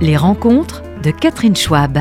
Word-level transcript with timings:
Les 0.00 0.16
rencontres 0.16 0.84
de 1.02 1.10
Catherine 1.10 1.56
Schwab. 1.56 1.98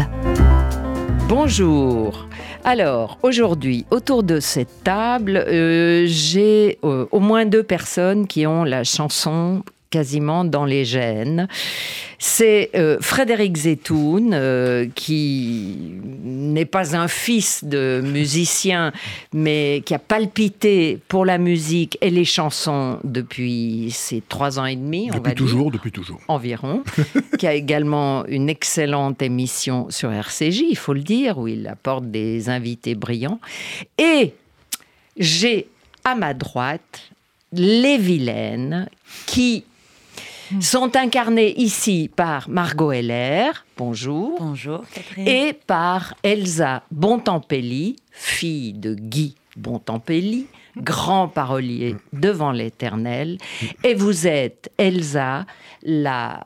Bonjour. 1.27 2.27
Alors, 2.63 3.17
aujourd'hui, 3.23 3.87
autour 3.89 4.21
de 4.21 4.39
cette 4.39 4.83
table, 4.83 5.37
euh, 5.37 6.03
j'ai 6.05 6.77
euh, 6.83 7.07
au 7.11 7.19
moins 7.19 7.45
deux 7.47 7.63
personnes 7.63 8.27
qui 8.27 8.45
ont 8.45 8.63
la 8.63 8.83
chanson 8.83 9.63
quasiment 9.89 10.45
dans 10.45 10.65
les 10.65 10.85
gènes. 10.85 11.47
C'est 12.19 12.71
euh, 12.75 12.97
Frédéric 12.99 13.55
Zetoun, 13.55 14.31
euh, 14.33 14.87
qui 14.95 15.77
n'est 16.23 16.65
pas 16.65 16.95
un 16.95 17.07
fils 17.07 17.63
de 17.63 18.01
musicien, 18.03 18.91
mais 19.33 19.83
qui 19.85 19.93
a 19.93 19.99
palpité 19.99 20.99
pour 21.07 21.25
la 21.25 21.37
musique 21.37 21.97
et 22.01 22.09
les 22.09 22.25
chansons 22.25 22.99
depuis 23.03 23.91
ses 23.91 24.21
trois 24.27 24.57
ans 24.57 24.65
et 24.65 24.75
demi. 24.75 25.09
Depuis 25.13 25.35
toujours, 25.35 25.71
depuis 25.71 25.91
toujours. 25.91 26.19
Environ. 26.27 26.83
qui 27.37 27.45
a 27.45 27.53
également 27.53 28.25
une 28.25 28.49
excellente 28.49 29.21
émission 29.21 29.87
sur 29.89 30.11
RCJ, 30.11 30.63
il 30.69 30.77
faut 30.77 30.93
le 30.93 31.01
dire, 31.01 31.37
où 31.37 31.47
il 31.47 31.67
apporte 31.67 32.09
des 32.09 32.49
invités 32.49 32.95
brillants. 32.95 33.39
Et 33.99 34.33
j'ai 35.17 35.67
à 36.03 36.15
ma 36.15 36.33
droite 36.33 37.11
les 37.51 37.97
vilaines 37.97 38.89
qui 39.25 39.63
sont 40.61 40.95
incarnées 40.95 41.59
ici 41.59 42.09
par 42.15 42.49
Margot 42.49 42.91
Heller, 42.91 43.65
bonjour. 43.77 44.37
Bonjour, 44.39 44.83
Catherine. 44.93 45.27
Et 45.27 45.53
par 45.53 46.13
Elsa 46.23 46.83
Bontempelli, 46.91 47.97
fille 48.11 48.73
de 48.73 48.93
Guy 48.93 49.35
Bontempelli, 49.55 50.47
grand 50.77 51.27
parolier 51.27 51.95
devant 52.13 52.51
l'éternel. 52.51 53.37
Et 53.83 53.93
vous 53.93 54.27
êtes, 54.27 54.71
Elsa, 54.77 55.45
la 55.83 56.45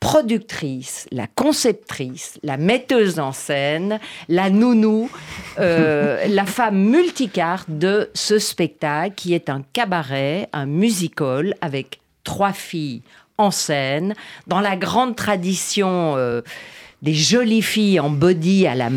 productrice, 0.00 1.08
la 1.10 1.26
conceptrice, 1.26 2.38
la 2.42 2.56
metteuse 2.56 3.18
en 3.18 3.32
scène, 3.32 3.98
la 4.28 4.50
nounou, 4.50 5.10
euh, 5.58 6.26
la 6.28 6.44
femme 6.44 6.78
multicarte 6.78 7.68
de 7.70 8.10
ce 8.14 8.38
spectacle 8.38 9.14
qui 9.14 9.34
est 9.34 9.48
un 9.48 9.62
cabaret, 9.72 10.48
un 10.52 10.66
musical 10.66 11.54
avec 11.60 12.00
trois 12.24 12.52
filles 12.52 13.02
en 13.38 13.50
scène, 13.50 14.14
dans 14.46 14.60
la 14.60 14.76
grande 14.76 15.16
tradition 15.16 16.14
euh, 16.16 16.40
des 17.02 17.14
jolies 17.14 17.62
filles 17.62 18.00
en 18.00 18.10
body 18.10 18.66
à, 18.66 18.74
la 18.74 18.88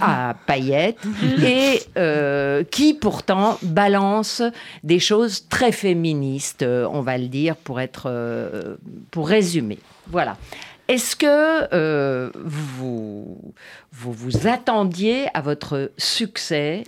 à, 0.00 0.34
paillettes, 0.46 0.98
et 1.42 1.82
euh, 1.96 2.62
qui 2.64 2.94
pourtant 2.94 3.58
balancent 3.62 4.42
des 4.84 5.00
choses 5.00 5.48
très 5.48 5.72
féministes, 5.72 6.62
euh, 6.62 6.88
on 6.92 7.00
va 7.00 7.18
le 7.18 7.26
dire, 7.26 7.56
pour, 7.56 7.80
être, 7.80 8.78
pour 9.10 9.28
résumer. 9.28 9.78
Voilà. 10.06 10.36
Est-ce 10.86 11.16
que 11.16 12.30
vous, 12.44 13.52
vous, 13.92 14.12
vous 14.12 14.46
attendiez 14.46 15.26
à 15.34 15.42
votre 15.42 15.90
succès, 15.98 16.84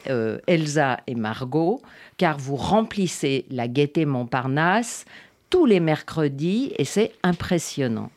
Elsa 0.47 1.01
et 1.07 1.15
Margot, 1.15 1.83
car 2.17 2.39
vous 2.39 2.57
remplissez 2.57 3.45
la 3.51 3.69
Gaîté 3.69 4.07
Montparnasse 4.07 5.05
tous 5.51 5.67
les 5.67 5.81
mercredis 5.81 6.73
et 6.79 6.85
c'est 6.85 7.13
impressionnant. 7.23 8.11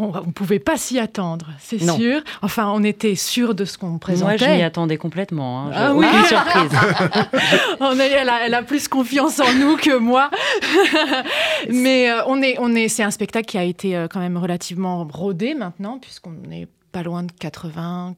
On 0.00 0.12
ne 0.12 0.30
pouvait 0.30 0.60
pas 0.60 0.76
s'y 0.76 1.00
attendre, 1.00 1.46
c'est 1.58 1.80
sûr. 1.80 2.22
Enfin, 2.40 2.70
on 2.72 2.84
était 2.84 3.16
sûr 3.16 3.56
de 3.56 3.64
ce 3.64 3.76
qu'on 3.76 3.98
présentait. 3.98 4.46
Moi, 4.46 4.54
je 4.54 4.58
m'y 4.58 4.62
attendais 4.62 4.96
complètement. 4.96 5.66
Hein. 5.66 5.70
Ah 5.74 5.92
oui, 5.92 6.06
surprise. 6.28 6.70
on 7.80 7.98
elle, 7.98 8.54
a, 8.54 8.62
plus 8.62 8.86
confiance 8.86 9.40
en 9.40 9.52
nous 9.54 9.76
que 9.76 9.98
moi. 9.98 10.30
Mais 11.68 12.12
euh, 12.12 12.22
on 12.28 12.40
est, 12.42 12.54
on 12.60 12.76
est, 12.76 12.86
c'est 12.86 13.02
un 13.02 13.10
spectacle 13.10 13.46
qui 13.46 13.58
a 13.58 13.64
été 13.64 13.96
euh, 13.96 14.06
quand 14.08 14.20
même 14.20 14.36
relativement 14.36 15.04
rodé 15.04 15.54
maintenant, 15.54 15.98
puisqu'on 15.98 16.48
est 16.52 16.68
pas 16.92 17.02
loin 17.02 17.22
de 17.22 17.32
80, 17.32 18.16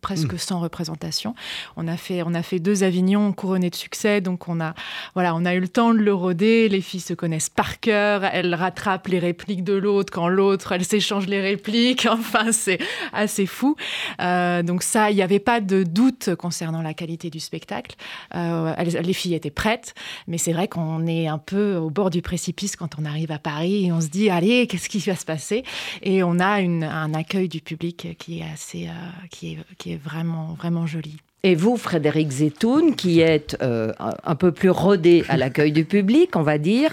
presque 0.00 0.38
100 0.38 0.58
hmm. 0.58 0.62
représentations. 0.62 1.34
On 1.76 1.88
a 1.88 1.96
fait, 1.96 2.22
on 2.24 2.34
a 2.34 2.42
fait 2.42 2.58
deux 2.58 2.82
Avignons 2.82 3.32
couronnés 3.32 3.70
de 3.70 3.74
succès, 3.74 4.20
donc 4.20 4.48
on 4.48 4.60
a, 4.60 4.74
voilà, 5.14 5.34
on 5.34 5.44
a 5.44 5.54
eu 5.54 5.60
le 5.60 5.68
temps 5.68 5.92
de 5.92 5.98
le 5.98 6.14
roder. 6.14 6.68
Les 6.68 6.80
filles 6.80 7.00
se 7.00 7.14
connaissent 7.14 7.50
par 7.50 7.80
cœur, 7.80 8.24
elles 8.24 8.54
rattrapent 8.54 9.08
les 9.08 9.18
répliques 9.18 9.64
de 9.64 9.74
l'autre 9.74 10.12
quand 10.12 10.28
l'autre, 10.28 10.72
elles 10.72 10.84
s'échangent 10.84 11.26
les 11.26 11.40
répliques. 11.40 12.06
Enfin, 12.22 12.52
c'est 12.52 12.78
assez 13.12 13.46
fou. 13.46 13.74
Euh, 14.20 14.62
donc 14.62 14.82
ça, 14.82 15.10
il 15.10 15.16
n'y 15.16 15.22
avait 15.22 15.40
pas 15.40 15.60
de 15.60 15.82
doute 15.82 16.34
concernant 16.36 16.82
la 16.82 16.94
qualité 16.94 17.30
du 17.30 17.40
spectacle. 17.40 17.96
Euh, 18.34 18.74
les 18.76 19.12
filles 19.12 19.34
étaient 19.34 19.50
prêtes, 19.50 19.94
mais 20.28 20.38
c'est 20.38 20.52
vrai 20.52 20.68
qu'on 20.68 21.06
est 21.06 21.26
un 21.26 21.38
peu 21.38 21.76
au 21.76 21.90
bord 21.90 22.10
du 22.10 22.22
précipice 22.22 22.76
quand 22.76 22.98
on 22.98 23.04
arrive 23.04 23.32
à 23.32 23.38
Paris 23.38 23.86
et 23.86 23.92
on 23.92 24.00
se 24.00 24.08
dit, 24.08 24.30
allez, 24.30 24.66
qu'est-ce 24.66 24.88
qui 24.88 24.98
va 24.98 25.16
se 25.16 25.24
passer? 25.24 25.64
Et 26.02 26.22
on 26.22 26.38
a 26.38 26.60
une, 26.60 26.84
un 26.84 27.12
accueil 27.14 27.48
du 27.48 27.60
public 27.60 28.11
qui 28.14 28.40
est 28.40 28.50
assez, 28.50 28.88
euh, 28.88 28.92
qui 29.30 29.54
est, 29.54 29.76
qui 29.76 29.92
est 29.92 29.96
vraiment, 29.96 30.54
vraiment 30.54 30.86
joli. 30.86 31.18
Et 31.44 31.56
vous, 31.56 31.76
Frédéric 31.76 32.30
Zetoun, 32.30 32.94
qui 32.94 33.18
êtes 33.18 33.56
euh, 33.62 33.90
un 34.22 34.36
peu 34.36 34.52
plus 34.52 34.70
rodé 34.70 35.24
à 35.28 35.36
l'accueil 35.36 35.72
du 35.72 35.84
public, 35.84 36.36
on 36.36 36.42
va 36.42 36.56
dire. 36.56 36.92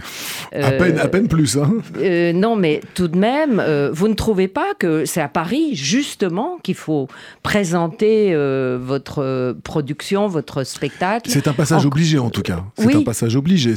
à, 0.52 0.72
peine, 0.72 0.98
à 0.98 1.08
peine 1.08 1.28
plus, 1.28 1.56
hein 1.56 1.72
euh, 1.98 2.34
Non, 2.34 2.56
mais 2.56 2.82
tout 2.96 3.08
de 3.08 3.16
même, 3.16 3.60
euh, 3.60 3.92
vous 3.94 4.08
ne 4.08 4.16
trouvez 4.16 4.48
pas 4.48 4.74
que 4.80 5.06
c'est 5.06 5.22
à 5.22 5.28
Paris, 5.28 5.76
justement, 5.76 6.58
qu'il 6.64 6.74
faut 6.74 7.08
présenter 7.44 8.34
votre 8.82 9.56
production, 9.64 10.28
votre 10.28 10.64
spectacle? 10.64 11.30
C'est 11.30 11.48
un 11.48 11.54
passage 11.54 11.86
obligé, 11.86 12.18
en 12.18 12.32
tout 12.32 12.42
cas. 12.42 12.66
C'est 12.76 12.96
un 12.96 13.04
passage 13.04 13.36
obligé. 13.36 13.76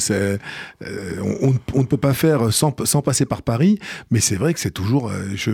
On, 0.80 1.52
on, 1.74 1.80
ne 1.80 1.86
peut 1.86 1.98
pas 1.98 2.14
faire 2.14 2.50
sans, 2.50 2.74
sans 2.86 3.02
passer 3.02 3.26
par 3.26 3.42
Paris, 3.42 3.78
mais 4.10 4.20
c'est 4.20 4.36
vrai 4.36 4.54
que 4.54 4.60
c'est 4.60 4.70
toujours... 4.70 5.12
Je, 5.34 5.50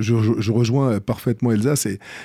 je, 0.00 0.14
je, 0.38 0.52
rejoins 0.52 1.00
parfaitement 1.00 1.50
Elsa, 1.50 1.74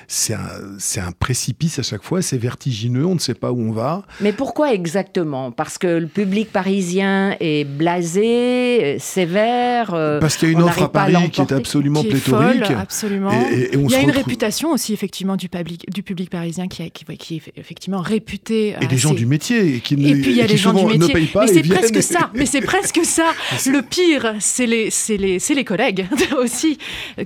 c'est, 0.08 0.34
un, 0.36 1.12
précipice 1.18 1.80
à 1.80 1.84
chaque 1.84 2.04
fois. 2.04 2.22
C'est 2.22 2.35
vertigineux, 2.38 3.06
on 3.06 3.16
ne 3.16 3.20
sait 3.20 3.34
pas 3.34 3.52
où 3.52 3.60
on 3.60 3.72
va. 3.72 4.04
Mais 4.22 4.34
pourquoi 4.34 4.74
exactement? 4.74 5.52
Parce 5.52 5.78
que 5.78 5.88
le 5.88 6.08
public 6.08 6.52
parisien 6.52 7.36
est 7.40 7.66
blasé, 7.66 8.84
euh, 8.84 8.98
sévère. 9.00 9.94
Euh, 9.94 10.20
Parce 10.20 10.38
qu'il 10.38 10.50
y 10.50 10.52
a 10.52 10.54
une 10.54 10.64
offre 10.64 10.84
à 10.84 10.92
Paris 10.92 11.30
qui 11.32 11.42
est 11.42 11.52
absolument 11.52 12.04
pléthorique. 12.04 12.64
absolument. 12.72 13.32
Il 13.52 13.90
y 13.90 13.96
a 13.96 14.02
une 14.02 14.12
réputation 14.12 14.72
aussi 14.72 14.94
effectivement 14.94 15.36
du 15.36 15.50
public, 15.50 15.86
du 15.92 16.04
public 16.04 16.30
parisien 16.30 16.68
qui, 16.68 16.90
qui, 16.92 17.06
qui 17.18 17.38
est 17.38 17.42
effectivement 17.58 18.02
réputé. 18.02 18.76
Et 18.82 18.88
des 18.88 18.98
gens 18.98 19.14
du 19.14 19.26
métier 19.26 19.80
qui, 19.80 19.94
et 19.94 20.16
puis 20.16 20.32
il 20.32 20.38
y 20.38 20.42
a 20.42 20.48
les 20.48 20.58
gens 20.58 20.74
du 20.74 20.86
métier. 20.86 21.00
ne 21.00 21.08
payent 21.08 21.26
pas. 21.28 21.46
Mais 21.46 21.54
c'est 21.54 21.64
presque 21.64 22.04
ça. 22.04 22.30
Mais 22.34 22.46
c'est 22.46 22.62
presque 22.62 23.04
ça. 23.04 23.32
Le 23.66 23.82
pire, 23.82 24.36
c'est 24.40 24.66
les, 24.66 24.90
les, 25.10 25.38
les 25.40 25.64
collègues 25.64 26.08
aussi. 26.42 26.78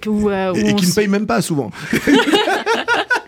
Où, 0.08 0.30
euh, 0.30 0.54
et, 0.54 0.76
qui 0.76 0.88
ne 0.88 0.94
payent 0.94 1.08
même 1.08 1.28
pas 1.28 1.42
souvent. 1.42 1.72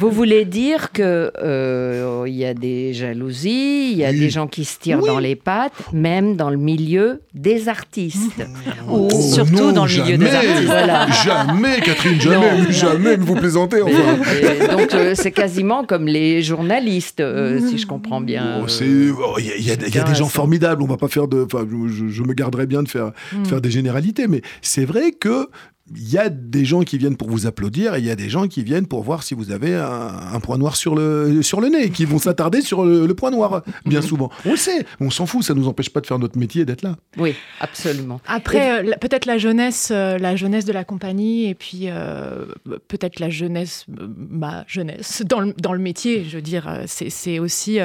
Vous 0.00 0.10
voulez 0.10 0.44
dire 0.44 0.92
que 0.92 1.32
euh, 1.42 2.24
il 2.26 2.34
y 2.34 2.44
a 2.44 2.54
des 2.54 2.92
jalousies, 2.92 3.92
il 3.92 3.98
y 3.98 4.04
a 4.04 4.12
des 4.12 4.30
gens 4.30 4.46
qui 4.46 4.64
se 4.64 4.78
tirent 4.78 5.00
dans 5.00 5.18
les 5.18 5.36
pattes, 5.36 5.72
même 5.92 6.36
dans 6.36 6.50
le 6.50 6.56
milieu 6.56 7.20
des 7.34 7.68
artistes. 7.68 8.40
Ou 8.88 9.08
oh, 9.10 9.20
surtout 9.20 9.72
dans 9.72 9.86
le 9.86 10.02
milieu 10.02 10.18
des 10.18 10.34
artistes. 10.34 11.24
Jamais, 11.24 11.80
Catherine, 11.80 12.20
jamais, 12.20 12.72
jamais, 12.72 13.16
vous 13.16 13.34
plaisantez. 13.34 13.82
Enfin. 13.82 14.76
donc 14.76 14.94
euh, 14.94 15.14
c'est 15.14 15.32
quasiment 15.32 15.84
comme 15.84 16.06
les 16.06 16.42
journalistes, 16.42 17.20
euh, 17.20 17.60
si 17.68 17.78
je 17.78 17.86
comprends 17.86 18.20
bien. 18.20 18.60
Oh, 18.60 18.66
oh, 18.66 19.38
il 19.38 19.66
y, 19.66 19.70
a, 19.70 19.76
des 19.76 20.14
gens 20.14 20.28
formidables. 20.28 20.82
On 20.82 20.86
va 20.86 20.96
pas 20.96 21.08
faire 21.08 21.28
de. 21.28 21.46
Je, 21.52 22.08
je, 22.08 22.22
me 22.22 22.34
garderais 22.34 22.66
bien 22.66 22.82
de 22.82 22.88
faire, 22.88 23.12
de 23.32 23.38
hmm. 23.38 23.44
faire 23.46 23.60
des 23.60 23.70
généralités, 23.70 24.26
mais 24.28 24.42
c'est 24.60 24.84
vrai 24.84 25.12
que 25.12 25.48
il 25.96 26.10
y 26.10 26.18
a 26.18 26.28
des 26.28 26.64
gens 26.64 26.82
qui 26.82 26.98
viennent 26.98 27.16
pour 27.16 27.28
vous 27.28 27.46
applaudir 27.46 27.94
et 27.94 27.98
il 27.98 28.04
y 28.04 28.10
a 28.10 28.16
des 28.16 28.28
gens 28.28 28.48
qui 28.48 28.62
viennent 28.62 28.86
pour 28.86 29.02
voir 29.02 29.22
si 29.22 29.34
vous 29.34 29.50
avez 29.50 29.74
un, 29.74 30.40
point 30.40 30.58
noir 30.58 30.76
sur 30.76 30.94
le, 30.94 31.42
sur 31.42 31.60
le 31.60 31.68
nez, 31.68 31.90
qui 31.90 32.04
vont 32.04 32.18
s'attarder 32.18 32.60
sur 32.60 32.84
le, 32.84 33.12
point 33.14 33.30
noir, 33.30 33.62
bien 33.84 34.02
souvent. 34.02 34.30
On 34.44 34.52
le 34.52 34.56
sait, 34.56 34.86
on 35.00 35.10
s'en 35.10 35.26
fout, 35.26 35.42
ça 35.42 35.54
ne 35.54 35.60
nous 35.60 35.68
empêche 35.68 35.90
pas 35.90 36.00
de 36.00 36.06
faire 36.06 36.18
notre 36.18 36.38
métier 36.38 36.62
et 36.62 36.64
d'être 36.64 36.82
là. 36.82 36.96
Oui, 37.18 37.34
absolument. 37.60 38.20
Après, 38.26 38.84
euh, 38.84 38.92
peut-être 39.00 39.26
la 39.26 39.38
jeunesse, 39.38 39.90
euh, 39.92 40.18
la 40.18 40.34
jeunesse 40.34 40.64
de 40.64 40.72
la 40.72 40.84
compagnie 40.84 41.48
et 41.48 41.54
puis 41.54 41.84
euh, 41.84 42.46
peut-être 42.88 43.20
la 43.20 43.30
jeunesse, 43.30 43.84
ma 43.88 44.64
jeunesse 44.66 45.22
dans 45.26 45.40
le, 45.40 45.54
dans 45.58 45.72
le 45.72 45.78
métier, 45.78 46.24
je 46.24 46.36
veux 46.36 46.42
dire, 46.42 46.82
c'est 46.86 47.38
aussi 47.38 47.78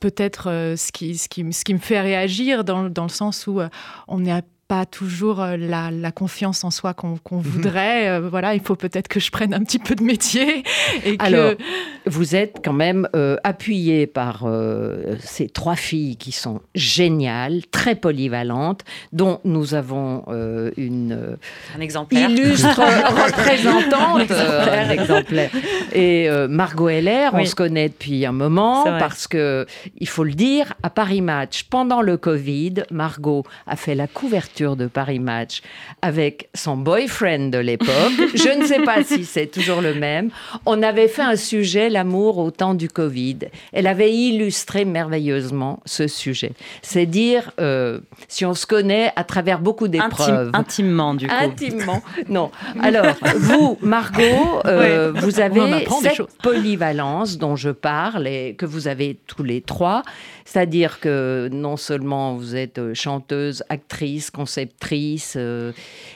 peut-être 0.00 0.74
ce 0.76 0.92
qui, 0.92 1.16
ce, 1.16 1.28
qui, 1.28 1.52
ce 1.52 1.64
qui 1.64 1.74
me 1.74 1.78
fait 1.78 2.00
réagir 2.00 2.64
dans, 2.64 2.88
dans 2.88 3.04
le 3.04 3.08
sens 3.08 3.46
où 3.46 3.60
on 4.08 4.24
est 4.24 4.32
à 4.32 4.42
pas 4.68 4.84
toujours 4.84 5.42
euh, 5.42 5.56
la, 5.56 6.12
confiance 6.12 6.64
en 6.64 6.70
soi 6.70 6.94
qu'on 6.94 7.18
mhm. 7.30 7.40
voudrait. 7.40 8.08
Euh, 8.08 8.28
voilà, 8.28 8.54
il 8.54 8.60
faut 8.60 8.74
peut-être 8.74 9.08
que 9.08 9.20
je 9.20 9.30
prenne 9.30 9.54
un 9.54 9.62
petit 9.62 9.78
peu 9.78 9.94
de 9.94 10.02
métier. 10.02 10.64
Et 11.04 11.16
Alors, 11.18 11.52
vous 12.06 12.34
êtes 12.34 12.60
quand 12.64 12.72
même 12.72 13.08
euh, 13.14 13.36
appuyé 13.44 14.06
par 14.06 14.44
ces 15.20 15.48
trois 15.48 15.76
filles 15.76 16.16
qui 16.16 16.32
sont 16.32 16.60
géniales, 16.74 17.62
très 17.70 17.94
polyvalentes, 17.94 18.82
dont 19.12 19.40
nous 19.44 19.74
avons 19.74 20.24
une 20.76 21.36
un 21.76 21.80
exemplaire. 21.80 22.30
illustre 22.30 22.80
représentante, 22.80 24.30
un 24.30 24.90
exemplaire. 24.90 25.50
Et 25.92 26.28
Margot 26.48 26.88
Heller, 26.88 27.30
on 27.32 27.44
se 27.44 27.54
connaît 27.54 27.88
depuis 27.88 28.26
un 28.26 28.32
moment 28.32 28.84
parce 28.84 29.26
que, 29.26 29.66
il 29.98 30.08
faut 30.08 30.24
le 30.24 30.34
dire, 30.34 30.74
à 30.82 30.90
Paris 30.90 31.20
Match, 31.20 31.64
pendant 31.64 32.02
le 32.02 32.16
Covid, 32.16 32.84
Margot 32.90 33.44
a 33.66 33.76
fait 33.76 33.94
la 33.94 34.06
couverture 34.06 34.55
de 34.56 34.86
Paris 34.86 35.18
Match 35.18 35.60
avec 36.00 36.48
son 36.54 36.76
boyfriend 36.76 37.50
de 37.50 37.58
l'époque. 37.58 37.88
Je 38.34 38.58
ne 38.58 38.64
sais 38.64 38.80
pas 38.80 39.02
si 39.04 39.24
c'est 39.24 39.46
toujours 39.46 39.82
le 39.82 39.94
même. 39.94 40.30
On 40.64 40.82
avait 40.82 41.08
fait 41.08 41.22
un 41.22 41.36
sujet, 41.36 41.90
l'amour 41.90 42.38
au 42.38 42.50
temps 42.50 42.74
du 42.74 42.88
Covid. 42.88 43.38
Elle 43.72 43.86
avait 43.86 44.12
illustré 44.12 44.84
merveilleusement 44.84 45.80
ce 45.84 46.06
sujet. 46.06 46.52
C'est 46.80 47.04
dire 47.06 47.52
euh, 47.60 48.00
si 48.28 48.46
on 48.46 48.54
se 48.54 48.66
connaît 48.66 49.12
à 49.16 49.24
travers 49.24 49.60
beaucoup 49.60 49.88
d'épreuves. 49.88 50.50
intimement, 50.54 51.14
du 51.14 51.26
coup. 51.26 51.34
Intimement. 51.38 52.02
Non. 52.28 52.50
Alors, 52.80 53.14
vous, 53.36 53.78
Margot, 53.82 54.60
euh, 54.64 55.12
vous 55.14 55.38
avez 55.38 55.86
cette 56.02 56.22
polyvalence 56.42 57.36
dont 57.36 57.54
je 57.54 57.70
parle 57.70 58.26
et 58.26 58.54
que 58.54 58.66
vous 58.66 58.88
avez 58.88 59.18
tous 59.26 59.42
les 59.42 59.60
trois. 59.60 60.02
C'est-à-dire 60.44 60.98
que 61.00 61.48
non 61.52 61.76
seulement 61.76 62.34
vous 62.36 62.56
êtes 62.56 62.94
chanteuse, 62.94 63.62
actrice, 63.68 64.30
conceptrice, 64.46 65.34
euh, 65.36 65.72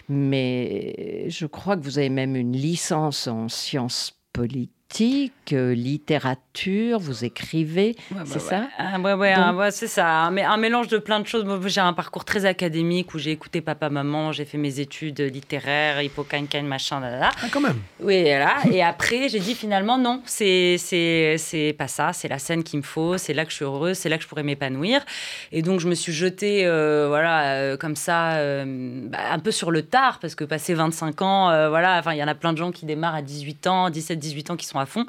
mais 0.08 1.28
je 1.28 1.46
crois 1.46 1.76
que 1.76 1.82
vous 1.82 1.98
avez 1.98 2.10
même 2.10 2.36
une 2.36 2.52
licence 2.52 3.26
en 3.26 3.48
sciences 3.48 4.12
politiques 4.32 4.79
littérature, 4.98 6.98
vous 6.98 7.24
écrivez, 7.24 7.96
c'est 8.24 8.40
ça? 8.40 8.68
Ah, 8.78 8.98
Ouais, 8.98 9.14
ouais, 9.14 9.70
c'est 9.70 9.86
ça. 9.86 10.06
Un, 10.06 10.36
un, 10.36 10.56
mélange 10.56 10.88
de 10.88 10.98
plein 10.98 11.20
de 11.20 11.26
choses. 11.26 11.44
J'ai 11.66 11.80
un 11.80 11.92
parcours 11.92 12.24
très 12.24 12.44
académique 12.44 13.14
où 13.14 13.18
j'ai 13.18 13.30
écouté 13.30 13.60
papa, 13.60 13.90
maman, 13.90 14.32
j'ai 14.32 14.44
fait 14.44 14.58
mes 14.58 14.80
études 14.80 15.20
littéraires, 15.20 16.02
hippocampane, 16.02 16.66
machin, 16.66 17.00
là, 17.00 17.18
là. 17.18 17.30
Ah, 17.42 17.46
quand 17.50 17.60
même. 17.60 17.78
Oui, 18.00 18.24
là. 18.24 18.56
Et 18.70 18.82
après, 18.82 19.28
j'ai 19.28 19.40
dit 19.40 19.54
finalement, 19.54 19.98
non, 19.98 20.22
c'est 20.26 20.76
c'est 20.78 21.74
pas 21.78 21.88
ça. 21.88 22.12
C'est 22.12 22.28
la 22.28 22.38
scène 22.38 22.62
qu'il 22.62 22.78
me 22.78 22.84
faut. 22.84 23.18
C'est 23.18 23.34
là 23.34 23.44
que 23.44 23.50
je 23.50 23.56
suis 23.56 23.64
heureuse. 23.64 23.96
C'est 23.96 24.08
là 24.08 24.16
que 24.16 24.22
je 24.22 24.28
pourrais 24.28 24.42
m'épanouir. 24.42 25.04
Et 25.52 25.62
donc, 25.62 25.80
je 25.80 25.88
me 25.88 25.94
suis 25.94 26.12
jetée, 26.12 26.66
euh, 26.66 27.06
voilà, 27.08 27.52
euh, 27.52 27.76
comme 27.76 27.96
ça, 27.96 28.34
euh, 28.34 28.64
bah, 29.08 29.18
un 29.30 29.38
peu 29.38 29.50
sur 29.50 29.70
le 29.70 29.82
tard, 29.82 30.18
parce 30.20 30.34
que 30.34 30.44
passé 30.44 30.74
25 30.74 31.22
ans, 31.22 31.68
voilà, 31.68 31.98
enfin, 31.98 32.12
il 32.12 32.18
y 32.18 32.24
en 32.24 32.28
a 32.28 32.34
plein 32.34 32.52
de 32.52 32.58
gens 32.58 32.72
qui 32.72 32.86
démarrent 32.86 33.14
à 33.14 33.22
18 33.22 33.66
ans, 33.66 33.90
17, 33.90 34.18
18 34.18 34.50
ans, 34.50 34.56
qui 34.56 34.66
sont 34.66 34.78
à 34.80 34.86
fond. 34.86 35.06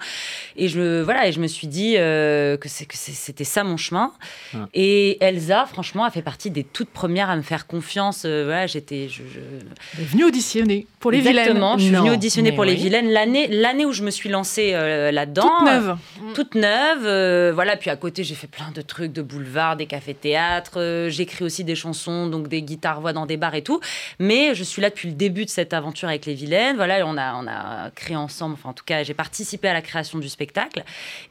Et 0.55 0.67
je, 0.67 1.01
voilà, 1.01 1.27
et 1.27 1.31
je 1.31 1.39
me 1.39 1.47
suis 1.47 1.67
dit 1.67 1.95
euh, 1.97 2.57
que 2.57 2.67
c'était 2.69 3.43
ça 3.43 3.63
mon 3.63 3.77
chemin. 3.77 4.11
Ah. 4.53 4.67
Et 4.73 5.23
Elsa, 5.23 5.65
franchement, 5.65 6.03
a 6.03 6.11
fait 6.11 6.21
partie 6.21 6.51
des 6.51 6.63
toutes 6.63 6.89
premières 6.89 7.29
à 7.29 7.35
me 7.35 7.41
faire 7.41 7.67
confiance. 7.67 8.23
Euh, 8.25 8.43
voilà, 8.45 8.67
j'étais. 8.67 9.07
Je, 9.09 9.23
je... 9.23 10.03
venue 10.03 10.25
auditionner 10.25 10.87
pour 10.99 11.11
les 11.11 11.19
Exactement, 11.19 11.77
je 11.77 11.85
suis 11.85 11.95
venue 11.95 12.11
auditionner 12.11 12.51
pour 12.51 12.65
les 12.65 12.75
vilaines 12.75 13.09
l'année, 13.09 13.47
l'année 13.47 13.85
où 13.85 13.91
je 13.91 14.03
me 14.03 14.11
suis 14.11 14.29
lancée 14.29 14.71
euh, 14.73 15.11
là-dedans. 15.11 15.49
Toute 15.57 15.65
neuve. 15.65 15.97
toute 16.35 16.55
neuve. 16.55 17.53
voilà, 17.53 17.77
puis 17.77 17.89
à 17.89 17.95
côté, 17.95 18.23
j'ai 18.23 18.35
fait 18.35 18.47
plein 18.47 18.71
de 18.71 18.81
trucs 18.81 19.13
de 19.13 19.21
boulevard, 19.21 19.75
des 19.77 19.85
cafés-théâtres. 19.85 21.07
J'écris 21.09 21.43
aussi 21.43 21.63
des 21.63 21.75
chansons, 21.75 22.27
donc 22.27 22.47
des 22.47 22.61
guitares-voix 22.61 23.13
dans 23.13 23.25
des 23.25 23.37
bars 23.37 23.55
et 23.55 23.63
tout. 23.63 23.79
Mais 24.19 24.55
je 24.55 24.63
suis 24.63 24.81
là 24.81 24.89
depuis 24.89 25.09
le 25.09 25.15
début 25.15 25.45
de 25.45 25.49
cette 25.49 25.73
aventure 25.73 26.07
avec 26.07 26.25
les 26.25 26.33
vilaines. 26.33 26.75
Voilà, 26.75 27.05
on 27.05 27.17
a, 27.17 27.35
on 27.35 27.47
a 27.47 27.89
créé 27.91 28.15
ensemble, 28.15 28.53
enfin, 28.53 28.69
en 28.69 28.73
tout 28.73 28.83
cas, 28.85 29.03
j'ai 29.03 29.13
participé 29.13 29.60
à 29.67 29.73
la 29.73 29.81
création 29.81 30.19
du 30.19 30.29
spectacle. 30.29 30.83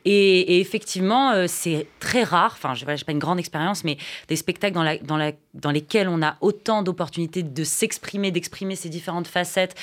Et, 0.04 0.60
effectivement, 0.60 1.32
euh, 1.32 1.46
c'est 1.48 1.86
très 1.98 2.22
rare, 2.22 2.56
enfin, 2.56 2.74
je 2.74 2.84
n'ai 2.84 2.96
pas 2.96 3.12
une 3.12 3.18
grande 3.18 3.38
expérience, 3.38 3.84
mais 3.84 3.96
des 4.28 4.36
spectacles 4.36 4.74
dans, 4.74 4.82
la, 4.82 4.98
dans, 4.98 5.16
la, 5.16 5.32
dans 5.54 5.70
lesquels 5.70 6.08
on 6.08 6.22
a 6.22 6.36
autant 6.40 6.82
d'opportunités 6.82 7.42
de 7.42 7.64
s'exprimer, 7.64 8.30
d'exprimer 8.30 8.76
ces 8.76 8.88
différentes 8.88 9.26
facettes. 9.26 9.74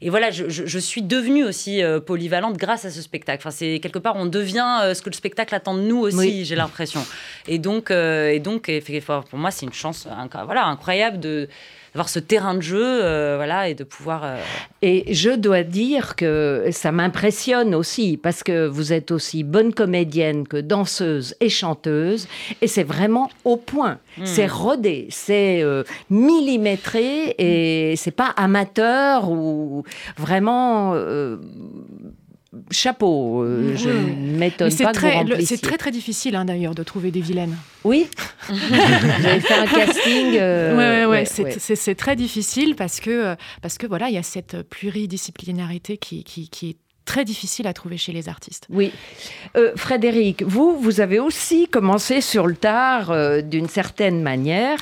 Et 0.00 0.10
voilà, 0.10 0.30
je, 0.30 0.48
je, 0.48 0.78
suis 0.78 1.02
devenue 1.02 1.44
aussi 1.44 1.82
euh, 1.82 2.00
polyvalente 2.00 2.56
grâce 2.56 2.84
à 2.84 2.90
ce 2.90 3.02
spectacle. 3.02 3.40
Enfin, 3.40 3.50
c'est 3.50 3.80
quelque 3.80 3.98
part, 3.98 4.16
on 4.16 4.26
devient 4.26 4.80
euh, 4.82 4.94
ce 4.94 5.02
que 5.02 5.10
le 5.10 5.14
spectacle 5.14 5.54
attend 5.54 5.74
de 5.74 5.82
nous 5.82 5.98
aussi, 5.98 6.44
j'ai 6.44 6.56
l'impression. 6.56 7.04
Et 7.48 7.58
donc, 7.58 7.90
et 7.90 8.40
donc, 8.40 8.70
pour 9.30 9.38
moi, 9.38 9.50
c'est 9.50 9.66
une 9.66 9.72
chance 9.72 10.06
voilà, 10.44 10.66
incroyable 10.66 11.20
de 11.20 11.48
d'avoir 11.94 12.08
ce 12.08 12.18
terrain 12.18 12.54
de 12.54 12.60
jeu, 12.60 13.04
euh, 13.04 13.34
voilà, 13.36 13.68
et 13.68 13.74
de 13.74 13.84
pouvoir. 13.84 14.24
Euh, 14.24 14.36
et 14.82 15.14
je 15.14 15.30
dois 15.30 15.62
dire 15.62 16.16
que 16.16 16.66
ça 16.72 16.90
m'impressionne 16.90 17.74
aussi 17.74 18.16
parce 18.16 18.42
que 18.42 18.66
vous 18.66 18.92
êtes 18.92 19.12
aussi 19.12 19.44
bonne 19.44 19.72
comédienne 19.72 20.48
que 20.48 20.56
danseuse 20.56 21.36
et 21.40 21.48
chanteuse, 21.48 22.26
et 22.60 22.66
c'est 22.66 22.82
vraiment 22.82 23.30
au 23.44 23.56
point. 23.56 23.98
Hmm. 24.18 24.24
C'est 24.26 24.46
rodé, 24.46 25.06
c'est 25.10 25.62
euh, 25.62 25.84
millimétré 26.10 27.34
et 27.38 27.94
c'est 27.96 28.10
pas 28.10 28.32
amateur 28.36 29.30
ou 29.30 29.84
vraiment 30.18 30.94
chapeau. 32.70 33.42
Euh, 33.42 33.76
je 33.76 33.88
ne 33.88 34.38
m'étonne 34.38 34.74
pas 34.76 34.92
très, 34.92 35.24
que 35.24 35.44
C'est 35.44 35.60
très 35.60 35.76
très 35.76 35.90
difficile 35.90 36.36
hein, 36.36 36.44
d'ailleurs 36.44 36.74
de 36.74 36.82
trouver 36.82 37.10
des 37.10 37.20
vilaines. 37.20 37.56
Oui. 37.84 38.08
J'avais 39.22 39.40
fait 39.40 39.54
un 39.54 39.66
casting. 39.66 40.36
Euh, 40.38 41.06
ouais, 41.06 41.24
ouais, 41.24 41.24
c'est 41.24 41.94
très 41.94 42.16
difficile 42.16 42.74
parce 42.76 43.00
que 43.00 43.10
euh, 43.10 43.34
parce 43.62 43.78
que 43.78 43.86
voilà, 43.86 44.08
il 44.08 44.14
y 44.14 44.18
a 44.18 44.22
cette 44.22 44.62
pluridisciplinarité 44.62 45.96
qui, 45.96 46.24
qui, 46.24 46.48
qui 46.48 46.70
est 46.70 46.76
très 47.04 47.24
difficile 47.24 47.66
à 47.66 47.72
trouver 47.72 47.96
chez 47.96 48.12
les 48.12 48.28
artistes. 48.28 48.66
Oui. 48.70 48.92
Euh, 49.56 49.72
Frédéric, 49.76 50.42
vous, 50.42 50.78
vous 50.78 51.00
avez 51.00 51.18
aussi 51.18 51.68
commencé 51.68 52.20
sur 52.20 52.46
le 52.46 52.54
tard, 52.54 53.10
euh, 53.10 53.42
d'une 53.42 53.68
certaine 53.68 54.22
manière, 54.22 54.78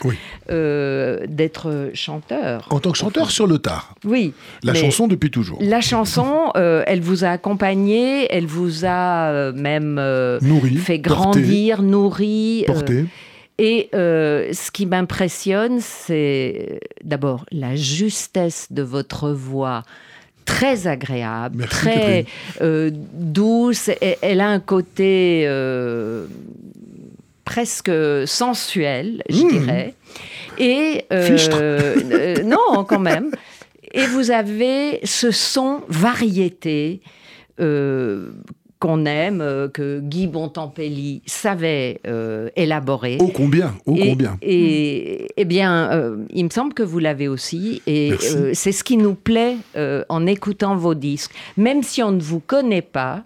euh, 0.51 1.27
d'être 1.29 1.91
chanteur. 1.95 2.67
En 2.71 2.81
tant 2.81 2.93
que 2.93 2.99
chanteur 2.99 3.31
sur 3.31 3.47
le 3.47 3.59
tard 3.59 3.95
Oui. 4.05 4.33
La 4.63 4.75
chanson 4.75 5.09
depuis 5.09 5.31
toujours. 5.31 5.59
La 5.61 5.81
chanson, 5.81 6.53
elle 6.55 7.01
vous 7.01 7.25
a 7.25 7.29
accompagné, 7.29 8.33
elle 8.33 8.47
vous 8.47 8.85
a 8.85 9.53
même 9.53 9.95
nourri, 10.43 10.77
fait 10.77 10.99
grandir, 10.99 11.83
nourri. 11.83 12.65
Porté. 12.67 13.05
Et 13.59 13.89
ce 13.93 14.71
qui 14.71 14.87
m'impressionne, 14.87 15.81
c'est 15.81 16.81
d'abord 17.05 17.45
la 17.51 17.77
justesse 17.77 18.69
de 18.71 18.83
votre 18.83 19.31
voix 19.31 19.83
très 20.45 20.87
agréable, 20.87 21.67
très 21.67 22.27
euh, 22.61 22.91
douce. 22.93 23.91
elle 24.21 24.41
a 24.41 24.49
un 24.49 24.61
côté 24.61 25.45
euh, 25.47 26.27
presque 27.45 27.91
sensuel, 28.27 29.23
je 29.29 29.43
hmm. 29.43 29.49
dirais. 29.49 29.95
Et 30.59 31.05
euh, 31.13 32.43
non, 32.45 32.85
quand 32.85 33.01
même. 33.01 33.31
Et 33.93 34.07
vous 34.07 34.31
avez 34.31 35.01
ce 35.05 35.31
son 35.31 35.81
variété 35.89 37.01
qu'on 38.83 39.07
aime, 39.07 39.41
euh, 39.41 39.69
que 39.69 40.01
Guy 40.01 40.27
Bontempelli 40.27 41.23
savait 41.25 42.01
euh, 42.05 42.49
élaborer. 42.57 43.17
Ô 43.21 43.29
combien, 43.29 43.77
ô 43.87 43.95
combien. 43.95 44.37
Et, 44.43 45.29
eh 45.37 45.45
bien, 45.45 45.89
euh, 45.93 46.17
il 46.31 46.47
me 46.47 46.51
semble 46.51 46.75
que 46.75 46.83
vous 46.83 46.99
l'avez 46.99 47.29
aussi, 47.29 47.81
et 47.87 48.15
c'est 48.55 48.73
ce 48.73 48.83
qui 48.83 48.97
nous 48.97 49.15
plaît 49.15 49.57
en 50.09 50.27
écoutant 50.27 50.75
vos 50.75 50.95
disques. 50.95 51.31
Même 51.57 51.85
si 51.85 52.03
on 52.03 52.11
ne 52.11 52.21
vous 52.21 52.41
connaît 52.41 52.83
pas, 52.83 53.23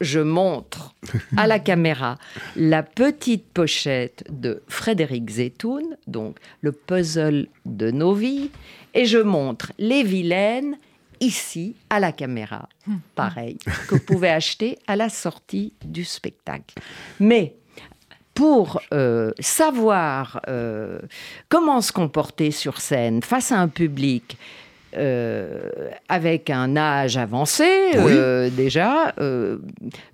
je 0.00 0.20
montre 0.20 0.94
à 1.36 1.46
la 1.46 1.58
caméra 1.58 2.16
la 2.56 2.82
petite 2.82 3.44
pochette 3.52 4.24
de 4.30 4.62
Frédéric 4.68 5.28
Zetoun, 5.28 5.98
donc 6.06 6.38
le 6.62 6.72
puzzle 6.72 7.48
de 7.66 7.90
nos 7.90 8.14
vies, 8.14 8.50
et 8.94 9.04
je 9.04 9.18
montre 9.18 9.72
les 9.78 10.04
vilaines 10.04 10.78
ici, 11.24 11.76
à 11.90 12.00
la 12.00 12.12
caméra, 12.12 12.68
hmm. 12.86 12.96
pareil, 13.14 13.58
que 13.88 13.94
vous 13.96 14.04
pouvez 14.04 14.28
acheter 14.28 14.78
à 14.86 14.96
la 14.96 15.08
sortie 15.08 15.72
du 15.84 16.04
spectacle. 16.04 16.74
Mais 17.18 17.54
pour 18.34 18.82
euh, 18.92 19.30
savoir 19.38 20.40
euh, 20.48 20.98
comment 21.48 21.80
se 21.80 21.92
comporter 21.92 22.50
sur 22.50 22.80
scène 22.80 23.22
face 23.22 23.52
à 23.52 23.60
un 23.60 23.68
public, 23.68 24.36
euh, 24.96 25.90
avec 26.08 26.50
un 26.50 26.76
âge 26.76 27.16
avancé 27.16 27.64
déjà, 28.56 29.12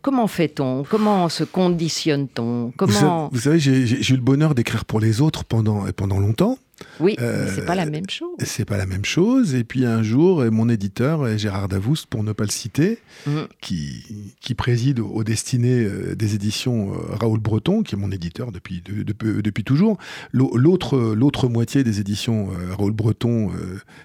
comment 0.00 0.26
fait-on? 0.26 0.84
Comment 0.88 1.28
se 1.28 1.44
conditionne-t-on? 1.44 2.72
Comment... 2.76 3.28
Vous, 3.32 3.40
savez, 3.40 3.58
j'ai 3.58 4.14
eu 4.14 4.16
le 4.16 4.22
bonheur 4.22 4.54
d'écrire 4.54 4.84
pour 4.84 5.00
les 5.00 5.20
autres 5.20 5.44
pendant, 5.44 5.84
pendant 5.92 6.18
longtemps. 6.18 6.58
Oui, 6.98 7.16
euh, 7.20 7.50
c'est 7.54 7.64
pas 7.64 7.74
la 7.74 7.86
même 7.86 8.08
chose. 8.08 8.36
C'est 8.44 8.64
pas 8.64 8.76
la 8.76 8.86
même 8.86 9.04
chose. 9.04 9.54
Et 9.54 9.64
puis 9.64 9.84
un 9.84 10.02
jour, 10.02 10.44
mon 10.50 10.68
éditeur, 10.68 11.36
Gérard 11.38 11.68
Davoust, 11.68 12.06
pour 12.06 12.22
ne 12.22 12.32
pas 12.32 12.44
le 12.44 12.50
citer, 12.50 12.98
mm. 13.26 13.40
qui, 13.60 14.34
qui 14.40 14.54
préside 14.54 15.00
aux 15.00 15.24
destinées 15.24 15.84
euh, 15.84 16.14
des 16.14 16.34
éditions 16.34 16.92
euh, 16.92 17.14
Raoul 17.14 17.40
Breton, 17.40 17.82
qui 17.82 17.94
est 17.94 17.98
mon 17.98 18.10
éditeur 18.10 18.52
depuis, 18.52 18.82
depuis 18.84 19.64
toujours. 19.64 19.98
L'autre, 20.32 20.98
l'autre 21.14 21.48
moitié 21.48 21.84
des 21.84 22.00
éditions 22.00 22.48
Raoul 22.76 22.92
Breton, 22.92 23.50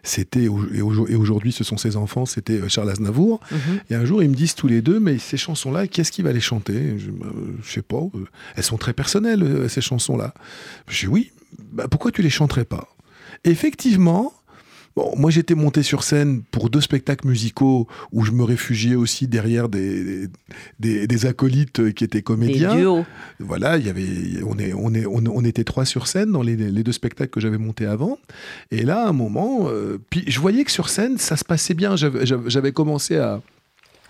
c'était, 0.04 0.44
et 0.44 0.82
aujourd'hui 0.82 1.52
ce 1.52 1.64
sont 1.64 1.78
ses 1.78 1.96
enfants, 1.98 2.26
c'était 2.26 2.68
Charles 2.70 2.90
Aznavour. 2.90 3.40
Mm-hmm. 3.52 3.80
Et 3.92 3.96
un 3.96 4.06
jour, 4.06 4.24
ils 4.24 4.30
me 4.30 4.36
disent 4.36 4.56
tous 4.56 4.68
les 4.68 4.82
deux, 4.82 5.00
mais 5.00 5.18
ces 5.18 5.38
chansons-là, 5.38 5.88
qu'est-ce 5.88 6.12
qui 6.12 6.22
va 6.22 6.32
les 6.32 6.42
chanter? 6.42 6.98
Je, 6.98 7.12
je 7.64 7.72
sais 7.72 7.82
pas. 7.82 8.02
Elles 8.56 8.64
sont 8.64 8.78
très 8.78 8.94
personnelles, 8.94 9.70
ces 9.70 9.82
chansons-là. 9.82 10.34
Je 10.88 11.02
dis 11.02 11.08
oui, 11.08 11.32
bah, 11.72 11.88
pourquoi 11.90 12.12
tu 12.12 12.22
les 12.22 12.30
chanterais 12.30 12.66
pas? 12.66 12.88
Effectivement, 13.44 14.34
Bon, 14.96 15.12
moi, 15.18 15.30
j'étais 15.30 15.56
monté 15.56 15.84
sur 15.84 16.04
scène 16.04 16.42
pour 16.52 16.70
deux 16.70 16.80
spectacles 16.80 17.28
musicaux 17.28 17.86
où 18.14 18.24
je 18.24 18.32
me 18.32 18.44
réfugiais 18.44 18.96
aussi 18.96 19.28
derrière 19.28 19.68
des, 19.68 20.28
des, 20.80 21.06
des 21.06 21.26
acolytes 21.26 21.94
qui 21.94 22.06
étaient 22.06 22.22
comédiens. 22.22 22.74
Des 22.74 22.82
duos. 22.82 23.06
Voilà, 23.40 23.76
il 23.76 23.86
y 23.86 23.90
avait, 23.90 24.06
on, 24.48 24.58
est, 24.58 24.74
on, 24.74 24.94
est, 24.94 25.06
on, 25.06 25.44
était 25.44 25.66
trois 25.66 25.84
sur 25.84 26.08
scène 26.08 26.32
dans 26.32 26.42
les, 26.42 26.56
les 26.56 26.84
deux 26.84 26.94
spectacles 26.94 27.30
que 27.30 27.42
j'avais 27.42 27.58
montés 27.58 27.86
avant. 27.86 28.20
Et 28.72 28.84
là, 28.84 29.06
à 29.06 29.10
un 29.10 29.14
moment, 29.14 29.68
euh, 29.68 29.98
puis 30.10 30.24
je 30.28 30.40
voyais 30.40 30.64
que 30.64 30.72
sur 30.72 30.88
scène, 30.88 31.18
ça 31.18 31.36
se 31.36 31.44
passait 31.44 31.74
bien. 31.74 31.98
J'avais 31.98 32.72
commencé 32.72 33.18
à 33.18 33.42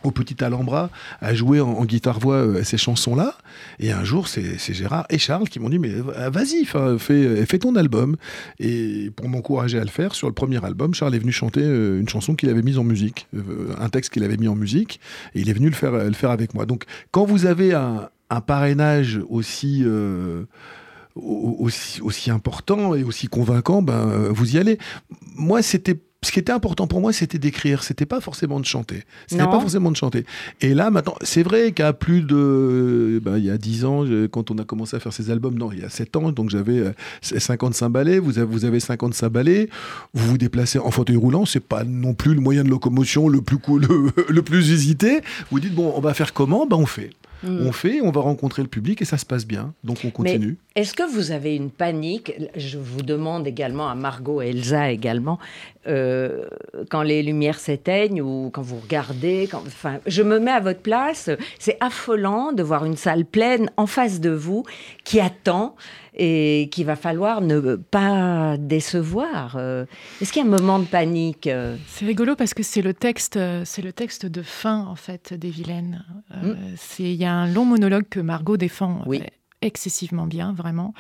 au 0.04 0.12
Petit 0.12 0.44
Alhambra 0.44 0.90
à 1.22 1.34
jouer 1.34 1.60
en, 1.60 1.84
guitare-voix 1.86 2.36
euh, 2.36 2.64
ces 2.64 2.78
chansons-là. 2.78 3.36
Et 3.80 3.92
un 3.92 4.04
jour, 4.04 4.28
c'est 4.28 4.58
Gérard 4.74 5.06
et 5.10 5.18
Charles 5.18 5.50
qui 5.50 5.60
m'ont 5.60 5.70
dit, 5.70 5.80
mais 5.80 5.92
euh, 5.94 6.30
vas-y, 6.30 6.66
fais, 6.66 7.46
fais, 7.46 7.60
ton 7.60 7.76
album. 7.76 8.16
Et 8.60 9.12
pour 9.16 9.28
m'encourager 9.28 9.80
à 9.80 9.84
le 9.84 9.90
faire, 9.90 10.16
sur 10.16 10.28
le 10.28 10.34
premier 10.34 10.64
album, 10.64 10.94
Charles 10.94 11.16
est 11.16 11.20
venu 11.20 11.32
chanter 11.32 11.62
euh, 11.64 12.00
une 12.00 12.10
chanson 12.10 12.36
qu'il 12.36 12.50
avait 12.50 12.62
mise 12.62 12.78
en 12.78 12.84
musique, 12.84 13.28
un 13.80 13.90
texte 13.90 14.14
qu'il 14.14 14.24
avait 14.24 14.38
mis 14.38 14.48
en 14.48 14.56
musique, 14.56 15.00
et 15.34 15.42
il 15.42 15.50
est 15.50 15.54
venu 15.54 15.68
le 15.68 15.76
faire, 15.76 15.92
le 15.92 16.14
faire 16.14 16.32
avec 16.32 16.54
moi. 16.54 16.66
Donc, 16.66 16.86
quand 17.12 17.26
vous 17.26 17.46
avez 17.46 17.74
un, 17.74 18.10
parrainage 18.46 19.20
aussi... 19.30 19.86
aussi, 21.16 22.02
aussi 22.02 22.32
important 22.32 22.94
et 22.96 23.04
aussi 23.04 23.28
convaincant, 23.28 23.82
ben, 23.82 24.28
vous 24.30 24.56
y 24.56 24.60
allez. 24.60 24.78
Moi, 25.38 25.62
c'était 25.62 25.98
ce 26.26 26.32
qui 26.32 26.40
était 26.40 26.52
important 26.52 26.88
pour 26.88 27.02
moi, 27.02 27.14
c'était 27.14 27.38
d'écrire. 27.38 27.84
C'était 27.84 28.08
pas 28.08 28.20
forcément 28.20 28.60
de 28.60 28.66
chanter. 28.66 29.04
C'était 29.28 29.46
pas 29.46 29.60
forcément 29.60 29.92
de 29.92 29.96
chanter. 29.96 30.26
Et 30.60 30.74
là, 30.74 30.90
maintenant, 30.90 31.16
c'est 31.22 31.44
vrai 31.44 31.72
qu'à 31.72 31.94
plus 31.94 32.22
de, 32.22 33.22
ben, 33.24 33.38
il 33.38 33.46
y 33.46 33.52
a 33.52 33.58
10 33.58 33.86
ans, 33.86 34.04
quand 34.32 34.50
on 34.50 34.58
a 34.58 34.64
commencé 34.64 34.96
à 34.96 35.00
faire 35.00 35.14
ces 35.14 35.30
albums, 35.30 35.56
non, 35.56 35.72
il 35.72 35.82
y 35.82 35.84
a 35.84 35.90
7 35.90 36.16
ans, 36.16 36.32
donc 36.32 36.50
j'avais 36.50 36.84
55 37.22 37.86
euh, 37.86 37.90
balais. 37.90 38.20
Vous 38.20 38.40
avez, 38.40 38.48
vous 38.48 38.66
avez 38.66 38.80
55 38.80 39.30
balais. 39.30 39.70
Vous 40.14 40.28
vous 40.32 40.38
déplacez 40.38 40.80
en 40.80 40.90
fauteuil 40.90 41.16
roulant. 41.16 41.46
C'est 41.46 41.60
pas 41.60 41.84
non 41.84 42.16
plus 42.16 42.34
le 42.34 42.42
moyen 42.42 42.64
de 42.64 42.70
locomotion 42.70 43.28
le 43.28 43.42
plus 43.42 43.58
cool, 43.58 43.86
le, 44.30 44.42
plus 44.42 44.72
usité. 44.72 45.22
Vous 45.52 45.60
dites 45.60 45.76
bon, 45.76 45.94
on 45.96 46.02
va 46.02 46.14
faire 46.16 46.34
comment? 46.34 46.66
Ben 46.66 46.78
on 46.78 46.88
fait. 46.88 47.12
Mm. 47.44 47.68
On 47.68 47.72
fait, 47.72 48.02
on 48.02 48.12
va 48.12 48.22
rencontrer 48.22 48.62
le 48.62 48.68
public 48.68 49.02
et 49.02 49.06
ça 49.06 49.18
se 49.18 49.26
passe 49.26 49.46
bien. 49.46 49.74
Donc 49.84 50.00
on 50.06 50.10
continue. 50.10 50.58
Est-ce 50.76 50.94
que 50.94 51.04
vous 51.04 51.32
avez 51.32 51.56
une 51.56 51.72
panique? 51.72 52.34
Je 52.56 52.78
vous 52.78 53.02
demande 53.02 53.48
également 53.48 53.90
à 53.90 53.96
Margot 53.96 54.42
et 54.42 54.50
Elsa 54.50 54.92
également, 54.92 55.40
euh, 55.88 56.46
quand 56.90 57.02
les 57.02 57.24
lumières 57.24 57.60
s'éteignent 57.60 58.22
ou 58.22 58.50
quand 58.52 58.62
vous 58.62 58.80
regardez. 58.80 59.48
enfin, 59.54 60.00
je 60.06 60.24
me 60.24 60.40
mets 60.40 60.52
à 60.52 60.60
votre 60.60 60.82
place. 60.82 61.30
C'est 61.60 61.78
affolant 61.80 62.52
de 62.52 62.64
voir 62.64 62.86
une 62.86 62.98
salle 62.98 63.26
pleine 63.26 63.70
en 63.78 63.88
face 63.88 64.20
de 64.20 64.32
vous 64.32 64.64
qui 65.04 65.20
attend 65.20 65.76
et 66.16 66.70
qu'il 66.72 66.86
va 66.86 66.96
falloir 66.96 67.42
ne 67.42 67.76
pas 67.76 68.58
décevoir. 68.58 69.56
Euh, 69.58 69.86
est-ce 70.22 70.32
qu'il 70.32 70.42
y 70.42 70.46
a 70.46 70.48
un 70.48 70.52
moment 70.52 70.80
de 70.80 70.86
panique 70.86 71.48
euh 71.48 71.76
C'est 71.88 72.06
rigolo 72.06 72.36
parce 72.36 72.54
que 72.54 72.64
c'est 72.64 72.82
le 72.82 72.94
texte, 72.94 73.40
c'est 73.64 73.82
le 73.82 73.94
texte 73.94 74.26
de 74.26 74.42
fin 74.42 74.86
en 74.86 74.96
fait 74.96 75.34
des 75.34 75.50
vilaines. 75.50 76.06
Mm. 76.42 76.54
Il 77.00 77.14
y 77.14 77.26
a 77.26 77.34
un 77.34 77.48
long 77.48 77.66
monologue 77.66 78.08
que 78.10 78.20
Margot 78.20 78.58
défend. 78.58 79.02
Oui 79.06 79.22
excessivement 79.66 80.28
bien, 80.28 80.54
vraiment. 80.54 80.94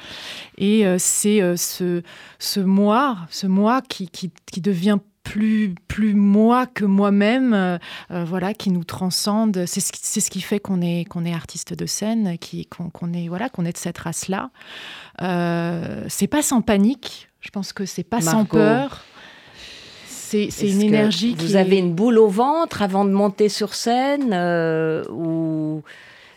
Et 0.57 0.85
euh, 0.85 0.97
c'est 0.99 1.41
euh, 1.41 1.55
ce, 1.55 2.01
ce 2.39 2.59
moi, 2.59 3.17
ce 3.29 3.47
moi 3.47 3.81
qui, 3.81 4.09
qui, 4.09 4.61
devient 4.61 4.97
plus, 5.25 5.75
plus 5.89 6.13
moi 6.13 6.67
que 6.67 6.85
moi-même, 6.85 7.53
euh, 7.53 7.77
voilà, 8.09 8.53
qui 8.53 8.71
nous 8.71 8.85
transcende. 8.85 9.65
C'est 9.65 9.81
ce, 9.81 9.91
c'est 9.93 10.21
ce 10.21 10.31
qui 10.31 10.39
fait 10.39 10.59
qu'on 10.61 10.81
est, 10.81 11.03
qu'on 11.09 11.25
est 11.25 11.33
artiste 11.33 11.73
de 11.73 11.85
scène, 11.85 12.37
qui, 12.37 12.67
qu'on, 12.67 13.11
est, 13.11 13.27
voilà, 13.27 13.49
qu'on 13.49 13.65
est 13.65 13.73
de 13.73 13.77
cette 13.77 13.97
race-là. 13.97 14.51
c'est 15.19 16.27
pas 16.27 16.41
sans 16.41 16.61
panique. 16.61 17.27
Je 17.41 17.49
pense 17.49 17.73
que 17.73 17.85
c'est 17.85 18.03
pas 18.03 18.21
sans 18.21 18.45
peur. 18.45 19.03
C'est, 20.07 20.49
c'est 20.49 20.69
une 20.69 20.81
énergie. 20.81 21.35
Vous 21.37 21.55
avez 21.55 21.77
une 21.77 21.93
boule 21.93 22.17
au 22.17 22.29
ventre 22.29 22.81
avant 22.81 23.03
de 23.03 23.11
monter 23.11 23.49
sur 23.49 23.73
scène 23.73 24.33
ou 25.11 25.83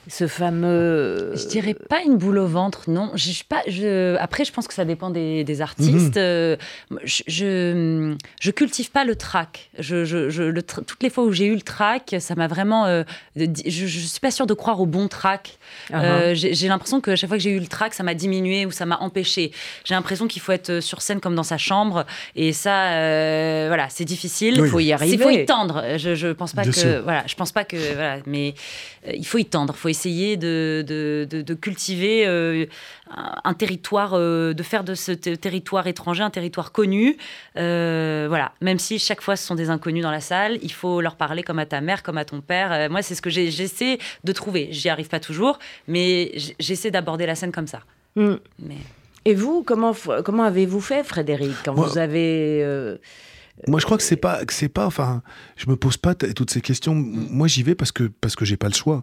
ce 0.09 0.27
fameux. 0.27 1.33
Je 1.35 1.47
dirais 1.47 1.75
pas 1.75 2.03
une 2.03 2.17
boule 2.17 2.39
au 2.39 2.47
ventre, 2.47 2.85
non. 2.89 3.11
Je, 3.15 3.31
je 3.31 3.45
pas, 3.45 3.63
je... 3.67 4.17
Après, 4.17 4.45
je 4.45 4.53
pense 4.53 4.67
que 4.67 4.75
ça 4.75 4.85
dépend 4.85 5.11
des, 5.11 5.61
artistes. 5.61 6.17
Mhm. 6.17 6.23
Euh, 6.23 6.57
je, 7.05 7.23
je, 7.27 8.17
je, 8.41 8.51
cultive 8.51 8.91
pas 8.91 9.05
le 9.05 9.17
trac. 9.17 9.71
Je, 9.79 9.97
le 9.97 10.63
Toutes 10.63 11.03
les 11.03 11.11
fois 11.11 11.25
où 11.25 11.33
j'ai 11.33 11.47
eu 11.47 11.55
le 11.55 11.61
trac, 11.61 12.17
ça 12.21 12.35
m'a 12.35 12.47
vraiment. 12.47 12.87
Euh, 12.87 13.03
je, 13.37 13.87
je 13.87 13.99
suis 13.99 14.21
pas 14.21 14.31
sûre 14.31 14.47
de 14.47 14.55
croire 14.55 14.81
au 14.81 14.87
bon 14.87 15.09
trac. 15.09 15.59
Uh-huh. 15.91 15.97
Euh, 15.97 16.35
j'ai 16.35 16.69
l'impression 16.69 17.01
que 17.01 17.15
chaque 17.17 17.29
fois 17.29 17.37
que 17.37 17.43
j'ai 17.43 17.51
eu 17.51 17.61
le 17.61 17.67
trac, 17.67 17.93
ça 17.93 18.03
m'a 18.03 18.15
diminué 18.15 18.67
ou 18.67 18.71
ça 18.71 18.87
m'a 18.87 18.99
empêché. 19.01 19.53
J'ai 19.85 19.95
l'impression 19.95 20.27
qu'il 20.27 20.41
faut 20.41 20.53
être 20.53 20.81
sur 20.81 21.03
scène 21.03 21.21
comme 21.21 21.35
dans 21.35 21.43
sa 21.43 21.59
chambre. 21.59 22.07
Et 22.35 22.53
ça, 22.53 22.89
voilà, 23.69 23.89
c'est 23.91 24.05
difficile. 24.07 24.55
Il 24.57 24.69
faut 24.69 24.81
y 24.81 24.93
arriver. 24.93 25.15
Il 25.15 25.21
faut 25.21 25.31
y 25.31 25.45
tendre. 25.45 25.83
Je, 25.99 26.15
je 26.15 26.29
pense 26.29 26.55
pas 26.55 26.65
que. 26.65 27.01
Voilà, 27.01 27.25
je 27.27 27.35
pense 27.35 27.53
pas 27.53 27.65
que. 27.65 27.77
Voilà, 27.95 28.19
mais 28.27 28.55
il 29.13 29.27
faut 29.27 29.39
y 29.39 29.45
tendre. 29.45 29.75
Il 29.77 29.81
faut 29.81 29.89
essayer 29.99 30.37
de, 30.37 30.85
de, 30.87 31.55
cultiver 31.55 32.25
euh, 32.27 32.67
un 33.43 33.55
territoire, 33.55 34.15
euh, 34.15 34.55
de 34.55 34.63
faire 34.63 34.85
de 34.85 34.95
ce 34.95 35.11
territoire 35.13 35.89
étranger 35.89 36.23
un 36.23 36.31
territoire 36.31 36.71
connu. 36.71 37.17
Euh, 37.57 38.27
voilà, 38.29 38.53
même 38.61 38.79
si 38.79 39.01
chaque 39.01 39.21
fois 39.21 39.35
ce 39.35 39.45
sont 39.45 39.57
des 39.57 39.71
inconnus 39.71 40.03
dans 40.03 40.13
la 40.13 40.21
salle, 40.21 40.59
il 40.63 40.73
faut 40.73 41.01
leur 41.01 41.17
parler 41.17 41.43
comme 41.43 41.59
à 41.59 41.67
ta 41.67 41.81
mère, 41.81 42.03
comme 42.05 42.19
à 42.19 42.25
ton 42.25 42.41
père. 42.41 42.89
moi, 42.91 43.03
c'est 43.03 43.17
ce 43.17 43.23
que 43.23 43.31
j'essaie 43.31 43.99
de 44.23 44.33
trouver. 44.33 44.69
J'y 44.71 44.89
arrive 44.89 45.09
pas 45.09 45.21
toujours, 45.21 45.59
mais 45.89 46.33
j'essaie 46.61 46.93
d'aborder 46.93 47.27
la 47.27 47.35
scène 47.35 47.53
comme 47.53 47.67
ça. 47.67 47.81
Hmm. 48.15 48.37
Mais... 48.61 48.77
Et 49.25 49.35
vous, 49.35 49.63
comment, 49.65 49.95
comment 50.25 50.45
avez-vous 50.45 50.81
fait, 50.81 51.03
Frédéric, 51.03 51.57
quand 51.65 51.75
vous 51.75 51.99
avez... 51.99 52.65
Moi, 53.67 53.81
je 53.81 53.85
crois 53.85 53.97
que 53.97 54.05
c'est 54.05 54.17
pas, 54.17 54.45
que 54.45 54.53
c'est 54.53 54.69
pas, 54.69 54.87
enfin, 54.87 55.23
je 55.57 55.69
me 55.69 55.75
pose 55.75 55.97
pas 55.97 56.15
toutes 56.15 56.51
ces 56.51 56.61
questions. 56.61 56.95
Moi, 56.95 57.49
j'y 57.49 57.65
vais 57.65 57.75
parce 57.75 57.91
que 57.91 58.05
parce 58.05 58.37
que 58.37 58.45
j'ai 58.45 58.57
pas 58.57 58.69
le 58.69 58.75
choix. 58.75 59.03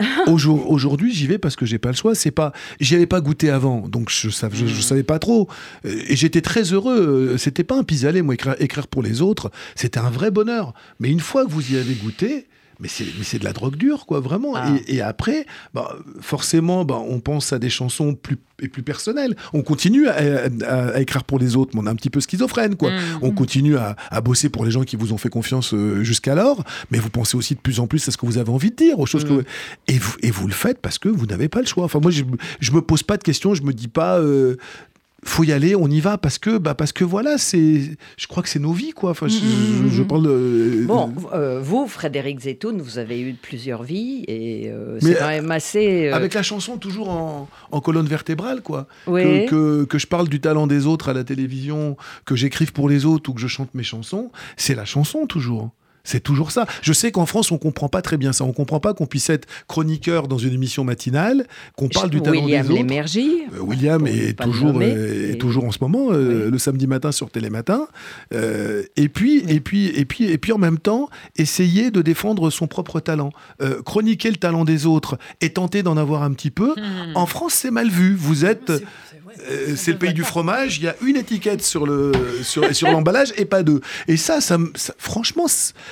Aujourd'hui, 0.26 1.12
j'y 1.12 1.26
vais 1.26 1.38
parce 1.38 1.56
que 1.56 1.66
j'ai 1.66 1.78
pas 1.78 1.90
le 1.90 1.96
choix. 1.96 2.14
C'est 2.14 2.30
pas, 2.30 2.52
j'y 2.80 2.94
avais 2.94 3.06
pas 3.06 3.20
goûté 3.20 3.50
avant, 3.50 3.88
donc 3.88 4.10
je, 4.10 4.28
savais, 4.30 4.56
je, 4.56 4.64
hmm. 4.64 4.80
savais 4.80 5.02
pas 5.02 5.18
trop. 5.18 5.48
Euh, 5.84 6.02
et 6.08 6.16
j'étais 6.16 6.40
très 6.40 6.72
heureux. 6.72 7.36
C'était 7.38 7.64
pas 7.64 7.76
un 7.76 7.84
pis-aller, 7.84 8.22
moi, 8.22 8.34
écrire, 8.34 8.56
écrire 8.58 8.86
pour 8.86 9.02
les 9.02 9.22
autres. 9.22 9.50
C'était 9.74 10.00
un 10.00 10.10
vrai 10.10 10.30
bonheur. 10.30 10.74
Mais 11.00 11.10
une 11.10 11.20
fois 11.20 11.44
que 11.44 11.50
vous 11.50 11.72
y 11.72 11.76
avez 11.76 11.94
goûté, 11.94 12.46
mais 12.80 12.88
c'est 12.88 13.38
de 13.38 13.44
la 13.44 13.52
drogue 13.52 13.76
dure, 13.76 14.06
quoi, 14.06 14.20
vraiment. 14.20 14.54
Ah. 14.56 14.72
Et, 14.86 15.00
après, 15.00 15.46
bah, 15.72 15.96
forcément, 16.20 16.84
bah, 16.84 17.00
on 17.06 17.20
pense 17.20 17.52
à 17.52 17.58
des 17.58 17.70
chansons 17.70 18.14
plus 18.14 18.38
et 18.62 18.68
plus 18.68 18.82
personnelles. 18.82 19.36
On 19.52 19.62
continue 19.62 20.08
à, 20.08 21.00
écrire 21.00 21.24
pour 21.24 21.38
les 21.38 21.56
autres, 21.56 21.72
mais 21.74 21.80
on 21.82 21.86
est 21.86 21.90
un 21.90 21.96
petit 21.96 22.10
peu 22.10 22.20
schizophrène, 22.20 22.76
quoi. 22.76 22.90
Mmh. 22.90 23.18
On 23.22 23.30
continue 23.32 23.76
à, 23.76 24.20
bosser 24.20 24.48
pour 24.48 24.64
les 24.64 24.70
gens 24.70 24.84
qui 24.84 24.96
vous 24.96 25.12
ont 25.12 25.18
fait 25.18 25.28
confiance 25.28 25.74
euh, 25.74 26.02
jusqu'alors, 26.02 26.64
mais 26.90 26.98
vous 26.98 27.10
pensez 27.10 27.36
aussi 27.36 27.54
de 27.54 27.60
plus 27.60 27.80
en 27.80 27.86
plus 27.86 28.06
à 28.08 28.12
ce 28.12 28.16
que 28.16 28.26
vous 28.26 28.38
avez 28.38 28.50
envie 28.50 28.70
de 28.70 28.76
dire, 28.76 28.98
aux 28.98 29.06
choses 29.06 29.24
que 29.24 29.32
mmh. 29.32 29.44
et 29.88 29.98
vous 29.98 30.14
et 30.22 30.30
vous 30.30 30.46
le 30.46 30.54
faites 30.54 30.78
parce 30.80 30.98
que 30.98 31.08
vous 31.08 31.26
n'avez 31.26 31.48
pas 31.48 31.60
le 31.60 31.66
choix. 31.66 31.84
Enfin, 31.84 32.00
moi, 32.00 32.10
je, 32.10 32.22
je 32.60 32.72
me 32.72 32.80
pose 32.80 33.02
pas 33.02 33.16
de 33.16 33.22
questions, 33.22 33.54
je 33.54 33.62
me 33.62 33.72
dis 33.72 33.88
pas. 33.88 34.18
Euh, 34.18 34.56
faut 35.24 35.44
y 35.44 35.52
aller, 35.52 35.74
on 35.74 35.88
y 35.88 36.00
va 36.00 36.18
parce 36.18 36.38
que 36.38 36.58
bah 36.58 36.74
parce 36.74 36.92
que 36.92 37.04
voilà, 37.04 37.38
c'est 37.38 37.96
je 38.16 38.26
crois 38.26 38.42
que 38.42 38.48
c'est 38.48 38.58
nos 38.58 38.72
vies 38.72 38.92
quoi. 38.92 39.10
Enfin, 39.10 39.28
je, 39.28 39.36
mm-hmm. 39.36 40.06
parle 40.06 40.24
de... 40.24 40.84
Bon, 40.86 41.12
euh, 41.32 41.60
vous 41.62 41.86
Frédéric 41.86 42.40
Zetoun, 42.40 42.80
vous 42.80 42.98
avez 42.98 43.20
eu 43.20 43.34
plusieurs 43.34 43.82
vies 43.82 44.24
et 44.28 44.70
euh, 44.70 44.98
c'est 45.00 45.14
quand 45.14 45.28
même 45.28 45.50
assez 45.50 46.08
euh, 46.08 46.14
avec 46.14 46.34
la 46.34 46.42
chanson 46.42 46.76
toujours 46.76 47.10
en, 47.10 47.48
en 47.70 47.80
colonne 47.80 48.06
vertébrale 48.06 48.62
quoi. 48.62 48.86
Que, 49.06 49.48
que, 49.48 49.84
que, 49.84 49.98
je 49.98 50.06
parle 50.06 50.28
du 50.28 50.40
talent 50.40 50.66
des 50.66 50.86
autres 50.86 51.08
à 51.08 51.12
la 51.12 51.24
télévision, 51.24 51.96
que 52.24 52.36
j'écrive 52.36 52.72
pour 52.72 52.88
les 52.88 53.06
autres 53.06 53.30
ou 53.30 53.34
que 53.34 53.40
je 53.40 53.48
chante 53.48 53.74
mes 53.74 53.82
chansons, 53.82 54.30
c'est 54.56 54.74
la 54.74 54.84
chanson 54.84 55.26
toujours. 55.26 55.70
C'est 56.04 56.20
toujours 56.20 56.50
ça. 56.50 56.66
Je 56.82 56.92
sais 56.92 57.10
qu'en 57.10 57.26
France, 57.26 57.50
on 57.50 57.58
comprend 57.58 57.88
pas 57.88 58.02
très 58.02 58.18
bien 58.18 58.32
ça. 58.32 58.44
On 58.44 58.52
comprend 58.52 58.78
pas 58.78 58.92
qu'on 58.92 59.06
puisse 59.06 59.30
être 59.30 59.48
chroniqueur 59.66 60.28
dans 60.28 60.38
une 60.38 60.52
émission 60.52 60.84
matinale, 60.84 61.46
qu'on 61.76 61.88
parle 61.88 62.10
du 62.10 62.20
talent 62.20 62.46
des 62.46 62.70
autres. 62.70 62.82
Euh, 62.82 63.60
William 63.60 64.06
est 64.06 64.38
toujours, 64.38 64.78
euh, 64.80 65.32
est 65.32 65.38
toujours 65.38 65.64
en 65.64 65.72
ce 65.72 65.78
moment 65.80 66.08
euh, 66.12 66.50
le 66.50 66.58
samedi 66.58 66.86
matin 66.86 67.10
sur 67.10 67.30
Télématin. 67.30 67.88
et 68.32 69.08
puis, 69.08 69.44
et 69.48 69.60
puis, 69.60 69.86
et 69.86 70.04
puis, 70.04 70.30
et 70.30 70.38
puis 70.38 70.52
en 70.52 70.58
même 70.58 70.78
temps, 70.78 71.08
essayer 71.36 71.90
de 71.90 72.02
défendre 72.02 72.50
son 72.50 72.66
propre 72.66 73.00
talent, 73.00 73.30
chroniquer 73.84 74.30
le 74.30 74.36
talent 74.36 74.64
des 74.64 74.86
autres 74.86 75.18
et 75.40 75.50
tenter 75.50 75.82
d'en 75.82 75.96
avoir 75.96 76.22
un 76.22 76.32
petit 76.32 76.50
peu. 76.50 76.74
Hmm. 76.76 77.16
En 77.16 77.26
France, 77.26 77.54
c'est 77.54 77.70
mal 77.70 77.88
vu. 77.88 78.14
Vous 78.14 78.44
êtes 78.44 78.70
euh, 79.50 79.74
c'est 79.76 79.92
le 79.92 79.98
pays 79.98 80.14
du 80.14 80.22
fromage. 80.22 80.78
Il 80.78 80.84
y 80.84 80.88
a 80.88 80.96
une 81.02 81.16
étiquette 81.16 81.62
sur 81.62 81.86
le 81.86 82.12
sur, 82.42 82.90
l'emballage 82.90 83.32
et 83.36 83.44
pas 83.44 83.62
deux. 83.62 83.80
Et 84.08 84.16
ça, 84.16 84.40
ça, 84.40 84.58
franchement, 84.98 85.46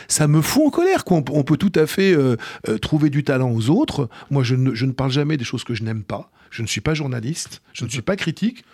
ça 0.09 0.29
me 0.29 0.41
fout 0.41 0.67
en 0.67 0.71
colère. 0.71 1.05
Quoi. 1.05 1.23
On, 1.31 1.43
peut 1.43 1.57
tout 1.57 1.73
à 1.75 1.87
fait 1.87 2.13
euh, 2.13 2.37
euh, 2.69 2.79
trouver 2.79 3.11
du 3.11 3.25
talent 3.25 3.51
aux 3.51 3.71
autres. 3.71 4.09
Moi, 4.31 4.43
je 4.43 4.55
ne, 4.55 4.75
je 4.75 4.87
ne 4.87 4.93
parle 4.93 5.11
jamais 5.11 5.37
des 5.37 5.45
choses 5.45 5.65
que 5.65 5.75
je 5.75 5.83
n'aime 5.83 6.03
pas. 6.03 6.31
Je 6.51 6.63
ne 6.63 6.67
suis 6.67 6.81
pas 6.81 6.95
journaliste. 6.95 7.63
Je 7.73 7.85
ne 7.85 7.91
suis 7.91 8.03
pas 8.03 8.17
critique. 8.17 8.65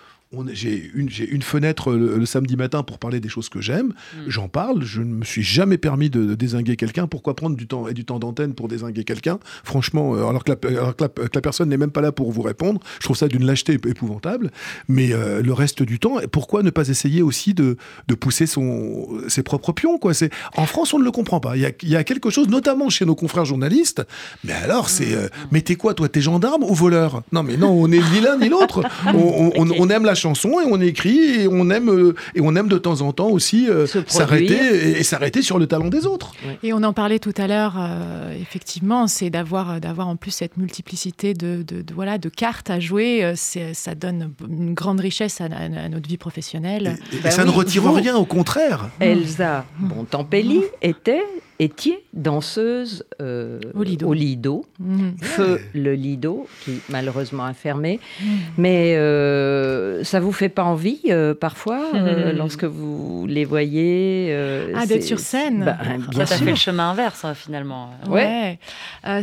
J'ai 0.52 0.90
une, 0.94 1.08
une, 1.30 1.42
fenêtre 1.42 1.92
le, 1.92 2.26
samedi 2.26 2.56
matin 2.56 2.82
pour 2.82 2.98
parler 2.98 3.18
des 3.18 3.30
choses 3.30 3.48
que 3.48 3.60
j'aime. 3.60 3.88
Mm. 3.88 4.18
J'en 4.28 4.48
parle. 4.48 4.82
Je 4.82 5.00
ne 5.00 5.14
me 5.14 5.24
suis 5.24 5.42
jamais 5.42 5.78
permis 5.78 6.10
de, 6.10 6.34
désinguer 6.34 6.76
quelqu'un. 6.76 7.06
Pourquoi 7.06 7.34
prendre 7.34 7.56
du 7.56 7.66
temps 7.66 7.88
et 7.88 7.94
du 7.94 8.04
temps 8.04 8.18
d'antenne 8.18 8.54
pour 8.54 8.68
désinguer 8.68 9.04
quelqu'un? 9.04 9.38
Franchement, 9.64 10.14
euh, 10.14 10.26
alors, 10.26 10.44
que 10.44 10.52
la, 10.52 11.40
personne 11.40 11.70
n'est 11.70 11.78
même 11.78 11.90
pas 11.90 12.02
là 12.02 12.12
pour 12.12 12.30
vous 12.30 12.42
répondre, 12.42 12.80
je 13.00 13.06
trouve 13.06 13.16
ça 13.16 13.26
d'une 13.26 13.46
lâcheté 13.46 13.74
épouvantable. 13.74 14.50
Mais 14.86 15.12
euh, 15.12 15.42
le 15.42 15.52
reste 15.52 15.82
du 15.82 15.98
temps, 15.98 16.16
pourquoi 16.30 16.62
ne 16.62 16.70
pas 16.70 16.88
essayer 16.88 17.22
aussi 17.22 17.54
de, 17.54 17.76
de 18.08 18.14
pousser 18.14 18.46
son, 18.46 19.08
ses 19.28 19.42
propres 19.42 19.72
pions 19.72 19.98
quoi? 19.98 20.12
C'est 20.12 20.30
En 20.56 20.66
France, 20.66 20.92
on 20.92 20.98
ne 20.98 21.04
le 21.04 21.10
comprend 21.10 21.40
pas. 21.40 21.56
Il 21.56 21.62
y, 21.62 21.66
a, 21.66 21.70
il 21.82 21.88
y, 21.88 21.96
a, 21.96 22.04
quelque 22.04 22.28
chose, 22.28 22.48
notamment 22.48 22.90
chez 22.90 23.06
nos 23.06 23.14
confrères 23.14 23.46
journalistes. 23.46 24.02
Mais 24.44 24.52
alors, 24.52 24.90
c'est. 24.90 25.14
Euh, 25.14 25.26
mm. 25.26 25.48
mais 25.52 25.62
t'es 25.62 25.76
quoi, 25.76 25.94
toi? 25.94 26.08
T'es 26.08 26.20
gendarme 26.20 26.64
ou 26.64 26.74
voleur? 26.74 27.22
Non, 27.32 27.42
mais 27.42 27.56
non, 27.56 27.70
on 27.70 27.90
est 27.90 28.02
ni 28.12 28.20
l'un 28.20 28.36
ni 28.36 28.50
l'autre. 28.50 28.82
on, 29.06 29.52
on, 29.56 29.70
on 29.78 29.88
aime 29.88 30.04
la 30.04 30.14
chanson 30.18 30.60
et 30.60 30.64
on 30.66 30.80
écrit 30.80 31.42
et 31.42 31.48
on 31.48 31.70
aime 31.70 31.88
euh, 31.88 32.14
et 32.34 32.40
on 32.40 32.54
aime 32.56 32.68
de 32.68 32.78
temps 32.78 33.00
en 33.00 33.12
temps 33.12 33.28
aussi 33.28 33.68
euh, 33.68 33.86
s'arrêter 34.06 34.98
et, 34.98 35.02
s'arrêter 35.02 35.42
sur 35.42 35.58
le 35.58 35.66
talent 35.66 35.88
des 35.88 36.06
autres. 36.06 36.32
Et 36.62 36.72
on 36.72 36.82
en 36.82 36.92
parlait 36.92 37.18
tout 37.18 37.34
à 37.36 37.46
l'heure. 37.46 37.76
Euh, 37.78 38.34
effectivement, 38.40 39.06
c'est 39.06 39.30
d'avoir 39.30 39.80
d'avoir 39.80 40.08
en 40.08 40.16
plus 40.16 40.30
cette 40.30 40.56
multiplicité 40.56 41.34
de, 41.34 41.62
de, 41.62 41.84
voilà 41.94 42.18
de 42.18 42.28
cartes 42.28 42.70
à 42.70 42.80
jouer. 42.80 43.32
ça 43.34 43.94
donne 43.94 44.32
une 44.48 44.74
grande 44.74 45.00
richesse 45.00 45.40
à, 45.40 45.48
notre 45.88 46.08
vie 46.08 46.18
professionnelle. 46.18 46.98
Et, 47.12 47.16
bah 47.22 47.30
ça 47.30 47.44
ne 47.44 47.50
retire 47.50 47.90
rien, 47.92 48.16
au 48.16 48.24
contraire. 48.24 48.90
Elsa 49.00 49.64
Bontampelli 49.78 50.62
était 50.82 51.24
étiez 51.58 52.04
danseuse 52.12 53.04
euh, 53.20 53.60
au 53.74 54.12
Lido, 54.12 54.64
mhm. 54.78 55.16
feu 55.20 55.60
le 55.74 55.94
Lido, 55.94 56.46
qui 56.60 56.80
malheureusement 56.88 57.44
a 57.44 57.52
fermé. 57.52 57.98
Mhm. 58.20 58.28
Mais 58.58 58.96
euh, 58.96 60.04
ça 60.04 60.20
vous 60.20 60.32
fait 60.32 60.48
pas 60.48 60.64
envie 60.64 61.00
euh, 61.08 61.34
parfois 61.34 61.90
euh, 61.94 62.30
mhm. 62.30 62.38
lorsque 62.38 62.64
vous 62.64 63.26
les 63.28 63.44
voyez 63.44 64.34
Ah, 64.74 64.86
d'être 64.86 65.02
sur 65.02 65.18
scène 65.18 65.64
bah, 65.64 65.78
bien 66.10 66.26
Ça, 66.26 66.36
fait 66.36 66.50
le 66.50 66.56
chemin 66.56 66.90
inverse 66.90 67.24
hein, 67.24 67.34
finalement. 67.34 67.90
Ouais, 68.08 68.58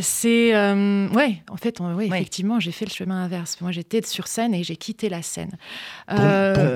c'est 0.00 0.52
ouais. 0.54 1.42
En 1.50 1.56
fait, 1.56 1.80
ouais, 1.80 2.06
effectivement, 2.06 2.60
j'ai 2.60 2.72
fait 2.72 2.84
le 2.84 2.90
chemin 2.90 3.24
inverse. 3.24 3.58
Moi, 3.60 3.72
j'étais 3.72 4.02
sur 4.02 4.26
scène 4.26 4.54
et 4.54 4.62
j'ai 4.62 4.76
quitté 4.76 5.08
la 5.08 5.22
scène 5.22 5.52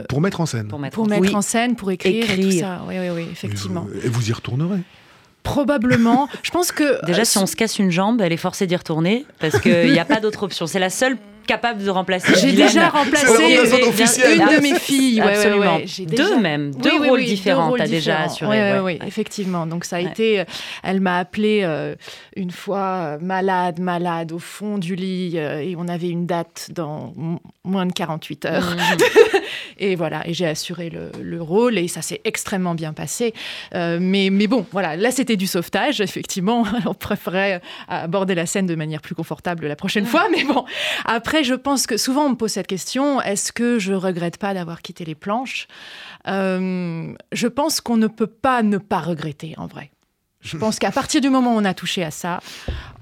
pour, 0.08 0.20
mettre 0.20 0.40
en 0.40 0.46
scène. 0.46 0.68
Pour 0.68 0.78
mettre, 0.78 1.00
en, 1.34 1.42
scène, 1.42 1.76
pour 1.76 1.90
écrire, 1.90 2.30
et 2.30 2.40
tout 2.40 2.50
ça. 2.50 2.82
Oui, 2.88 2.94
oui, 2.98 3.08
oui, 3.14 3.26
effectivement. 3.30 3.86
et 4.02 4.08
vous 4.08 4.30
y 4.30 4.32
retournerez 4.32 4.80
Probablement. 5.50 6.28
Je 6.42 6.50
pense 6.50 6.70
que. 6.70 7.04
Déjà, 7.06 7.24
si 7.24 7.38
on 7.38 7.46
se 7.46 7.56
casse 7.56 7.78
une 7.78 7.90
jambe, 7.90 8.20
elle 8.20 8.32
est 8.32 8.36
forcée 8.36 8.66
d'y 8.66 8.76
retourner 8.76 9.26
parce 9.40 9.58
qu'il 9.58 9.90
n'y 9.90 9.98
a 9.98 10.04
pas 10.04 10.20
d'autre 10.20 10.44
option. 10.44 10.66
C'est 10.66 10.78
la 10.78 10.90
seule 10.90 11.16
capable 11.50 11.82
de 11.82 11.90
remplacer. 11.90 12.32
J'ai 12.40 12.52
déjà 12.52 12.88
remplacé 12.88 13.26
une 13.26 14.56
de 14.56 14.60
mes 14.62 14.78
filles. 14.78 15.20
Absolument. 15.20 15.80
deux 16.06 16.40
même, 16.40 16.74
deux 16.74 16.96
rôles 17.08 17.24
différents. 17.24 17.74
T'as 17.76 17.88
déjà 17.88 18.22
assuré. 18.22 18.80
Oui, 18.80 18.98
effectivement. 19.06 19.66
Donc 19.66 19.84
ça 19.84 19.96
a 19.96 20.00
été. 20.00 20.44
Elle 20.82 21.00
m'a 21.00 21.18
appelé 21.18 21.60
euh, 21.62 21.94
une 22.36 22.50
fois 22.50 23.18
malade, 23.20 23.80
malade 23.80 24.32
au 24.32 24.38
fond 24.38 24.78
du 24.78 24.94
lit 24.94 25.32
euh, 25.36 25.60
et 25.60 25.74
on 25.76 25.88
avait 25.88 26.08
une 26.08 26.26
date 26.26 26.70
dans 26.72 27.12
moins 27.64 27.86
de 27.86 27.92
48 27.92 28.44
heures. 28.46 28.76
Mhm. 28.76 29.40
et 29.78 29.96
voilà, 29.96 30.26
et 30.26 30.34
j'ai 30.34 30.46
assuré 30.46 30.90
le, 30.90 31.40
rôle 31.40 31.78
et 31.78 31.88
ça 31.88 32.02
s'est 32.02 32.20
extrêmement 32.24 32.74
bien 32.74 32.92
passé. 32.92 33.32
Euh, 33.74 33.98
mais, 34.00 34.28
mais 34.30 34.46
bon, 34.46 34.66
voilà, 34.72 34.96
là 34.96 35.10
c'était 35.10 35.36
du 35.36 35.46
sauvetage, 35.46 36.00
effectivement. 36.00 36.64
On 36.86 36.94
préférait 36.94 37.60
aborder 37.88 38.34
la 38.34 38.46
scène 38.46 38.66
de 38.66 38.74
manière 38.74 39.00
plus 39.00 39.14
confortable 39.14 39.66
la 39.66 39.76
prochaine 39.76 40.06
fois. 40.06 40.28
Mais 40.30 40.44
bon, 40.44 40.64
après, 41.04 41.39
je 41.44 41.54
pense 41.54 41.86
que 41.86 41.96
souvent 41.96 42.26
on 42.26 42.30
me 42.30 42.34
pose 42.34 42.52
cette 42.52 42.66
question 42.66 43.20
est-ce 43.20 43.52
que 43.52 43.78
je 43.78 43.92
regrette 43.92 44.36
pas 44.36 44.54
d'avoir 44.54 44.82
quitté 44.82 45.04
les 45.04 45.14
planches? 45.14 45.66
Euh, 46.26 47.12
Je 47.32 47.48
pense 47.48 47.80
qu'on 47.80 47.96
ne 47.96 48.06
peut 48.06 48.26
pas 48.26 48.62
ne 48.62 48.78
pas 48.78 49.00
regretter 49.00 49.54
en 49.56 49.66
vrai. 49.66 49.90
Je 50.40 50.56
pense 50.56 50.78
qu'à 50.78 50.90
partir 50.90 51.20
du 51.20 51.28
moment 51.28 51.54
où 51.54 51.58
on 51.58 51.64
a 51.66 51.74
touché 51.74 52.02
à 52.02 52.10
ça, 52.10 52.40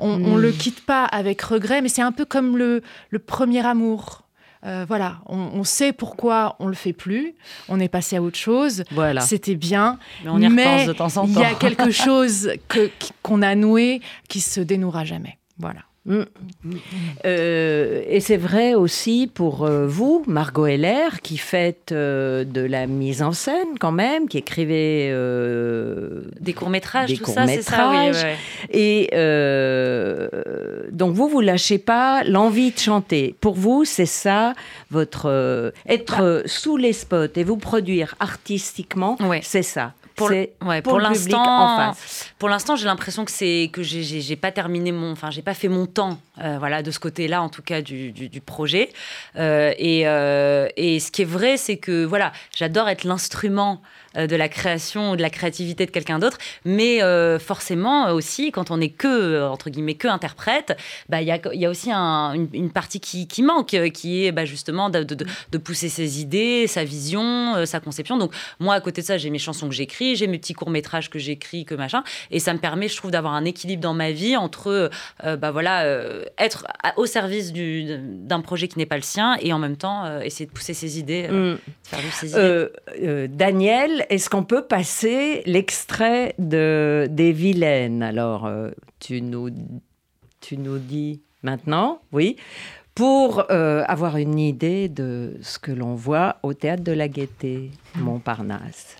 on 0.01 0.19
ne 0.19 0.41
le 0.41 0.51
hmm. 0.51 0.57
quitte 0.57 0.85
pas 0.85 1.05
avec 1.05 1.41
regret, 1.41 1.83
mais 1.83 1.89
c'est 1.89 2.03
un 2.03 2.11
peu 2.11 2.25
comme 2.25 2.57
le, 2.57 2.83
le 3.11 3.19
premier 3.21 3.65
amour. 3.65 4.25
Euh, 4.67 4.85
voilà, 4.89 5.19
on, 5.27 5.63
sait 5.63 5.93
pourquoi 5.93 6.57
on 6.59 6.67
le 6.67 6.75
fait 6.75 6.93
plus. 6.93 7.35
On 7.69 7.79
est 7.79 7.89
passé 7.89 8.17
à 8.17 8.23
autre 8.23 8.39
chose. 8.39 8.83
Voilà. 8.91 9.21
C'était 9.21 9.55
bien. 9.55 10.01
Mais 10.25 10.31
on 10.31 10.39
y 10.41 10.49
repense 10.49 10.87
de 10.87 10.93
temps 10.93 11.17
en 11.17 11.27
temps. 11.27 11.29
Il 11.29 11.41
y 11.41 11.45
a 11.45 11.55
quelque 11.55 11.91
chose 11.93 12.51
qu'on 13.23 13.43
a 13.43 13.55
noué 13.55 14.01
qui 14.29 14.41
se 14.41 14.61
dénouera 14.61 15.05
jamais. 15.05 15.39
Voilà. 15.59 15.83
Mm. 16.09 16.23
Euh, 17.27 18.03
et 18.09 18.21
c'est 18.21 18.39
vrai 18.39 18.75
aussi 18.75 19.31
pour 19.33 19.65
euh, 19.65 19.87
vous, 19.87 20.25
Margot 20.27 20.67
Heller, 20.67 21.21
qui 21.23 21.37
faites 21.37 21.93
euh, 21.93 22.45
de 22.45 22.63
la 22.63 22.87
mise 22.87 23.23
en 23.23 23.33
scène 23.33 23.79
quand 23.79 23.93
même, 23.93 24.27
qui 24.27 24.39
écrivait 24.39 25.13
des 26.41 26.55
courts-métrages, 26.55 27.13
tout 27.15 27.27
ça, 27.27 27.47
c'est 27.47 27.63
ça 27.63 27.91
oui, 27.91 28.17
Et 28.71 29.11
donc 30.93 31.15
vous, 31.15 31.29
vous 31.29 31.41
lâchez 31.41 31.79
pas 31.79 32.25
l'envie 32.25 32.73
de 32.73 32.79
chanter. 32.79 33.35
Pour 33.41 33.55
vous, 33.55 33.85
c'est 33.85 34.07
ça, 34.07 34.55
votre 34.91 35.73
être 35.87 36.43
bah. 36.43 36.49
sous 36.49 36.77
les 36.77 36.95
spots 36.95 37.37
et 37.37 37.45
vous 37.45 37.59
produire 37.59 38.15
artistiquement, 38.21 39.19
c'est 39.43 39.63
ça 39.63 39.93
pour, 40.19 40.31
ouais, 40.69 40.83
pour, 40.83 40.99
l'instant, 40.99 41.95
pour 42.39 42.49
l'instant, 42.49 42.77
j'ai 42.77 42.87
l'impression 42.87 43.25
que 43.25 43.31
c'est 43.31 43.71
que 43.73 43.83
j'ai 43.83 44.37
pas 44.37 44.53
terminé 44.53 44.93
mon, 44.93 45.13
enfin, 45.13 45.31
j'ai 45.31 45.43
pas 45.43 45.55
fait 45.55 45.69
mon 45.69 45.87
temps, 45.87 46.19
euh, 46.41 46.57
voilà, 46.59 46.83
de 46.83 46.91
ce 46.91 46.99
côté-là, 46.99 47.43
en 47.43 47.49
tout 47.49 47.63
cas 47.63 47.81
du, 47.81 48.13
du, 48.13 48.41
projet. 48.41 48.91
Euh, 49.37 49.73
et, 49.79 50.07
euh, 50.07 50.69
et, 50.77 51.01
ce 51.01 51.11
qui 51.11 51.23
est 51.23 51.27
vrai, 51.27 51.57
c'est 51.57 51.77
que 51.77 52.05
voilà, 52.05 52.33
j'adore 52.55 52.89
être 52.89 53.05
l'instrument 53.05 53.81
de 54.27 54.37
la 54.37 54.49
création 54.49 55.13
ou 55.13 55.17
de 55.17 55.23
la 55.23 55.31
créativité 55.31 55.87
de 55.87 55.91
quelqu'un 55.91 56.19
d'autre, 56.19 56.39
mais 56.65 57.03
euh, 57.03 57.39
forcément 57.39 58.11
aussi, 58.11 58.51
quand 58.53 58.71
on 58.71 58.79
n'est 58.79 58.91
que, 58.91 59.07
euh, 59.07 59.49
entre 59.49 59.71
guillemets, 59.71 59.95
que 59.95 60.09
interprète, 60.09 60.77
bah, 61.09 61.21
il 61.21 61.29
y, 61.29 61.31
a, 61.31 61.41
y, 61.55 61.67
a, 61.67 61.71
aussi 61.71 61.91
une, 61.91 62.71
partie 62.71 63.01
qui, 63.01 63.27
qui, 63.27 63.43
manque, 63.43 63.77
qui 63.93 64.25
est 64.25 64.33
bah, 64.33 64.45
justement 64.45 64.91
de, 64.91 65.03
de, 65.03 65.59
pousser 65.59 65.89
ses 65.89 66.21
idées, 66.21 66.67
sa 66.67 66.85
vision, 66.85 67.65
sa 67.67 67.81
conception. 67.81 68.17
Donc 68.17 68.33
moi, 68.61 68.75
à 68.75 68.81
côté 68.81 69.03
de 69.03 69.07
ça, 69.07 69.19
j'ai 69.19 69.31
mes 69.31 69.39
chansons 69.39 69.69
que 69.69 69.75
j'écris, 69.75 70.17
j'ai 70.17 70.27
mes 70.27 70.39
petits 70.39 70.55
courts-métrages 70.55 71.11
que 71.11 71.19
j'écris, 71.19 71.65
que 71.65 71.75
machin, 71.75 72.03
et 72.31 72.39
ça 72.39 72.53
me 72.53 72.59
permet, 72.59 72.89
je 72.89 72.97
trouve, 72.97 73.11
d'avoir 73.11 73.35
un 73.35 73.45
équilibre 73.45 73.83
dans 73.83 73.95
ma 73.95 74.13
vie 74.13 74.37
entre, 74.37 74.91
bah, 75.25 75.51
voilà, 75.51 75.85
être 76.39 76.67
au 76.97 77.07
service 77.07 77.53
d'un 77.53 78.41
projet 78.41 78.69
qui 78.69 78.79
n'est 78.79 78.87
pas 78.87 78.97
le 78.97 79.03
sien 79.03 79.37
et 79.41 79.53
en 79.53 79.59
même 79.59 79.77
temps 79.77 80.21
essayer 80.21 80.47
de 80.47 80.53
pousser 80.53 80.75
ses 80.75 80.99
idées, 80.99 81.29
mm. 81.29 81.59
ses 82.13 82.31
idées. 82.31 83.29
Daniel, 83.29 84.07
est-ce 84.09 84.31
qu'on 84.31 84.45
peut 84.45 84.63
passer 84.63 85.43
l'extrait 85.47 86.35
de, 86.39 87.07
des 87.11 87.33
vilaines? 87.33 88.03
Alors, 88.03 88.47
euh, 88.47 88.71
tu, 89.01 89.21
nous, 89.23 89.51
tu 90.41 90.57
nous 90.57 90.79
dis 90.79 91.23
maintenant, 91.43 92.01
oui, 92.13 92.37
pour 92.95 93.45
euh, 93.51 93.85
avoir 93.87 94.17
une 94.17 94.39
idée 94.39 94.89
de 94.89 95.37
ce 95.41 95.59
que 95.59 95.71
l'on 95.71 95.95
voit 95.95 96.37
au 96.43 96.53
théâtre 96.53 96.83
de 96.83 96.93
la 96.93 97.09
Gaîté, 97.09 97.71
Montparnasse. 97.95 98.97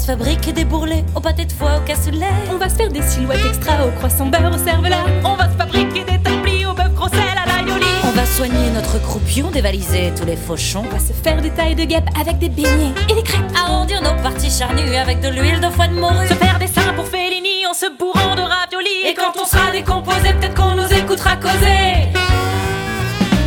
Se 0.00 0.06
fabriquer 0.06 0.52
des 0.52 0.64
bourrelets 0.64 1.04
au 1.14 1.20
pâté 1.20 1.44
de 1.44 1.52
foie, 1.52 1.76
au 1.76 1.80
cassoulet. 1.86 2.26
On 2.50 2.56
va 2.56 2.68
se 2.68 2.74
faire 2.74 2.90
des 2.90 3.02
silhouettes 3.02 3.44
extra 3.46 3.86
au 3.86 3.90
croissant 3.98 4.26
beurre, 4.26 4.52
au 4.54 4.58
cervelas. 4.58 5.04
On 5.24 5.36
va 5.36 5.50
se 5.50 5.56
fabriquer 5.56 6.04
des 6.04 6.18
tapis 6.18 6.64
au 6.66 6.74
bœuf 6.74 6.92
gros 6.94 7.06
à 7.06 7.40
on 8.02 8.12
va 8.12 8.26
soigner 8.26 8.70
notre 8.70 9.00
croupion, 9.00 9.50
dévaliser 9.50 10.12
tous 10.16 10.24
les 10.24 10.34
fauchons. 10.34 10.82
On 10.84 10.92
va 10.92 10.98
se 10.98 11.12
faire 11.12 11.40
des 11.40 11.50
tailles 11.50 11.76
de 11.76 11.84
guêpes 11.84 12.08
avec 12.20 12.38
des 12.38 12.48
beignets 12.48 12.92
et 13.08 13.14
des 13.14 13.22
crêpes. 13.22 13.44
Arrondir 13.54 14.02
nos 14.02 14.20
parties 14.20 14.50
charnues 14.50 14.96
avec 14.96 15.20
de 15.20 15.28
l'huile 15.28 15.60
de 15.60 15.68
foie 15.68 15.86
de 15.86 15.94
morue. 15.94 16.26
Se 16.26 16.34
faire 16.34 16.58
des 16.58 16.66
seins 16.66 16.92
pour 16.96 17.06
Fellini 17.06 17.66
en 17.70 17.74
se 17.74 17.86
bourrant 17.96 18.34
de 18.34 18.40
raviolis. 18.40 19.06
Et 19.08 19.14
quand 19.14 19.40
on 19.40 19.44
sera 19.44 19.70
décomposé, 19.70 20.32
peut-être 20.40 20.54
qu'on 20.54 20.74
nous 20.74 20.92
écoutera 20.92 21.36
causer. 21.36 22.10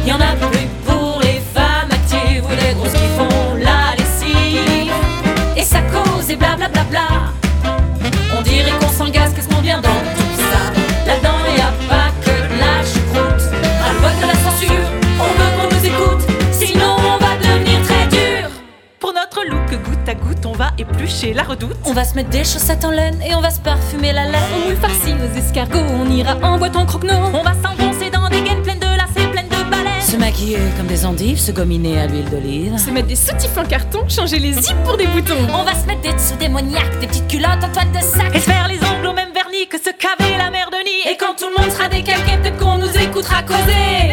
Y 0.07 0.13
en 0.13 0.21
a 0.21 0.35
plus 0.35 0.67
pour 0.85 1.19
les 1.21 1.41
femmes 1.53 1.91
actives 1.91 2.45
ou 2.45 2.49
les 2.49 2.73
grosses 2.73 2.93
qui 2.93 3.07
font 3.17 3.32
chez 21.33 21.37
la 21.37 21.43
redoute. 21.43 21.75
On 21.85 21.93
va 21.93 22.03
se 22.03 22.15
mettre 22.15 22.29
des 22.29 22.43
chaussettes 22.43 22.85
en 22.85 22.91
laine 22.91 23.19
et 23.27 23.33
on 23.35 23.41
va 23.41 23.49
se 23.49 23.59
parfumer 23.59 24.13
la 24.13 24.25
laine. 24.25 24.41
On 24.55 24.67
moule 24.67 24.77
farci 24.77 25.13
aux 25.13 25.37
escargots, 25.37 25.79
on 25.79 26.09
ira 26.09 26.35
en 26.43 26.57
boîte 26.57 26.75
en 26.75 26.85
croque 26.85 27.05
On 27.09 27.43
va 27.43 27.53
s'enfoncer 27.53 28.09
dans 28.11 28.29
des 28.29 28.41
gaines 28.41 28.61
pleines 28.61 28.79
de 28.79 28.85
lacets, 28.85 29.29
pleines 29.31 29.49
de 29.49 29.69
baleines. 29.69 30.01
Se 30.01 30.17
maquiller 30.17 30.59
comme 30.77 30.87
des 30.87 31.05
endives, 31.05 31.39
se 31.39 31.51
gominer 31.51 31.99
à 31.99 32.07
l'huile 32.07 32.29
d'olive. 32.29 32.77
Se 32.77 32.91
mettre 32.91 33.07
des 33.07 33.15
soutifs 33.15 33.57
en 33.57 33.65
carton, 33.65 34.07
changer 34.07 34.39
les 34.39 34.53
zips 34.53 34.83
pour 34.85 34.97
des 34.97 35.07
boutons. 35.07 35.47
On 35.53 35.63
va 35.63 35.73
se 35.73 35.85
mettre 35.87 36.01
des 36.01 36.13
dessous 36.13 36.35
démoniaques, 36.39 36.99
des 36.99 37.07
petites 37.07 37.27
culottes 37.27 37.63
en 37.63 37.69
toile 37.69 37.91
de 37.91 37.99
sac. 37.99 38.35
Et 38.35 38.39
se 38.39 38.45
faire 38.45 38.67
les 38.67 38.77
ongles 38.83 39.07
au 39.07 39.13
même 39.13 39.33
vernis 39.33 39.67
que 39.67 39.77
se 39.77 39.89
caver 39.89 40.37
la 40.37 40.51
mère 40.51 40.69
de 40.69 40.77
nid. 40.77 41.11
Et 41.11 41.17
quand 41.17 41.35
tout 41.37 41.45
le 41.55 41.61
monde 41.61 41.71
sera 41.71 41.89
décalqué, 41.89 42.37
peut-être 42.41 42.57
qu'on 42.57 42.77
nous 42.77 42.97
écoutera 42.97 43.41
causer. 43.43 44.03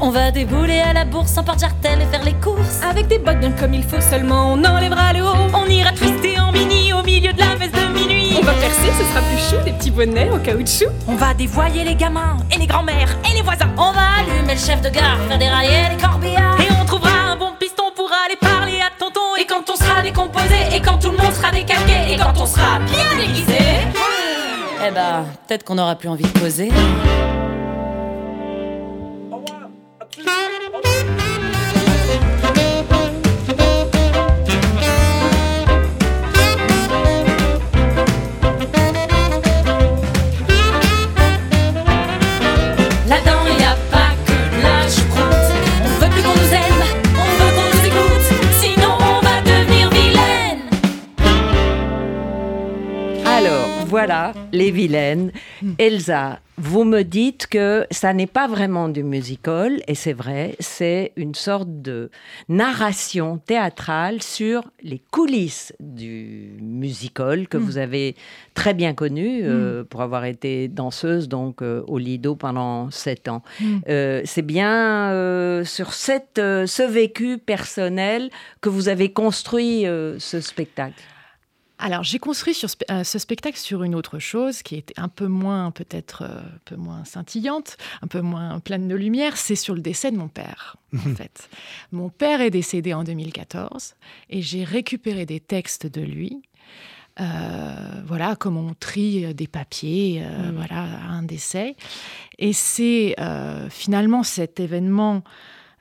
On 0.00 0.10
va 0.10 0.30
débouler 0.30 0.80
à 0.80 0.94
la 0.94 1.04
bourse 1.04 1.36
en 1.36 1.44
porte-jartel 1.44 2.00
et 2.00 2.06
faire 2.06 2.24
les 2.24 2.32
courses. 2.34 2.80
Avec 2.88 3.08
des 3.08 3.18
bottes 3.18 3.40
bien 3.40 3.52
comme 3.52 3.74
il 3.74 3.82
faut, 3.82 4.00
seulement 4.00 4.52
on 4.52 4.64
enlèvera 4.64 5.12
le 5.12 5.22
haut. 5.22 5.50
On 5.52 5.66
ira 5.66 5.90
twister 5.92 6.38
en 6.40 6.50
mini 6.50 6.94
au 6.94 7.02
milieu 7.02 7.30
de 7.32 7.38
la 7.38 7.56
messe 7.56 7.72
de 7.72 7.92
minuit. 7.92 8.36
On 8.38 8.42
va 8.42 8.54
percer, 8.54 8.90
ce 8.98 9.04
sera 9.04 9.20
plus 9.20 9.38
chaud, 9.38 9.62
des 9.66 9.72
petits 9.72 9.90
bonnets 9.90 10.30
au 10.30 10.38
caoutchouc. 10.38 10.86
On 11.06 11.16
va 11.16 11.34
dévoyer 11.34 11.84
les 11.84 11.94
gamins 11.94 12.38
et 12.50 12.58
les 12.58 12.66
grands-mères 12.66 13.18
et 13.30 13.34
les 13.34 13.42
voisins. 13.42 13.68
On 13.76 13.92
va 13.92 14.20
allumer 14.20 14.54
le 14.54 14.60
chef 14.60 14.80
de 14.80 14.88
gare, 14.88 15.18
faire 15.28 15.38
dérailler 15.38 15.90
les 15.90 16.02
corbillards. 16.02 16.58
Et 16.58 16.72
on 16.80 16.84
trouvera 16.86 17.32
un 17.32 17.36
bon 17.36 17.50
piston 17.60 17.84
pour 17.94 18.10
aller 18.24 18.36
parler 18.40 18.80
à 18.80 18.90
tonton. 18.98 19.36
Et 19.38 19.44
quand 19.44 19.68
on 19.68 19.76
sera 19.76 20.00
décomposé, 20.00 20.56
et 20.74 20.80
quand 20.80 20.98
tout 20.98 21.10
le 21.10 21.18
monde 21.18 21.34
sera 21.34 21.50
décalqué, 21.50 22.12
et 22.12 22.16
quand 22.16 22.32
on 22.40 22.46
sera 22.46 22.78
bien 22.78 23.14
déguisé, 23.20 23.58
Eh 24.86 24.90
bah, 24.90 25.24
peut-être 25.46 25.64
qu'on 25.64 25.76
aura 25.78 25.96
plus 25.96 26.08
envie 26.08 26.24
de 26.24 26.38
poser. 26.38 26.70
Les 54.56 54.70
vilaines. 54.70 55.30
Elsa, 55.78 56.40
vous 56.58 56.84
me 56.84 57.02
dites 57.02 57.46
que 57.46 57.86
ça 57.90 58.14
n'est 58.14 58.26
pas 58.26 58.48
vraiment 58.48 58.88
du 58.88 59.02
musical, 59.02 59.82
et 59.86 59.94
c'est 59.94 60.14
vrai, 60.14 60.56
c'est 60.58 61.12
une 61.16 61.34
sorte 61.34 61.82
de 61.82 62.10
narration 62.48 63.36
théâtrale 63.36 64.22
sur 64.22 64.70
les 64.82 65.02
coulisses 65.10 65.74
du 65.80 66.56
musical 66.60 67.48
que 67.48 67.58
vous 67.58 67.76
avez 67.76 68.16
très 68.54 68.72
bien 68.72 68.94
connu 68.94 69.40
euh, 69.42 69.84
pour 69.84 70.00
avoir 70.00 70.24
été 70.24 70.68
danseuse 70.68 71.28
donc 71.28 71.60
euh, 71.60 71.82
au 71.86 71.98
Lido 71.98 72.36
pendant 72.36 72.90
sept 72.90 73.28
ans. 73.28 73.42
Euh, 73.88 74.22
c'est 74.24 74.42
bien 74.42 75.12
sur 75.64 75.92
cette, 75.92 76.36
ce 76.36 76.82
vécu 76.82 77.36
personnel 77.36 78.30
que 78.62 78.70
vous 78.70 78.88
avez 78.88 79.12
construit 79.12 79.84
ce 79.84 80.40
spectacle? 80.40 81.02
Alors, 81.78 82.02
j'ai 82.02 82.18
construit 82.18 82.54
sur 82.54 82.70
euh, 82.90 83.04
ce 83.04 83.18
spectacle 83.18 83.58
sur 83.58 83.82
une 83.82 83.94
autre 83.94 84.18
chose 84.18 84.62
qui 84.62 84.76
était 84.76 84.98
un 84.98 85.08
peu 85.08 85.26
moins, 85.26 85.70
peut-être, 85.70 86.22
euh, 86.22 86.38
un 86.38 86.58
peu 86.64 86.76
moins 86.76 87.04
scintillante, 87.04 87.76
un 88.02 88.06
peu 88.06 88.20
moins 88.20 88.60
pleine 88.60 88.88
de 88.88 88.94
lumière. 88.94 89.36
C'est 89.36 89.56
sur 89.56 89.74
le 89.74 89.80
décès 89.80 90.10
de 90.10 90.16
mon 90.16 90.28
père, 90.28 90.76
en 90.94 91.14
fait. 91.14 91.50
Mon 91.92 92.08
père 92.08 92.40
est 92.40 92.50
décédé 92.50 92.94
en 92.94 93.04
2014 93.04 93.94
et 94.30 94.40
j'ai 94.40 94.64
récupéré 94.64 95.26
des 95.26 95.40
textes 95.40 95.86
de 95.86 96.00
lui. 96.00 96.42
euh, 97.20 98.02
voilà, 98.06 98.36
comme 98.36 98.56
on 98.58 98.74
trie 98.74 99.34
des 99.34 99.46
papiers, 99.46 100.22
euh, 100.22 100.52
voilà, 100.54 100.82
à 100.82 101.08
un 101.12 101.22
décès. 101.22 101.76
Et 102.38 102.52
c'est 102.52 103.16
finalement 103.70 104.22
cet 104.22 104.60
événement 104.60 105.22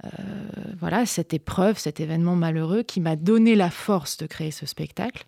euh, 0.05 0.07
voilà, 0.79 1.05
cette 1.05 1.33
épreuve, 1.33 1.77
cet 1.79 1.99
événement 1.99 2.35
malheureux 2.35 2.83
qui 2.83 2.99
m'a 2.99 3.15
donné 3.15 3.55
la 3.55 3.69
force 3.69 4.17
de 4.17 4.27
créer 4.27 4.51
ce 4.51 4.65
spectacle. 4.65 5.23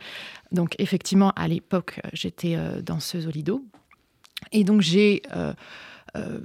Donc 0.52 0.76
effectivement, 0.80 1.32
à 1.36 1.48
l'époque, 1.48 2.00
j'étais 2.14 2.56
euh, 2.56 2.82
danseuse 2.82 3.28
au 3.28 3.32
Lido. 3.32 3.64
Et 4.52 4.64
donc 4.64 4.82
j'ai 4.82 5.24
euh, 5.36 5.54
euh, 6.16 6.40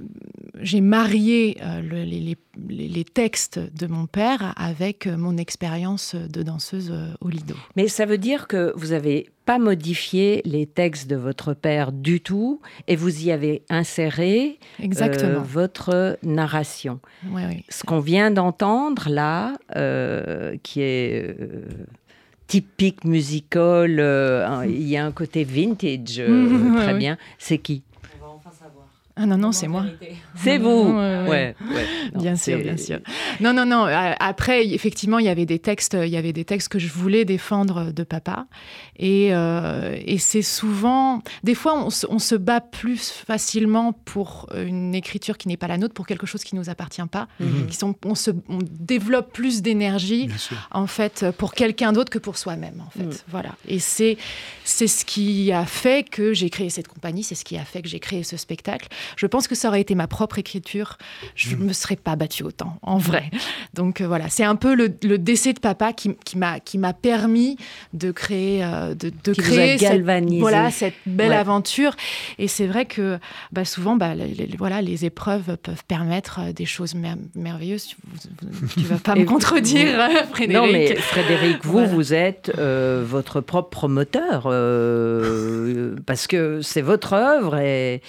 j'ai 0.59 0.81
marié 0.81 1.57
euh, 1.63 1.81
le- 1.81 2.03
les, 2.03 2.19
les- 2.19 2.37
les- 2.67 2.87
les 2.89 3.03
textes 3.05 3.59
de 3.59 3.87
mon 3.87 4.07
père 4.07 4.53
avec 4.57 5.07
euh, 5.07 5.15
mon 5.15 5.37
expérience 5.37 6.15
de 6.15 6.43
danseuse 6.43 6.91
euh, 6.91 7.07
au 7.21 7.29
Lido. 7.29 7.55
Mais 7.75 7.87
ça 7.87 8.05
veut 8.05 8.17
dire 8.17 8.47
que 8.47 8.73
vous 8.75 8.87
n'avez 8.87 9.29
pas 9.45 9.59
modifié 9.59 10.41
les 10.45 10.65
textes 10.65 11.09
de 11.09 11.15
votre 11.15 11.53
père 11.53 11.91
du 11.91 12.19
tout 12.19 12.61
et 12.87 12.95
vous 12.95 13.23
y 13.25 13.31
avez 13.31 13.63
inséré 13.69 14.59
euh, 14.79 14.83
Exactement. 14.83 15.41
votre 15.41 16.17
narration. 16.23 16.99
Oui, 17.29 17.41
oui. 17.47 17.63
Ce 17.69 17.83
qu'on 17.83 17.99
vient 17.99 18.31
d'entendre 18.31 19.07
là, 19.09 19.55
euh, 19.75 20.57
qui 20.61 20.81
est 20.81 21.35
euh, 21.39 21.61
typique 22.47 23.03
musical, 23.03 23.99
euh, 23.99 24.63
il 24.67 24.87
y 24.87 24.97
a 24.97 25.05
un 25.05 25.11
côté 25.11 25.43
vintage, 25.43 26.19
euh, 26.19 26.75
très 26.81 26.93
bien. 26.93 27.17
C'est 27.37 27.57
qui? 27.57 27.83
Ah 29.15 29.27
non, 29.27 29.37
non, 29.37 29.51
c'est 29.51 29.67
moi. 29.67 29.85
C'est 30.35 30.57
vous 30.57 30.69
Ouais, 30.91 31.27
ouais. 31.29 31.55
ouais. 31.71 31.85
Non, 32.15 32.21
bien 32.21 32.35
sûr, 32.35 32.57
bien 32.57 32.77
sûr. 32.77 32.99
Non, 33.39 33.53
non, 33.53 33.63
non. 33.65 33.85
euh, 33.85 34.13
Après, 34.19 34.65
effectivement, 34.67 35.19
il 35.19 35.25
y 35.25 35.29
avait 35.29 35.45
des 35.45 35.59
textes, 35.59 35.95
il 36.01 36.09
y 36.09 36.17
avait 36.17 36.33
des 36.33 36.45
textes 36.45 36.69
que 36.69 36.79
je 36.79 36.87
voulais 36.91 37.23
défendre 37.23 37.91
de 37.91 38.03
papa, 38.03 38.47
et, 38.97 39.29
euh, 39.35 39.95
et 40.03 40.17
c'est 40.17 40.41
souvent, 40.41 41.21
des 41.43 41.53
fois, 41.53 41.75
on 41.77 41.91
se, 41.91 42.07
on 42.09 42.17
se 42.17 42.33
bat 42.33 42.59
plus 42.59 43.11
facilement 43.11 43.93
pour 43.93 44.49
une 44.55 44.95
écriture 44.95 45.37
qui 45.37 45.47
n'est 45.47 45.57
pas 45.57 45.67
la 45.67 45.77
nôtre, 45.77 45.93
pour 45.93 46.07
quelque 46.07 46.25
chose 46.25 46.43
qui 46.43 46.55
nous 46.55 46.69
appartient 46.71 47.01
pas. 47.11 47.27
Mhm. 47.39 47.67
Qui 47.67 47.75
sont, 47.77 47.95
on 48.05 48.15
se, 48.15 48.31
on 48.49 48.59
développe 48.61 49.31
plus 49.31 49.61
d'énergie 49.61 50.27
en 50.71 50.87
fait 50.87 51.25
pour 51.37 51.53
quelqu'un 51.53 51.93
d'autre 51.93 52.09
que 52.09 52.17
pour 52.19 52.37
soi-même 52.37 52.81
en 52.85 52.89
fait 52.89 53.03
Mm. 53.03 53.11
voilà 53.29 53.49
et 53.67 53.79
c'est 53.79 54.17
c'est 54.63 54.87
ce 54.87 55.03
qui 55.03 55.51
a 55.51 55.65
fait 55.65 56.07
que 56.07 56.31
j'ai 56.33 56.49
créé 56.49 56.69
cette 56.69 56.87
compagnie 56.87 57.23
c'est 57.23 57.35
ce 57.35 57.43
qui 57.43 57.57
a 57.57 57.65
fait 57.65 57.81
que 57.81 57.89
j'ai 57.89 57.99
créé 57.99 58.23
ce 58.23 58.37
spectacle 58.37 58.87
je 59.15 59.25
pense 59.27 59.47
que 59.47 59.55
ça 59.55 59.67
aurait 59.69 59.81
été 59.81 59.95
ma 59.95 60.07
propre 60.07 60.39
écriture 60.39 60.97
je 61.35 61.55
Mm. 61.55 61.59
me 61.65 61.73
serais 61.73 61.95
pas 61.95 62.15
battue 62.15 62.43
autant 62.43 62.77
en 62.81 62.97
vrai 62.97 63.29
donc 63.73 64.01
euh, 64.01 64.07
voilà 64.07 64.29
c'est 64.29 64.43
un 64.43 64.55
peu 64.55 64.73
le, 64.75 64.93
le 65.03 65.17
décès 65.17 65.53
de 65.53 65.59
papa 65.59 65.93
qui, 65.93 66.15
qui 66.25 66.37
m'a 66.37 66.59
qui 66.59 66.77
m'a 66.77 66.93
permis 66.93 67.57
de 67.93 68.11
créer 68.11 68.63
euh, 68.63 68.95
de, 68.95 69.11
de 69.23 69.33
Qui 69.33 69.41
vous 69.41 69.51
a 69.51 69.55
créer 69.55 69.77
cette, 69.77 69.89
galvanisé. 69.89 70.39
voilà 70.39 70.71
cette 70.71 70.95
belle 71.05 71.29
Ouais. 71.29 71.35
aventure 71.35 71.95
et 72.39 72.47
c'est 72.47 72.67
vrai 72.67 72.85
que 72.85 73.17
bah, 73.51 73.65
souvent 73.65 73.95
bah, 73.95 74.15
les, 74.15 74.27
les- 74.27 74.57
voilà 74.57 74.81
les 74.81 75.05
épreuves 75.05 75.57
peuvent 75.63 75.83
permettre 75.87 76.39
euh, 76.39 76.51
des 76.53 76.65
choses 76.65 76.95
mer- 76.95 77.17
merveilleuses 77.35 77.85
tu, 77.87 77.95
tu 78.75 78.81
vas 78.81 78.97
pas 78.97 79.15
me 79.15 79.21
vous- 79.21 79.25
contredire 79.25 79.99
Frédéric 80.31 80.51
Non, 80.65 80.71
mais 80.71 80.95
Frédéric, 80.95 81.63
vous, 81.63 81.71
Voilà. 81.73 81.87
vous 81.87 82.13
êtes 82.13 82.51
euh, 82.57 83.03
votre 83.07 83.41
propre 83.41 83.69
promoteur, 83.69 84.47
euh, 84.47 85.95
parce 86.05 86.27
que 86.27 86.61
c'est 86.61 86.81
votre 86.81 87.13
œuvre 87.13 87.57
et 87.57 88.01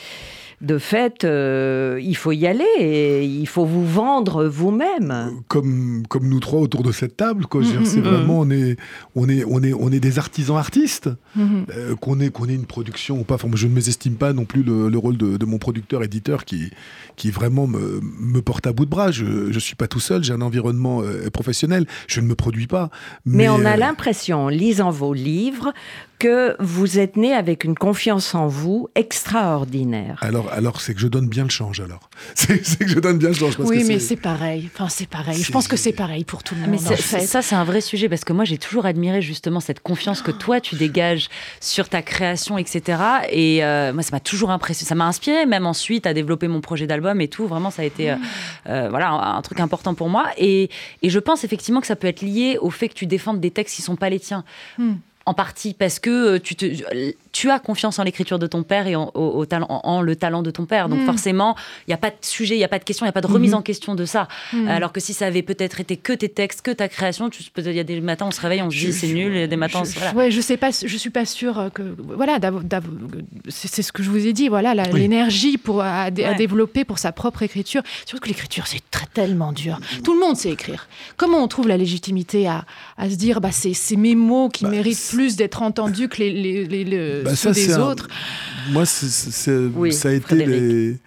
de 0.61 0.79
fait, 0.79 1.25
euh, 1.25 2.01
il 2.03 2.17
faut 2.17 2.33
y 2.33 2.47
aller 2.47 2.64
et 2.79 3.25
il 3.25 3.47
faut 3.47 3.64
vous 3.64 3.87
vendre 3.87 4.45
vous-même. 4.47 5.31
Comme, 5.49 6.03
comme 6.09 6.29
nous 6.29 6.40
trois 6.40 6.61
autour 6.61 6.83
de 6.83 6.93
cette 6.93 7.17
table, 7.17 7.47
quoi. 7.47 7.62
Je 7.62 7.69
veux 7.69 7.73
dire, 7.79 7.85
Mm, 7.85 7.90
c'est 7.90 8.01
mm, 8.01 8.05
vraiment, 8.05 8.40
on 8.40 8.51
est, 8.51 8.77
on, 9.14 9.29
est, 9.29 9.45
on, 9.47 9.62
est, 9.62 9.73
on 9.73 9.90
est 9.90 10.01
des 10.01 10.19
artisans 10.19 10.57
artistes. 10.57 11.11
Mhm. 11.37 11.67
Euh, 11.77 11.97
qu'on 11.97 12.21
ait, 12.21 12.31
qu'on 12.31 12.49
ait 12.49 12.55
une 12.55 12.67
production 12.67 13.19
ou 13.21 13.25
pas, 13.25 13.35
enfin, 13.35 13.49
je 13.55 13.67
ne 13.67 13.73
mésestime 13.73 14.17
pas 14.17 14.33
non 14.33 14.45
plus 14.45 14.62
le, 14.62 14.88
le 14.88 14.99
rôle 14.99 15.17
de, 15.17 15.37
de 15.37 15.45
mon 15.45 15.59
producteur-éditeur 15.59 16.45
qui, 16.45 16.71
qui 17.17 17.31
vraiment 17.31 17.67
me, 17.67 18.01
me 18.03 18.43
porte 18.43 18.67
à 18.67 18.73
bout 18.73 18.85
de 18.85 18.90
bras. 18.90 19.11
Je 19.11 19.25
ne 19.25 19.59
suis 19.59 19.77
pas 19.77 19.88
tout 19.88 20.01
seul, 20.01 20.25
j'ai 20.25 20.33
un 20.33 20.40
environnement 20.40 21.03
euh, 21.03 21.31
professionnel, 21.31 21.87
je 22.07 22.21
ne 22.21 22.27
me 22.27 22.35
produis 22.35 22.67
pas. 22.67 22.90
Mais, 23.25 23.49
on 23.49 23.64
a 23.64 23.75
euh, 23.75 23.77
l'impression, 23.77 24.45
en 24.45 24.49
lisant 24.49 24.90
vos 24.90 25.14
livres, 25.14 25.73
que 26.19 26.57
vous 26.61 26.99
êtes 26.99 27.17
né 27.17 27.35
avec 27.35 27.64
une 27.64 27.75
confiance 27.75 28.35
en 28.35 28.47
vous 28.47 28.88
extraordinaire. 28.95 30.19
Alors, 30.21 30.49
alors 30.55 30.81
c'est 30.81 30.95
que 30.95 31.01
je 31.01 31.09
donne 31.09 31.29
bien 31.29 31.45
le 31.45 31.51
change, 31.51 31.81
alors. 31.81 32.09
C'est 32.35 32.79
que 32.79 32.88
je 32.88 32.99
donne 32.99 33.19
bien 33.19 33.29
le 33.29 33.35
change. 33.35 33.57
Parce 33.57 33.69
oui, 33.69 33.83
que 33.83 33.88
mais 33.88 33.99
c'est 33.99 34.17
pareil. 34.17 34.71
Enfin, 34.73 34.88
c'est 34.88 35.09
pareil. 35.09 35.43
Je 35.43 35.53
pense 35.53 35.69
que 35.69 35.77
c'est 35.77 35.93
pareil 35.93 36.25
pour 36.25 36.43
tout 36.43 36.55
le 36.55 36.62
monde. 36.62 36.71
Mais 36.71 36.79
ça, 36.79 37.43
c'est 37.43 37.55
un 37.55 37.64
vrai 37.64 37.81
sujet 37.81 38.09
parce 38.09 38.25
que 38.25 38.33
moi, 38.33 38.45
j'ai 38.45 38.59
toujours 38.59 38.87
admiré 38.87 39.23
justement 39.23 39.61
cette 39.61 39.81
confiance 39.81 40.23
que 40.23 40.31
toi, 40.31 40.61
tu 40.61 40.77
dégages 40.77 41.29
sur 41.61 41.88
ta 41.88 42.03
création, 42.03 42.59
etc. 42.59 42.99
Et 43.31 43.64
euh, 43.64 43.93
moi, 43.93 44.03
ça 44.03 44.11
m'a 44.12 44.21
toujours 44.21 44.51
impressionné. 44.51 44.88
Ça 44.88 44.95
m'a 44.95 45.07
inspiré, 45.07 45.47
même 45.47 45.67
ensuite, 45.67 46.07
à 46.07 46.14
développer 46.14 46.49
mon 46.49 46.61
projet 46.61 46.87
d'album 46.87 47.21
et 47.21 47.29
tout. 47.29 47.47
Vraiment, 47.47 47.71
ça 47.71 47.83
a 47.83 47.85
été 47.85 48.11
euh, 48.11 48.17
euh, 48.69 48.88
voilà, 48.88 49.11
un, 49.11 49.43
truc 49.43 49.61
important 49.61 49.95
pour 49.95 50.09
moi. 50.09 50.27
Et, 50.38 50.71
et, 51.03 51.11
je 51.11 51.19
pense 51.19 51.45
effectivement 51.45 51.81
que 51.81 51.87
ça 51.87 51.97
peut 51.97 52.09
être 52.09 52.23
lié 52.23 52.59
au 52.61 52.71
fait 52.71 52.88
que 52.88 52.95
tu 52.95 53.07
défendes 53.07 53.40
des 53.40 53.51
textes 53.51 53.77
qui 53.77 53.83
sont 53.83 53.97
pas 53.97 54.11
les 54.11 54.21
tiens. 54.21 54.45
Hmm. 54.79 54.95
En 55.27 55.33
partie 55.33 55.73
parce 55.73 56.01
que 56.01 56.37
tu 56.37 56.55
te, 56.55 56.67
tu 57.35 57.51
as 57.51 57.59
confiance 57.59 57.99
en 57.99 58.05
l'écriture 58.05 58.38
de 58.38 58.47
ton 58.47 58.62
père 58.62 58.87
et 58.87 58.94
en, 58.94 59.11
au, 59.12 59.44
talent, 59.44 59.66
en, 59.68 60.01
le 60.01 60.14
talent 60.14 60.42
de 60.42 60.53
ton 60.53 60.66
père. 60.66 60.88
Donc 60.88 61.01
mm. 61.01 61.05
forcément, 61.05 61.57
il 61.81 61.90
n'y 61.90 61.94
a 61.94 61.99
pas 61.99 62.11
de 62.11 62.16
sujet, 62.20 62.55
il 62.55 62.59
n'y 62.59 62.64
a 62.64 62.68
pas 62.68 62.79
de 62.79 62.85
question, 62.85 63.05
il 63.05 63.09
n'y 63.09 63.11
a 63.11 63.12
pas 63.12 63.20
de 63.20 63.27
remise 63.27 63.51
mm-hmm. 63.51 63.57
en 63.57 63.62
question 63.62 63.94
de 63.97 64.05
ça. 64.05 64.29
Mm. 64.53 64.68
Alors 64.68 64.92
que 64.92 65.01
si 65.01 65.12
ça 65.12 65.27
avait 65.27 65.42
peut-être 65.42 65.81
été 65.81 65.97
que 65.97 66.12
tes 66.12 66.29
textes, 66.29 66.62
que 66.62 66.70
ta 66.70 66.88
création, 66.88 67.29
il 67.59 67.73
y 67.73 67.81
a 67.81 67.85
des 67.85 68.01
matins 68.01 68.27
on 68.27 68.31
se 68.31 68.40
réveille, 68.40 68.62
on 68.62 68.70
se 68.70 68.77
dit 68.77 68.92
c'est 68.92 69.09
nul, 69.09 69.37
et 69.37 69.49
des 69.49 69.57
matins 69.57 69.83
je, 69.85 69.99
voilà. 69.99 70.14
Ouais, 70.14 70.31
je 70.31 70.40
sais 70.40 70.57
pas, 70.57 70.70
je 70.70 70.97
suis 70.97 71.11
pas 71.11 71.27
sûre 71.27 71.70
que 71.75 71.83
voilà, 71.99 72.38
c'est 73.49 73.83
ce 73.83 73.90
que 73.90 74.05
je 74.05 74.11
vous 74.11 74.25
ai 74.29 74.33
dit, 74.33 74.49
voilà, 74.49 74.73
l'énergie 74.92 75.59
pour 75.59 75.83
à, 75.83 76.12
développer 76.12 76.85
pour 76.85 77.01
sa 77.01 77.11
propre 77.11 77.42
écriture. 77.42 77.83
Surtout 78.07 78.23
que 78.23 78.29
l'écriture 78.29 78.68
c'est 78.68 78.83
très 78.92 79.07
tellement 79.07 79.53
dur. 79.53 79.81
Tout 80.05 80.14
le 80.14 80.20
monde 80.20 80.37
sait 80.37 80.51
écrire. 80.51 80.87
Comment 81.16 81.42
on 81.42 81.49
trouve 81.49 81.66
la 81.66 81.77
légitimité 81.77 82.47
à, 82.47 82.64
à 82.97 83.11
se 83.11 83.16
dire 83.16 83.40
bah 83.40 83.51
c'est 83.51 83.75
mes 83.97 84.14
mots 84.14 84.49
qui 84.49 84.64
bah, 84.64 84.70
méritent 84.70 85.09
plus 85.11 85.35
d'être 85.35 85.62
entendus 85.62 86.09
que 86.09 86.18
les, 86.18 86.31
les, 86.64 86.85
les 86.85 87.24
bah, 87.25 87.37
ça, 87.37 87.53
des 87.53 87.77
autres. 87.77 88.09
Moi, 88.71 88.85
ça 88.87 90.09
a 90.09 90.13
été 90.13 90.47
les 90.47 90.99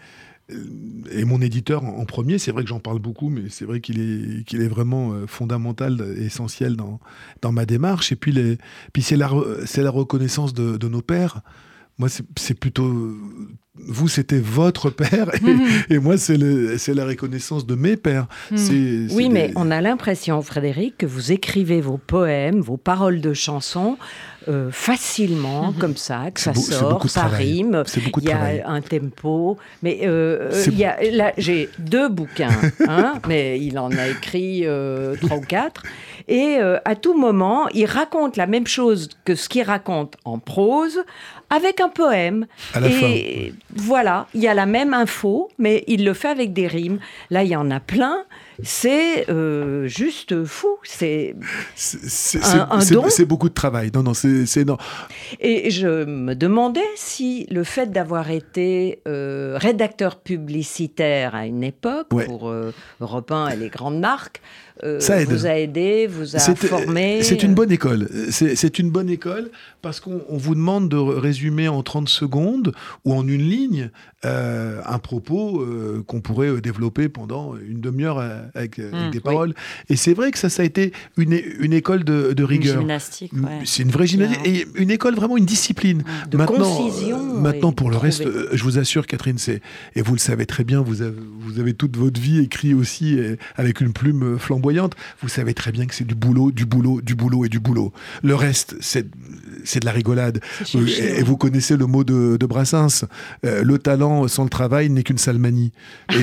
et 1.11 1.25
mon 1.25 1.41
éditeur 1.41 1.83
en 1.83 2.05
premier, 2.05 2.37
c'est 2.37 2.51
vrai 2.51 2.63
que 2.63 2.69
j'en 2.69 2.79
parle 2.79 2.99
beaucoup, 2.99 3.29
mais 3.29 3.49
c'est 3.49 3.65
vrai 3.65 3.81
qu'il 3.81 3.99
est, 3.99 4.45
qu'il 4.45 4.61
est 4.61 4.67
vraiment 4.67 5.11
euh, 5.11 5.27
fondamental, 5.27 6.15
essentiel 6.17 6.77
dans, 6.77 7.01
dans 7.41 7.51
ma 7.51 7.65
démarche. 7.65 8.13
Et 8.13 8.15
puis, 8.15 8.31
les, 8.31 8.57
puis 8.93 9.01
c'est, 9.01 9.17
la, 9.17 9.29
la 9.29 9.89
reconnaissance 9.89 10.53
de, 10.53 10.77
de 10.77 10.87
nos 10.87 11.01
pères. 11.01 11.41
Moi, 11.97 12.07
c'est, 12.09 12.53
plutôt. 12.53 13.17
Vous, 13.85 14.07
c'était 14.07 14.39
votre 14.39 14.89
père, 14.89 15.29
et, 15.89 15.97
mhm. 15.97 16.03
moi, 16.03 16.17
c'est, 16.17 16.37
la 16.37 17.05
reconnaissance 17.05 17.65
de 17.65 17.75
mes 17.75 17.97
pères. 17.97 18.27
Mhm. 18.51 19.09
oui, 19.11 19.29
mais 19.29 19.51
on 19.55 19.71
a 19.71 19.81
l'impression, 19.81 20.41
Frédéric, 20.41 20.97
que 20.97 21.05
vous 21.05 21.31
écrivez 21.31 21.81
vos 21.81 21.97
poèmes, 21.97 22.59
vos 22.61 22.77
paroles 22.77 23.21
de 23.21 23.33
chansons 23.33 23.97
euh, 24.49 24.71
facilement, 24.71 25.71
mhm. 25.71 25.77
comme 25.77 25.97
ça, 25.97 26.31
que 26.33 26.39
ça 26.39 26.53
sort, 26.53 27.09
ça 27.09 27.25
rime. 27.25 27.83
Il 28.17 28.23
y 28.23 28.31
a 28.31 28.69
un 28.69 28.79
tempo. 28.79 29.57
Mais 29.83 29.99
euh, 30.03 30.51
euh, 30.53 30.63
il 30.67 30.77
y 30.77 30.85
a, 30.85 30.97
là, 31.11 31.33
j'ai 31.37 31.69
deux 31.79 32.07
bouquins, 32.07 32.55
hein, 32.87 33.15
mais 33.27 33.59
il 33.59 33.77
en 33.77 33.91
a 33.91 34.07
écrit 34.07 34.65
trois 35.21 35.37
ou 35.37 35.41
quatre. 35.41 35.83
Et 36.27 36.57
à 36.83 36.95
tout 36.95 37.17
moment, 37.17 37.67
il 37.73 37.85
raconte 37.85 38.35
la 38.35 38.47
même 38.47 38.67
chose 38.67 39.09
que 39.23 39.35
ce 39.35 39.47
qu'il 39.47 39.63
raconte 39.63 40.15
en 40.25 40.39
prose, 40.39 40.99
avec 41.49 41.79
un 41.79 41.89
poème. 41.89 42.47
et 42.83 43.53
voilà, 43.73 44.27
il 44.33 44.41
y 44.41 44.47
a 44.47 44.53
la 44.53 44.65
même 44.65 44.93
info, 44.93 45.49
mais 45.57 45.83
il 45.87 46.03
le 46.03 46.13
fait 46.13 46.27
avec 46.27 46.53
des 46.53 46.67
rimes. 46.67 46.99
Là, 47.29 47.43
il 47.43 47.49
y 47.49 47.55
en 47.55 47.71
a 47.71 47.79
plein. 47.79 48.25
C'est 48.63 49.29
euh, 49.29 49.87
juste 49.87 50.43
fou. 50.45 50.77
C'est 50.83 51.35
un, 51.75 52.79
C'est 53.09 53.25
beaucoup 53.25 53.49
de 53.49 53.53
travail. 53.53 53.91
Non, 53.93 54.03
non, 54.03 54.13
c'est 54.13 54.65
non. 54.65 54.77
Et 55.39 55.69
je 55.69 56.05
me 56.05 56.33
demandais 56.33 56.79
si 56.95 57.45
le 57.51 57.63
fait 57.63 57.91
d'avoir 57.91 58.31
été 58.31 59.01
euh, 59.07 59.57
rédacteur 59.59 60.19
publicitaire 60.19 61.35
à 61.35 61.45
une 61.45 61.63
époque 61.63 62.07
pour 62.09 62.49
euh, 62.49 62.73
Europe 63.01 63.31
1 63.31 63.49
et 63.49 63.55
les 63.57 63.69
grandes 63.69 63.99
marques, 63.99 64.41
euh, 64.83 64.99
ça 64.99 65.23
vous 65.23 65.45
a 65.45 65.57
aidé, 65.57 66.07
vous 66.07 66.35
a 66.35 66.39
formé. 66.39 67.23
C'est 67.23 67.43
une 67.43 67.53
bonne 67.53 67.71
école. 67.71 68.07
C'est 68.29 68.79
une 68.79 68.91
bonne 68.91 69.09
école 69.09 69.49
parce 69.81 69.99
qu'on 69.99 70.21
vous 70.29 70.55
demande 70.55 70.89
de 70.89 70.97
résumer 70.97 71.67
en 71.67 71.81
30 71.83 72.09
secondes 72.09 72.73
ou 73.05 73.13
en 73.13 73.27
une 73.27 73.41
ligne 73.41 73.89
euh, 74.25 74.81
un 74.85 74.99
propos 74.99 75.61
euh, 75.61 76.03
qu'on 76.05 76.21
pourrait 76.21 76.61
développer 76.61 77.09
pendant 77.09 77.55
une 77.55 77.81
demi-heure 77.81 78.23
avec, 78.55 78.77
mmh, 78.77 79.11
des 79.11 79.19
paroles. 79.19 79.53
Et 79.89 79.95
c'est 79.95 80.13
vrai 80.13 80.31
que 80.31 80.37
ça, 80.37 80.49
ça 80.49 80.63
a 80.63 80.65
été 80.65 80.93
une, 81.17 81.39
une 81.59 81.73
école 81.73 82.03
de, 82.03 82.33
de 82.33 82.43
rigueur. 82.43 82.75
Une 82.75 82.81
gymnastique. 82.81 83.31
C'est 83.65 83.83
une 83.83 83.91
vraie 83.91 84.07
gymnastique. 84.07 84.45
Et 84.45 84.67
une 84.75 84.91
école, 84.91 85.15
vraiment 85.15 85.37
une 85.37 85.45
discipline. 85.45 86.03
De 86.29 86.37
maintenant, 86.37 86.75
concision. 86.77 87.39
maintenant, 87.39 87.71
pour 87.71 87.89
le 87.89 87.97
reste, 87.97 88.23
je 88.53 88.63
vous 88.63 88.77
assure, 88.77 89.07
Catherine, 89.07 89.37
c'est 89.37 89.61
et 89.95 90.01
vous 90.01 90.13
le 90.13 90.19
savez 90.19 90.45
très 90.45 90.63
bien, 90.63 90.81
vous 90.81 91.01
avez, 91.01 91.15
vous 91.39 91.59
avez 91.59 91.73
toute 91.73 91.97
votre 91.97 92.19
vie 92.19 92.39
écrit 92.39 92.73
aussi 92.73 93.19
avec 93.55 93.81
une 93.81 93.93
plume 93.93 94.37
flamboyante 94.37 94.95
vous 95.21 95.29
savez 95.29 95.53
très 95.53 95.71
bien 95.71 95.85
que 95.85 95.95
c'est 95.95 96.05
du 96.05 96.15
boulot, 96.15 96.51
du 96.51 96.65
boulot, 96.65 97.01
du 97.01 97.15
boulot 97.15 97.45
et 97.45 97.49
du 97.49 97.59
boulot. 97.59 97.91
Le 98.23 98.35
reste, 98.35 98.75
c'est 98.81 99.03
de 99.03 99.85
la 99.85 99.91
rigolade. 99.91 100.39
et, 100.73 101.23
vous 101.23 101.37
connaissez 101.37 101.77
le 101.77 101.85
mot 101.85 102.03
de, 102.03 102.37
de 102.37 102.45
Brassens, 102.45 103.05
euh, 103.45 103.63
le 103.63 103.77
talent 103.77 104.27
sans 104.27 104.43
le 104.43 104.49
travail 104.49 104.89
n'est 104.89 105.03
qu'une 105.03 105.17
salmanie. 105.17 105.71
Et, 106.13 106.15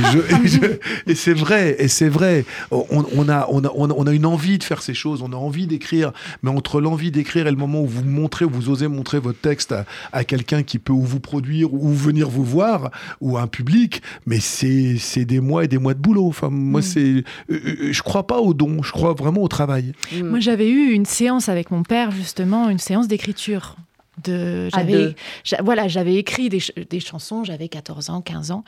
et, 1.10 1.14
c'est 1.14 1.34
vrai, 1.34 1.76
et 1.78 1.88
c'est 1.88 2.08
vrai. 2.14 2.44
On, 2.70 3.28
a, 3.28 3.46
on, 3.50 3.64
a, 3.64 3.72
on, 3.74 4.06
a, 4.06 4.12
une 4.12 4.26
envie 4.26 4.58
de 4.58 4.64
faire 4.64 4.80
ces 4.80 4.94
choses, 4.94 5.20
on 5.22 5.32
a 5.32 5.36
envie 5.36 5.66
d'écrire, 5.66 6.12
mais 6.42 6.50
entre 6.50 6.80
l'envie 6.80 7.10
d'écrire 7.10 7.46
et 7.46 7.50
le 7.50 7.56
moment 7.56 7.82
où 7.82 7.86
vous 7.86 8.04
montrez, 8.04 8.44
où 8.44 8.50
vous 8.50 8.70
osez 8.70 8.88
montrer 8.88 9.18
votre 9.18 9.40
texte 9.40 9.74
à, 10.12 10.24
quelqu'un 10.24 10.62
qui 10.62 10.78
peut 10.78 10.92
ou 10.92 11.02
vous 11.02 11.20
produire 11.20 11.74
ou 11.74 11.92
venir 11.92 12.28
vous 12.30 12.44
voir, 12.44 12.90
ou 13.20 13.36
à 13.36 13.42
un 13.42 13.46
public, 13.46 14.00
mais 14.26 14.40
c'est 14.40 15.24
des 15.24 15.40
mois 15.40 15.64
et 15.64 15.68
des 15.68 15.78
mois 15.78 15.94
de 15.94 16.00
boulot. 16.00 16.28
Enfin, 16.28 16.48
moi, 16.50 16.80
mm. 16.80 16.82
c'est, 16.82 17.00
euh, 17.00 17.24
euh, 17.50 17.92
je 17.92 18.02
crois 18.02 18.26
pas 18.26 18.38
au 18.38 18.54
don, 18.54 18.82
je 18.82 18.92
crois 18.92 19.12
vraiment 19.12 19.42
au 19.42 19.48
travail. 19.48 19.92
Moi, 20.22 20.40
j'avais 20.40 20.70
eu 20.70 20.92
une 20.92 21.06
séance 21.06 21.48
avec 21.48 21.70
mon 21.70 21.82
père, 21.82 22.10
justement, 22.10 22.70
une 22.70 22.78
séance 22.78 23.08
d'écriture. 23.08 23.76
De, 24.22 24.68
j'avais, 24.72 25.14
voilà, 25.62 25.88
j'avais 25.88 26.14
écrit 26.14 26.48
des, 26.48 26.60
des 26.88 27.00
chansons, 27.00 27.42
j'avais 27.42 27.68
14 27.68 28.10
ans, 28.10 28.20
15 28.20 28.52
ans, 28.52 28.64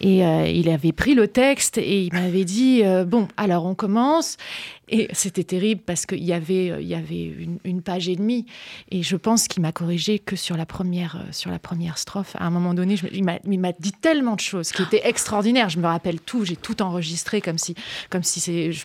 et 0.00 0.24
euh, 0.24 0.46
il 0.46 0.70
avait 0.70 0.92
pris 0.92 1.14
le 1.14 1.28
texte 1.28 1.76
et 1.76 2.04
il 2.04 2.12
m'avait 2.14 2.44
dit 2.44 2.82
euh, 2.82 3.04
Bon, 3.04 3.28
alors 3.36 3.66
on 3.66 3.74
commence, 3.74 4.38
et 4.88 5.08
c'était 5.12 5.42
terrible 5.42 5.80
parce 5.84 6.06
qu'il 6.06 6.22
y 6.22 6.32
avait, 6.32 6.70
euh, 6.70 6.80
il 6.80 6.86
y 6.86 6.94
avait 6.94 7.34
une, 7.64 7.82
page 7.82 8.08
et 8.08 8.14
demie. 8.14 8.46
Et 8.90 9.02
je 9.02 9.16
pense 9.16 9.48
qu'il 9.48 9.62
m'a 9.62 9.72
corrigé 9.72 10.20
que 10.20 10.36
sur 10.36 10.56
la 10.56 10.64
première, 10.64 11.16
euh, 11.16 11.32
sur 11.32 11.50
la 11.50 11.58
première 11.58 11.98
strophe. 11.98 12.36
À 12.38 12.46
un 12.46 12.50
moment 12.50 12.72
donné, 12.72 12.96
je, 12.96 13.06
il 13.12 13.24
m'a 13.24 13.72
dit 13.72 13.92
tellement 13.92 14.36
de 14.36 14.40
choses 14.40 14.70
qui 14.70 14.82
étaient 14.82 15.06
extraordinaires. 15.06 15.70
Je 15.70 15.80
me 15.80 15.86
rappelle 15.86 16.20
tout, 16.20 16.44
j'ai 16.44 16.54
tout 16.54 16.82
enregistré 16.82 17.40
comme 17.40 17.58
si, 17.58 17.74
comme 18.10 18.22
si 18.22 18.38
c'est, 18.38 18.70
je, 18.70 18.84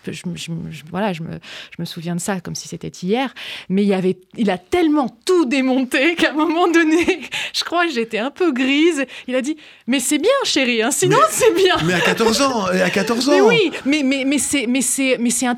voilà, 0.90 1.12
je 1.12 1.22
me, 1.22 1.38
je 1.70 1.76
me 1.80 1.84
souviens 1.84 2.16
de 2.16 2.20
ça 2.20 2.40
comme 2.40 2.56
si 2.56 2.66
c'était 2.66 2.88
hier. 2.88 3.32
Mais 3.68 3.82
il 3.82 3.88
y 3.88 3.94
avait, 3.94 4.18
il 4.36 4.50
a 4.50 4.58
tellement 4.58 5.08
tout 5.24 5.44
démonté 5.44 6.01
qu'à 6.16 6.30
un 6.30 6.34
moment 6.34 6.68
donné, 6.68 7.20
je 7.54 7.64
crois 7.64 7.86
que 7.86 7.92
j'étais 7.92 8.18
un 8.18 8.30
peu 8.30 8.52
grise. 8.52 9.04
Il 9.28 9.34
a 9.34 9.42
dit, 9.42 9.56
mais 9.86 10.00
c'est 10.00 10.18
bien, 10.18 10.30
chérie, 10.44 10.82
hein, 10.82 10.90
sinon 10.90 11.18
c'est 11.30 11.54
bien. 11.54 11.76
Mais 11.84 11.94
à 11.94 12.00
14 12.00 12.42
ans, 12.42 12.64
à 12.66 12.90
14 12.90 13.28
ans. 13.28 13.32
Mais 13.32 13.40
oui, 13.40 13.72
mais 13.84 14.02
mais 14.02 14.24
mais 14.24 14.38
c'est 14.38 14.66
mais 14.66 14.82
c'est 14.82 15.18
mais 15.18 15.30
c'est 15.30 15.46
un 15.46 15.54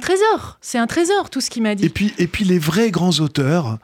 trésor. 0.00 0.58
C'est 0.60 0.78
un 0.78 0.86
trésor, 0.86 1.30
tout 1.30 1.40
ce 1.40 1.50
qu'il 1.50 1.62
m'a 1.62 1.74
dit. 1.74 1.86
Et 1.86 1.88
puis, 1.88 2.12
et 2.18 2.26
puis 2.26 2.44
les 2.44 2.58
vrais 2.58 2.90
grands 2.90 3.20
auteurs, 3.20 3.78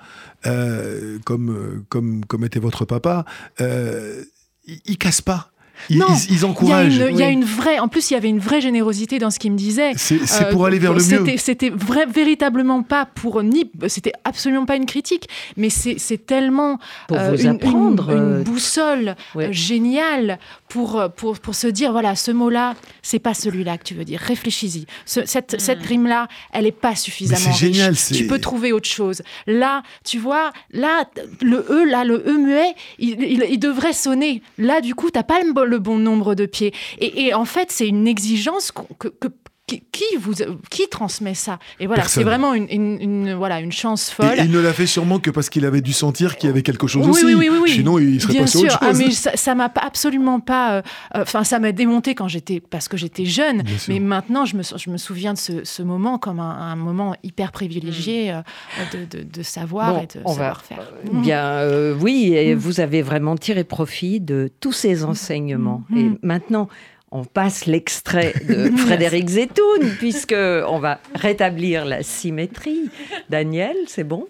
euh, 0.47 1.19
comme, 1.25 1.85
comme, 1.89 2.25
comme 2.25 2.45
était 2.45 2.61
votre 2.61 2.85
papa, 2.85 3.25
euh, 3.61 4.25
ils, 4.67 4.81
ils 4.87 4.99
cassent 4.99 5.21
pas. 5.21 5.50
Ils, 5.89 5.99
non, 5.99 6.07
ils, 6.29 6.45
encouragent. 6.45 6.95
Il 6.95 7.17
y, 7.17 7.23
a 7.23 7.31
une 7.31 7.45
vraie. 7.45 7.79
En 7.79 7.89
plus, 7.89 8.11
il 8.11 8.15
y 8.15 8.17
avait 8.17 8.29
une 8.29 8.39
vraie 8.39 8.61
générosité 8.61 9.19
dans 9.19 9.31
ce 9.31 9.39
qu'il 9.39 9.53
me 9.53 9.57
disait. 9.57 9.93
C'est 9.97 10.51
pour 10.51 10.67
aller 10.67 10.79
vers 10.79 10.93
le 10.93 11.03
mieux. 11.03 11.37
C'était 11.37 11.71
vrai, 11.71 12.07
véritablement 12.07 12.83
pas 12.83 13.07
pour 13.07 13.43
ni. 13.43 13.71
C'était 13.89 14.13
absolument 14.25 14.67
pas 14.67 14.77
une 14.77 14.87
critique, 14.87 15.29
mais 15.57 15.71
c'est 15.71 16.27
tellement 16.27 16.79
euh, 17.13 17.37
une, 17.37 17.49
apprendre, 17.49 18.11
une, 18.11 18.19
euh, 18.19 18.43
boussole 18.43 19.17
euh, 19.37 19.53
géniale 19.53 20.39
pour, 20.69 21.03
pour, 21.17 21.39
pour 21.39 21.55
se 21.55 21.67
dire 21.67 21.93
voilà, 21.93 22.15
ce 22.15 22.31
mot-là, 22.31 22.75
c'est 23.03 23.19
pas 23.19 23.35
celui-là 23.35 23.79
que 23.79 23.85
tu 23.85 23.95
veux 23.95 24.05
dire. 24.05 24.21
Réfléchis-y. 24.21 24.87
cette, 25.05 25.55
hmm. 25.55 25.59
cette 25.59 25.83
rime-là, 25.83 26.29
elle 26.53 26.67
est 26.67 26.73
pas 26.73 26.95
suffisamment. 26.95 27.41
C'est 27.41 27.53
génial. 27.53 27.95
Tu 27.97 28.27
peux 28.27 28.39
trouver 28.39 28.73
autre 28.73 28.89
chose. 28.89 29.23
Là, 29.47 29.83
tu 30.05 30.19
vois, 30.19 30.53
là, 30.73 31.05
le 31.41 31.65
E, 31.71 31.85
là, 31.85 32.05
le 32.05 32.23
E 32.27 32.37
muet, 32.39 32.75
il, 32.99 33.23
il, 33.23 33.59
devrait 33.59 33.93
sonner. 33.93 34.43
Là, 34.59 34.81
du 34.81 34.95
coup, 34.95 35.11
t'as 35.11 35.23
pas 35.23 35.41
le 35.43 35.70
le 35.71 35.79
bon 35.79 35.99
nombre 35.99 36.35
de 36.35 36.47
pieds. 36.47 36.75
Et, 36.99 37.33
en 37.33 37.45
fait, 37.45 37.71
c'est 37.71 37.89
une 37.89 38.07
exigence 38.07 38.73
que, 38.73 39.09
qui, 39.93 40.17
vous, 40.19 40.33
qui 40.71 40.89
transmet 40.89 41.35
ça? 41.35 41.59
Et 41.79 41.87
voilà, 41.87 42.05
c'est 42.05 42.25
vraiment 42.25 42.55
une, 42.55 42.69
une, 42.71 43.35
voilà, 43.35 43.61
une 43.61 43.73
chance 43.73 44.11
folle. 44.11 44.39
Et, 44.39 44.45
il 44.45 44.51
ne 44.51 44.59
l'a 44.61 44.73
fait 44.73 44.87
sûrement 44.87 45.19
que 45.19 45.31
parce 45.31 45.49
qu'il 45.49 45.65
avait 45.65 45.81
dû 45.81 45.93
sentir 45.93 46.37
qu'il 46.37 46.49
y 46.49 46.51
avait 46.51 46.63
quelque 46.63 46.87
chose 46.87 47.07
aussi. 47.09 47.25
Oui, 47.25 47.35
oui, 47.35 47.49
oui, 47.63 47.71
Sinon, 47.71 47.99
il 47.99 48.21
serait 48.21 48.35
Bien 48.35 48.43
passé 48.43 48.59
sûr. 48.59 48.67
autre 48.69 48.79
Ah, 48.81 48.89
chose. 48.91 48.99
mais 48.99 49.11
ça 49.37 49.55
m'a 49.55 49.73
absolument 49.81 50.41
pas. 50.41 50.73
Euh, 50.73 50.83
euh, 51.15 51.23
enfin, 51.23 51.45
ça 51.45 51.59
m'a 51.59 51.73
démonté 51.73 52.15
quand 52.15 52.29
j'étais 52.29 52.61
parce 52.61 52.89
que 52.89 52.97
j'étais 52.97 53.25
jeune. 53.25 53.63
Mais 53.89 54.01
maintenant, 54.01 54.45
je 54.45 54.57
me, 54.57 54.63
je 54.63 54.91
me 54.91 54.97
souviens 54.97 55.35
de 55.35 55.39
ce, 55.39 55.65
ce 55.65 55.83
moment 55.83 56.19
comme 56.19 56.41
un, 56.41 56.77
moment 56.77 57.15
hyper 57.23 57.53
privilégié 57.53 58.33
euh, 58.33 58.41
de, 58.93 59.19
de, 59.19 59.23
de, 59.25 59.43
savoir 59.43 60.03
et 60.03 60.07
de 60.07 60.27
savoir 60.27 60.63
faire. 60.63 60.93
Bien, 61.13 61.63
oui, 62.01 62.33
et 62.35 62.55
vous 62.55 62.81
avez 62.81 63.03
vraiment 63.03 63.37
tiré 63.37 63.65
profit 63.65 64.21
de 64.21 64.51
tous 64.61 64.73
ces 64.73 65.05
enseignements. 65.05 65.83
Et 65.97 66.11
maintenant, 66.23 66.69
on 67.13 67.25
passe 67.25 67.67
l'extrait 67.67 68.35
de 68.49 68.71
Frédéric 68.77 69.29
Zetoun, 69.29 69.97
puisque 69.99 70.35
on 70.35 70.79
va 70.79 71.01
rétablir 71.15 71.85
la 71.85 72.03
symétrie. 72.03 72.91
Daniel, 73.29 73.77
c'est 73.87 74.05
bon? 74.05 74.29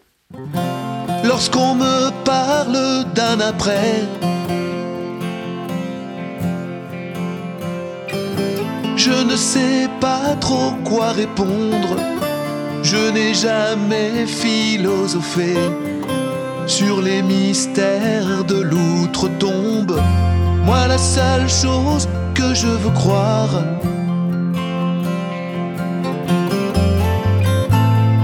Lorsqu'on 1.24 1.74
me 1.74 2.10
parle 2.24 3.04
d'un 3.14 3.40
après, 3.40 4.02
je 8.96 9.24
ne 9.24 9.36
sais 9.36 9.88
pas 10.00 10.36
trop 10.40 10.72
quoi 10.84 11.12
répondre. 11.12 11.96
Je 12.82 13.10
n'ai 13.10 13.34
jamais 13.34 14.26
philosophé 14.26 15.54
sur 16.66 17.02
les 17.02 17.20
mystères 17.20 18.44
de 18.44 18.60
l'outre-tombe. 18.60 20.00
Moi, 20.70 20.86
la 20.86 20.98
seule 20.98 21.48
chose 21.48 22.08
que 22.32 22.54
je 22.54 22.68
veux 22.68 22.90
croire, 22.90 23.50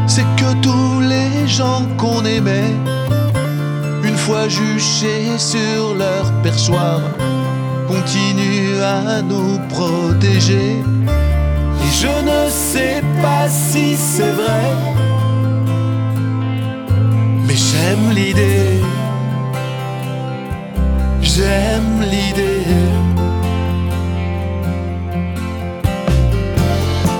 c'est 0.07 0.29
que 0.37 0.51
tous 0.63 1.01
les 1.01 1.49
gens 1.49 1.83
qu'on 1.99 2.25
aimait, 2.25 2.73
une 4.05 4.17
fois 4.17 4.47
juchés 4.47 5.37
sur 5.39 5.97
leur 5.97 6.33
perchoir, 6.45 7.01
continuent 7.89 8.81
à 8.81 9.23
nous 9.23 9.59
protéger. 9.69 10.77
Et 11.85 11.91
je 12.01 12.13
ne 12.31 12.49
sais 12.49 13.03
pas 13.23 13.49
si 13.49 13.97
c'est 13.97 14.35
vrai, 14.43 14.69
mais 17.45 17.57
j'aime 17.57 18.13
l'idée. 18.15 18.96
J'aime 21.37 22.01
l'idée. 22.01 22.65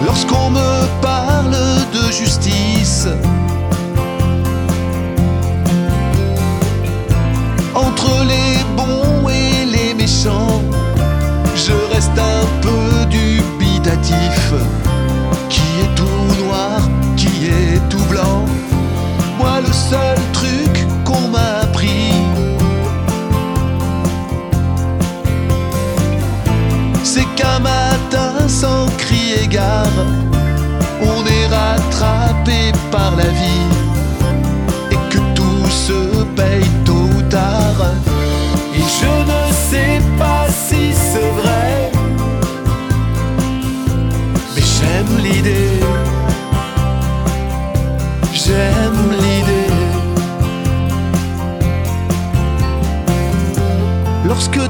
Lorsqu'on 0.07 0.49
me 0.49 1.03
parle 1.03 1.55
de 1.93 2.11
justice, 2.11 3.09
entre 7.75 8.25
les 8.25 8.65
bons 8.75 9.29
et 9.29 9.67
les 9.67 9.93
méchants, 9.93 10.63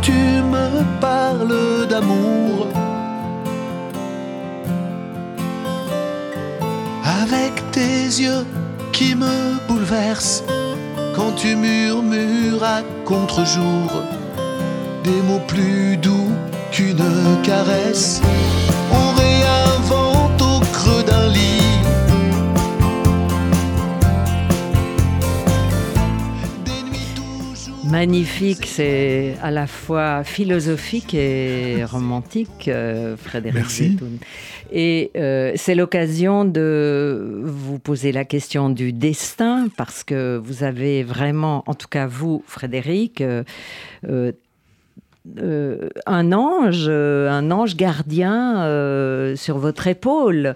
Tu 0.02 0.12
me 0.12 0.84
parles 1.00 1.88
d'amour, 1.88 2.68
avec 7.22 7.54
tes 7.72 8.04
yeux 8.04 8.46
qui 8.92 9.16
me 9.16 9.58
bouleversent, 9.66 10.44
quand 11.16 11.32
tu 11.34 11.56
murmures 11.56 12.62
à 12.62 12.82
contre-jour 13.04 13.90
des 15.02 15.22
mots 15.22 15.42
plus 15.48 15.96
doux 15.96 16.30
qu'une 16.70 17.02
caresse, 17.42 18.20
on 18.92 19.12
réinvente 19.18 20.40
au 20.40 20.60
creux 20.72 21.02
d'un 21.02 21.26
lit. 21.30 21.65
Magnifique, 27.90 28.66
c'est 28.66 29.34
à 29.42 29.50
la 29.50 29.66
fois 29.66 30.24
philosophique 30.24 31.14
et 31.14 31.84
romantique, 31.84 32.68
euh, 32.68 33.16
Frédéric 33.16 33.54
Merci. 33.54 33.92
Zetoun. 33.92 34.18
Et 34.72 35.10
euh, 35.16 35.52
c'est 35.56 35.74
l'occasion 35.74 36.44
de 36.44 37.40
vous 37.44 37.78
poser 37.78 38.12
la 38.12 38.24
question 38.24 38.70
du 38.70 38.92
destin, 38.92 39.68
parce 39.76 40.04
que 40.04 40.40
vous 40.42 40.64
avez 40.64 41.04
vraiment, 41.04 41.62
en 41.66 41.74
tout 41.74 41.88
cas 41.88 42.06
vous, 42.06 42.42
Frédéric, 42.46 43.22
euh, 45.38 45.88
un 46.06 46.32
ange, 46.32 46.88
un 46.88 47.50
ange 47.50 47.76
gardien 47.76 48.62
euh, 48.62 49.36
sur 49.36 49.58
votre 49.58 49.86
épaule. 49.86 50.54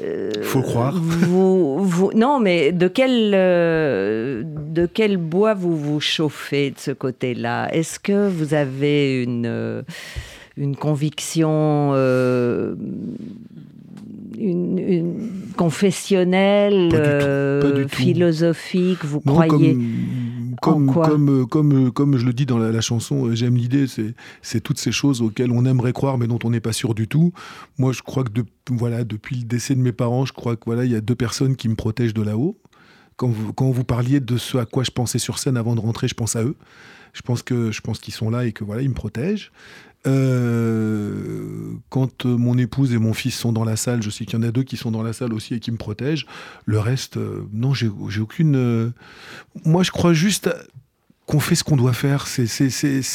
Euh, 0.00 0.30
Faut 0.42 0.62
croire. 0.62 0.94
Vous, 0.94 1.78
vous- 1.84 2.12
non, 2.14 2.40
mais 2.40 2.72
de 2.72 2.88
quel, 2.88 3.32
euh, 3.34 4.42
de 4.44 4.86
quel 4.86 5.16
bois 5.18 5.52
vous 5.54 5.76
vous 5.76 6.00
chauffez 6.00 6.70
de 6.70 6.78
ce 6.78 6.90
côté-là? 6.92 7.68
Est-ce 7.74 7.98
que 8.00 8.28
vous 8.28 8.54
avez 8.54 9.22
une, 9.22 9.44
euh, 9.46 9.82
une 10.56 10.76
conviction 10.76 11.92
une, 14.38 14.78
une 14.78 15.18
confessionnelle, 15.56 16.90
euh, 16.94 17.86
philosophique? 17.88 19.04
Vous 19.04 19.20
Non, 19.26 19.32
croyez 19.34 19.72
comme, 19.74 19.86
comme, 20.62 20.86
comme, 21.08 21.46
comme, 21.48 21.92
comme 21.92 22.16
je 22.16 22.24
le 22.24 22.32
dis 22.32 22.46
dans 22.46 22.58
la, 22.58 22.70
la 22.72 22.80
chanson, 22.80 23.26
euh, 23.26 23.34
j'aime 23.34 23.56
l'idée, 23.56 23.86
c'est, 23.86 24.14
c'est 24.40 24.60
toutes 24.60 24.78
ces 24.78 24.92
choses 24.92 25.20
auxquelles 25.20 25.50
on 25.50 25.64
aimerait 25.66 25.92
croire 25.92 26.16
mais 26.18 26.26
dont 26.26 26.38
on 26.44 26.50
n'est 26.50 26.60
pas 26.60 26.72
sûr 26.72 26.94
du 26.94 27.08
tout. 27.08 27.32
Moi, 27.78 27.92
je 27.92 28.02
crois 28.02 28.24
que 28.24 28.30
de- 28.30 28.44
voilà, 28.70 29.04
depuis 29.04 29.36
le 29.36 29.44
décès 29.44 29.74
de 29.74 29.80
mes 29.80 29.92
parents, 29.92 30.24
je 30.24 30.32
crois 30.32 30.56
que 30.56 30.62
voilà, 30.66 30.84
il 30.84 30.90
y 30.90 30.96
a 30.96 31.00
deux 31.00 31.14
personnes 31.16 31.56
qui 31.56 31.68
me 31.68 31.74
protègent 31.74 32.14
de 32.14 32.22
là-haut. 32.22 32.56
Quand 33.16 33.28
vous, 33.28 33.52
quand 33.52 33.70
vous 33.70 33.84
parliez 33.84 34.20
de 34.20 34.36
ce 34.38 34.56
à 34.58 34.64
quoi 34.64 34.84
je 34.84 34.90
pensais 34.90 35.18
sur 35.18 35.38
scène 35.38 35.56
avant 35.56 35.74
de 35.74 35.80
rentrer, 35.80 36.08
je 36.08 36.14
pense 36.14 36.34
à 36.36 36.42
eux. 36.44 36.56
Je 37.12 37.20
pense 37.20 37.42
que 37.42 37.70
je 37.70 37.80
pense 37.82 37.98
qu'ils 37.98 38.14
sont 38.14 38.30
là 38.30 38.46
et 38.46 38.52
que 38.52 38.64
voilà, 38.64 38.80
ils 38.82 38.88
me 38.88 38.94
protègent. 38.94 39.52
Euh, 40.06 41.74
quand 41.90 42.26
euh, 42.26 42.36
mon 42.36 42.58
épouse 42.58 42.92
et 42.92 42.98
mon 42.98 43.12
fils 43.12 43.34
sont 43.36 43.52
dans 43.52 43.64
la 43.64 43.76
salle, 43.76 44.02
je 44.02 44.10
sais 44.10 44.24
qu'il 44.24 44.38
y 44.38 44.42
en 44.42 44.46
a 44.46 44.50
deux 44.50 44.62
qui 44.62 44.76
sont 44.76 44.90
dans 44.90 45.02
la 45.02 45.12
salle 45.12 45.32
aussi 45.32 45.54
et 45.54 45.60
qui 45.60 45.70
me 45.70 45.76
protègent. 45.76 46.26
Le 46.64 46.78
reste, 46.78 47.16
euh, 47.16 47.42
non, 47.52 47.74
j'ai 47.74 47.88
aucune. 48.20 48.56
euh, 48.56 48.90
Moi, 49.64 49.82
je 49.82 49.90
crois 49.90 50.12
juste 50.12 50.50
qu'on 51.26 51.40
fait 51.40 51.54
ce 51.54 51.64
qu'on 51.64 51.76
doit 51.76 51.92
faire. 51.92 52.26
C'est- 52.26 52.46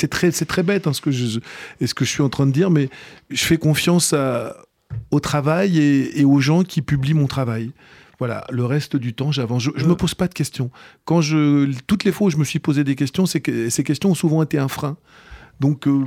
très, 0.10 0.32
bête 0.64 0.88
hein, 0.88 0.94
ce, 0.94 1.02
que 1.02 1.12
je, 1.12 1.40
et 1.82 1.88
ce 1.88 1.94
que 1.94 2.06
je 2.06 2.10
suis 2.10 2.24
en 2.24 2.30
train 2.30 2.46
de 2.46 2.52
dire, 2.52 2.70
mais 2.72 2.90
je 3.30 3.44
fais 3.44 3.58
confiance 3.58 4.14
à- 4.14 4.56
au 5.12 5.20
travail 5.20 5.78
et, 5.80 6.22
et 6.22 6.26
aux 6.26 6.40
gens 6.40 6.64
qui 6.64 6.82
publient 6.82 7.14
mon 7.14 7.28
travail. 7.28 7.72
Voilà, 8.20 8.46
le 8.50 8.66
reste 8.66 8.96
du 8.96 9.14
temps, 9.14 9.32
j'avance. 9.32 9.62
Je, 9.62 9.70
je 9.76 9.86
me 9.86 9.96
pose 9.96 10.16
pas 10.16 10.28
de 10.28 10.34
questions. 10.34 10.72
Quand 11.06 11.22
je, 11.22 11.70
toutes 11.86 12.04
les 12.04 12.12
fois 12.12 12.28
où 12.28 12.30
je 12.32 12.38
me 12.38 12.46
suis 12.46 12.58
posé 12.60 12.84
des 12.84 12.96
questions, 12.96 13.26
que 13.42 13.70
ces 13.70 13.84
questions 13.84 14.12
ont 14.12 14.16
souvent 14.16 14.42
été 14.42 14.58
un 14.58 14.68
frein. 14.70 14.98
Donc, 15.60 15.88
euh, 15.88 16.04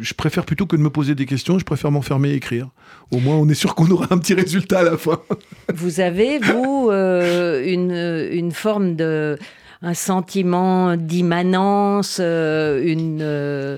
je 0.00 0.14
préfère 0.14 0.44
plutôt 0.46 0.66
que 0.66 0.76
de 0.76 0.80
me 0.80 0.90
poser 0.90 1.14
des 1.14 1.26
questions, 1.26 1.58
je 1.58 1.64
préfère 1.64 1.90
m'enfermer 1.90 2.30
et 2.30 2.34
écrire. 2.34 2.68
Au 3.10 3.18
moins, 3.18 3.36
on 3.36 3.48
est 3.48 3.54
sûr 3.54 3.74
qu'on 3.74 3.90
aura 3.90 4.06
un 4.10 4.18
petit 4.18 4.34
résultat 4.34 4.80
à 4.80 4.82
la 4.82 4.96
fin. 4.96 5.20
Vous 5.74 6.00
avez, 6.00 6.38
vous, 6.38 6.88
euh, 6.90 7.62
une, 7.66 7.92
une 8.32 8.52
forme 8.52 8.96
de. 8.96 9.38
un 9.82 9.94
sentiment 9.94 10.96
d'immanence, 10.96 12.18
euh, 12.20 12.82
une. 12.84 13.20
euh, 13.22 13.76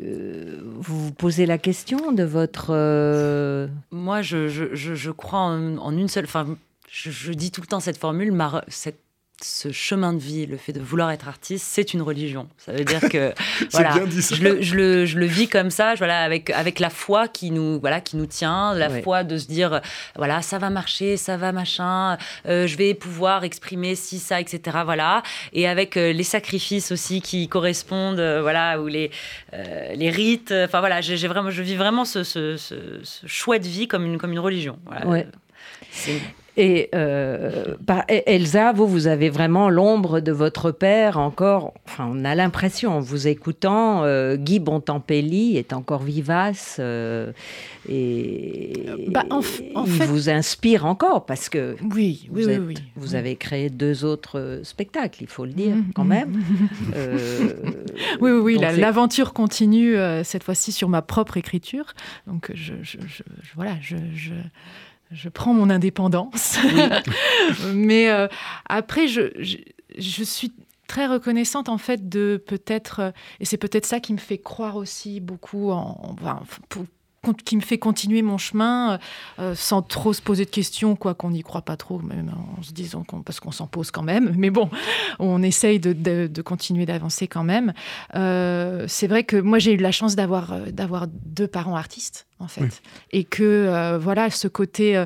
euh, 0.00 0.60
vous 0.80 1.06
vous 1.06 1.12
posez 1.12 1.46
la 1.46 1.58
question 1.58 2.12
de 2.12 2.22
votre. 2.24 2.68
euh, 2.70 3.66
Moi, 3.90 4.22
je, 4.22 4.48
je, 4.48 4.64
je, 4.74 4.94
je 4.94 5.10
crois 5.10 5.40
en, 5.40 5.76
en 5.78 5.96
une 5.96 6.08
seule. 6.08 6.24
Enfin, 6.24 6.46
je, 6.90 7.10
je 7.10 7.32
dis 7.32 7.50
tout 7.50 7.60
le 7.60 7.66
temps 7.66 7.80
cette 7.80 7.98
formule, 7.98 8.30
ma 8.32 8.64
cette 8.68 8.98
ce 9.42 9.70
chemin 9.70 10.14
de 10.14 10.18
vie, 10.18 10.46
le 10.46 10.56
fait 10.56 10.72
de 10.72 10.80
vouloir 10.80 11.10
être 11.10 11.28
artiste, 11.28 11.66
c'est 11.68 11.92
une 11.92 12.00
religion. 12.00 12.48
Ça 12.56 12.72
veut 12.72 12.84
dire 12.84 13.00
que 13.00 13.34
voilà, 13.72 13.92
Je, 13.92 14.42
le, 14.42 14.62
je, 14.62 14.74
le, 14.74 15.04
je, 15.04 15.18
le, 15.18 15.26
vis 15.26 15.46
comme 15.46 15.70
ça, 15.70 15.94
voilà, 15.94 16.20
avec, 16.20 16.48
avec 16.50 16.78
la 16.78 16.88
foi 16.88 17.28
qui 17.28 17.50
nous, 17.50 17.78
voilà, 17.78 18.00
qui 18.00 18.16
nous 18.16 18.24
tient, 18.24 18.72
la 18.74 18.88
foi 19.02 19.24
de 19.24 19.36
se 19.36 19.46
dire, 19.46 19.82
voilà, 20.16 20.40
ça 20.40 20.58
va 20.58 20.70
marcher, 20.70 21.18
ça 21.18 21.36
va 21.36 21.52
machin, 21.52 22.16
euh, 22.46 22.66
je 22.66 22.76
vais 22.78 22.94
pouvoir 22.94 23.44
exprimer 23.44 23.94
ci, 23.94 24.18
ça, 24.18 24.40
etc. 24.40 24.78
Voilà. 24.84 25.22
Et 25.52 25.68
avec 25.68 25.98
euh, 25.98 26.12
les 26.12 26.24
sacrifices 26.24 26.90
aussi 26.90 27.20
qui 27.20 27.46
correspondent, 27.48 28.18
euh, 28.18 28.40
voilà, 28.40 28.80
ou 28.80 28.86
les, 28.86 29.10
les 29.52 30.10
rites. 30.10 30.52
Enfin 30.52 30.80
voilà, 30.80 31.02
j'ai 31.02 31.28
vraiment, 31.28 31.50
je 31.50 31.62
vis 31.62 31.76
vraiment 31.76 32.06
ce, 32.06 32.24
ce, 32.24 32.56
ce, 32.56 32.74
chouette 33.26 33.66
vie 33.66 33.86
comme 33.86 34.06
une, 34.06 34.16
comme 34.16 34.32
une 34.32 34.38
religion. 34.38 34.78
Voilà. 34.86 35.06
Ouais. 35.06 35.26
Et 36.58 36.88
euh, 36.94 37.76
Elsa, 38.08 38.72
vous, 38.72 38.86
vous 38.86 39.06
avez 39.08 39.28
vraiment 39.28 39.68
l'ombre 39.68 40.20
de 40.20 40.32
votre 40.32 40.70
père 40.70 41.18
encore. 41.18 41.74
Enfin, 41.86 42.08
on 42.10 42.24
a 42.24 42.34
l'impression 42.34 42.96
en 42.96 43.00
vous 43.00 43.28
écoutant, 43.28 44.04
euh, 44.04 44.36
Guy 44.36 44.58
Bontempelli 44.58 45.58
est 45.58 45.74
encore 45.74 46.02
vivace 46.02 46.78
euh, 46.80 47.32
et 47.88 48.86
bah, 49.08 49.24
il 49.30 50.04
vous 50.04 50.30
inspire 50.30 50.86
encore 50.86 51.26
parce 51.26 51.50
que 51.50 51.76
oui, 51.94 52.26
vous, 52.32 52.46
oui, 52.46 52.58
oui, 52.58 52.74
vous 52.96 53.14
avez 53.14 53.36
créé 53.36 53.68
deux 53.68 54.06
autres 54.06 54.60
spectacles, 54.62 55.22
il 55.22 55.28
faut 55.28 55.44
le 55.44 55.52
dire 55.52 55.76
quand 55.94 56.04
même. 56.04 56.42
oui, 58.20 58.30
oui, 58.30 58.56
oui. 58.56 58.58
L'aventure 58.58 59.34
continue 59.34 59.96
cette 60.24 60.42
fois-ci 60.42 60.72
sur 60.72 60.88
ma 60.88 61.02
propre 61.02 61.36
écriture. 61.36 61.92
Donc, 62.26 62.50
je, 62.54 62.72
je, 62.82 62.96
je 63.06 63.22
voilà, 63.54 63.76
je 63.82 63.96
je 65.10 65.28
prends 65.28 65.54
mon 65.54 65.70
indépendance. 65.70 66.58
Mais 67.74 68.10
euh, 68.10 68.28
après, 68.68 69.08
je, 69.08 69.30
je, 69.96 70.24
suis 70.24 70.52
très 70.88 71.06
reconnaissante 71.06 71.68
en 71.68 71.78
fait 71.78 72.08
de 72.08 72.42
peut-être, 72.44 73.12
et 73.40 73.44
c'est 73.44 73.56
peut-être 73.56 73.86
ça 73.86 74.00
qui 74.00 74.12
me 74.12 74.18
fait 74.18 74.38
croire 74.38 74.76
aussi 74.76 75.20
beaucoup 75.20 75.70
en, 75.70 76.14
qui 77.32 77.56
me 77.56 77.62
fait 77.62 77.78
continuer 77.78 78.22
mon 78.22 78.38
chemin 78.38 78.92
euh, 78.92 78.98
euh, 79.38 79.54
sans 79.54 79.82
trop 79.82 80.12
se 80.12 80.22
poser 80.22 80.44
de 80.44 80.50
questions, 80.50 80.96
quoi 80.96 81.14
qu'on 81.14 81.30
n'y 81.30 81.42
croit 81.42 81.62
pas 81.62 81.76
trop, 81.76 82.00
même 82.00 82.32
en 82.58 82.62
se 82.62 82.72
disant 82.72 83.04
parce 83.24 83.40
qu'on 83.40 83.52
s'en 83.52 83.66
pose 83.66 83.90
quand 83.90 84.02
même. 84.02 84.34
Mais 84.36 84.50
bon, 84.50 84.70
on 85.18 85.42
essaye 85.42 85.80
de, 85.80 85.92
de, 85.92 86.42
continuer 86.42 86.86
d'avancer 86.86 87.26
quand 87.26 87.44
même. 87.44 87.72
Euh, 88.14 88.84
c'est 88.88 89.06
vrai 89.06 89.24
que 89.24 89.36
moi 89.36 89.58
j'ai 89.58 89.72
eu 89.72 89.76
la 89.76 89.92
chance 89.92 90.16
d'avoir 90.16 90.60
d'avoir 90.70 91.06
deux 91.08 91.48
parents 91.48 91.76
artistes 91.76 92.26
en 92.38 92.48
fait, 92.48 92.82
et 93.12 93.24
que 93.24 93.96
voilà 93.98 94.28
ce 94.28 94.46
côté, 94.46 95.02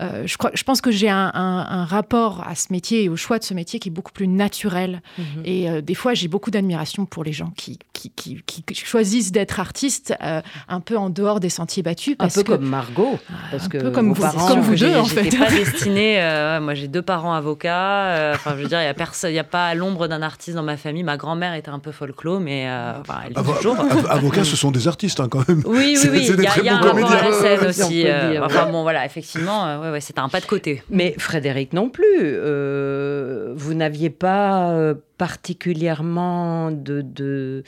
je 0.00 0.36
crois, 0.36 0.50
je 0.52 0.62
pense 0.64 0.82
que 0.82 0.90
j'ai 0.90 1.08
un, 1.08 1.32
un, 1.34 1.84
rapport 1.86 2.46
à 2.46 2.54
ce 2.54 2.70
métier 2.72 3.04
et 3.04 3.08
au 3.08 3.16
choix 3.16 3.38
de 3.38 3.44
ce 3.44 3.54
métier 3.54 3.80
qui 3.80 3.88
est 3.88 3.92
beaucoup 3.92 4.12
plus 4.12 4.28
naturel. 4.28 5.00
Mhm. 5.16 5.24
Et 5.46 5.82
des 5.82 5.94
fois 5.94 6.12
j'ai 6.12 6.28
beaucoup 6.28 6.50
d'admiration 6.50 7.06
pour 7.06 7.24
les 7.24 7.32
gens 7.32 7.52
qui 7.56 7.78
qui, 7.94 8.10
qui, 8.10 8.42
qui 8.42 8.74
choisissent 8.74 9.32
d'être 9.32 9.60
artistes 9.60 10.14
un 10.20 10.80
peu 10.80 10.98
en 10.98 11.08
dehors 11.08 11.40
des 11.40 11.48
sentiers 11.48 11.63
battus. 11.82 12.16
Parce 12.16 12.36
un 12.36 12.42
peu 12.42 12.52
comme 12.52 12.66
Margot. 12.66 13.18
Parce 13.50 13.66
un 13.66 13.68
que 13.68 13.78
peu 13.78 13.90
comme 13.90 14.12
vous, 14.12 14.22
comme 14.48 14.60
vous 14.60 14.74
deux, 14.76 14.96
en 14.96 15.04
fait. 15.04 15.36
pas 15.36 15.50
destinée. 15.50 16.22
Euh, 16.22 16.60
moi, 16.60 16.74
j'ai 16.74 16.88
deux 16.88 17.02
parents 17.02 17.34
avocats. 17.34 18.06
Euh, 18.06 18.34
enfin, 18.34 18.54
je 18.56 18.62
veux 18.62 18.68
dire, 18.68 18.80
il 18.80 18.84
n'y 18.84 18.88
a, 18.88 18.94
personne, 18.94 19.36
a 19.36 19.44
pas 19.44 19.74
l'ombre 19.74 20.08
d'un 20.08 20.22
artiste 20.22 20.56
dans 20.56 20.62
ma 20.62 20.76
famille. 20.76 21.02
Ma 21.02 21.16
grand-mère 21.16 21.54
était 21.54 21.70
un 21.70 21.78
peu 21.78 21.92
folklore, 21.92 22.40
mais 22.40 22.68
euh, 22.68 23.00
enfin, 23.00 23.20
elle 23.26 23.32
Avo 23.36 23.52
toujours. 23.54 23.76
avocats, 24.08 24.44
ce 24.44 24.56
sont 24.56 24.70
des 24.70 24.88
artistes, 24.88 25.20
hein, 25.20 25.28
quand 25.30 25.46
même. 25.48 25.62
Oui, 25.66 25.96
oui, 26.02 26.08
oui. 26.10 26.30
Il 26.36 26.42
y 26.42 26.46
a, 26.46 26.62
y 26.62 26.68
a 26.68 26.76
un 26.76 26.80
rapport 26.80 27.10
à 27.10 27.22
la 27.22 27.32
scène 27.32 27.66
aussi. 27.66 28.06
enfin, 28.42 28.70
bon, 28.70 28.82
voilà, 28.82 29.04
effectivement, 29.04 29.80
ouais, 29.80 29.90
ouais, 29.90 30.00
c'était 30.00 30.20
un 30.20 30.28
pas 30.28 30.40
de 30.40 30.46
côté. 30.46 30.82
Mais 30.90 31.14
Frédéric 31.18 31.72
non 31.72 31.88
plus. 31.88 32.38
vous 33.54 33.74
n'aviez 33.74 34.10
pas 34.10 34.94
particulièrement 35.18 36.70
de, 36.70 37.00
de 37.00 37.62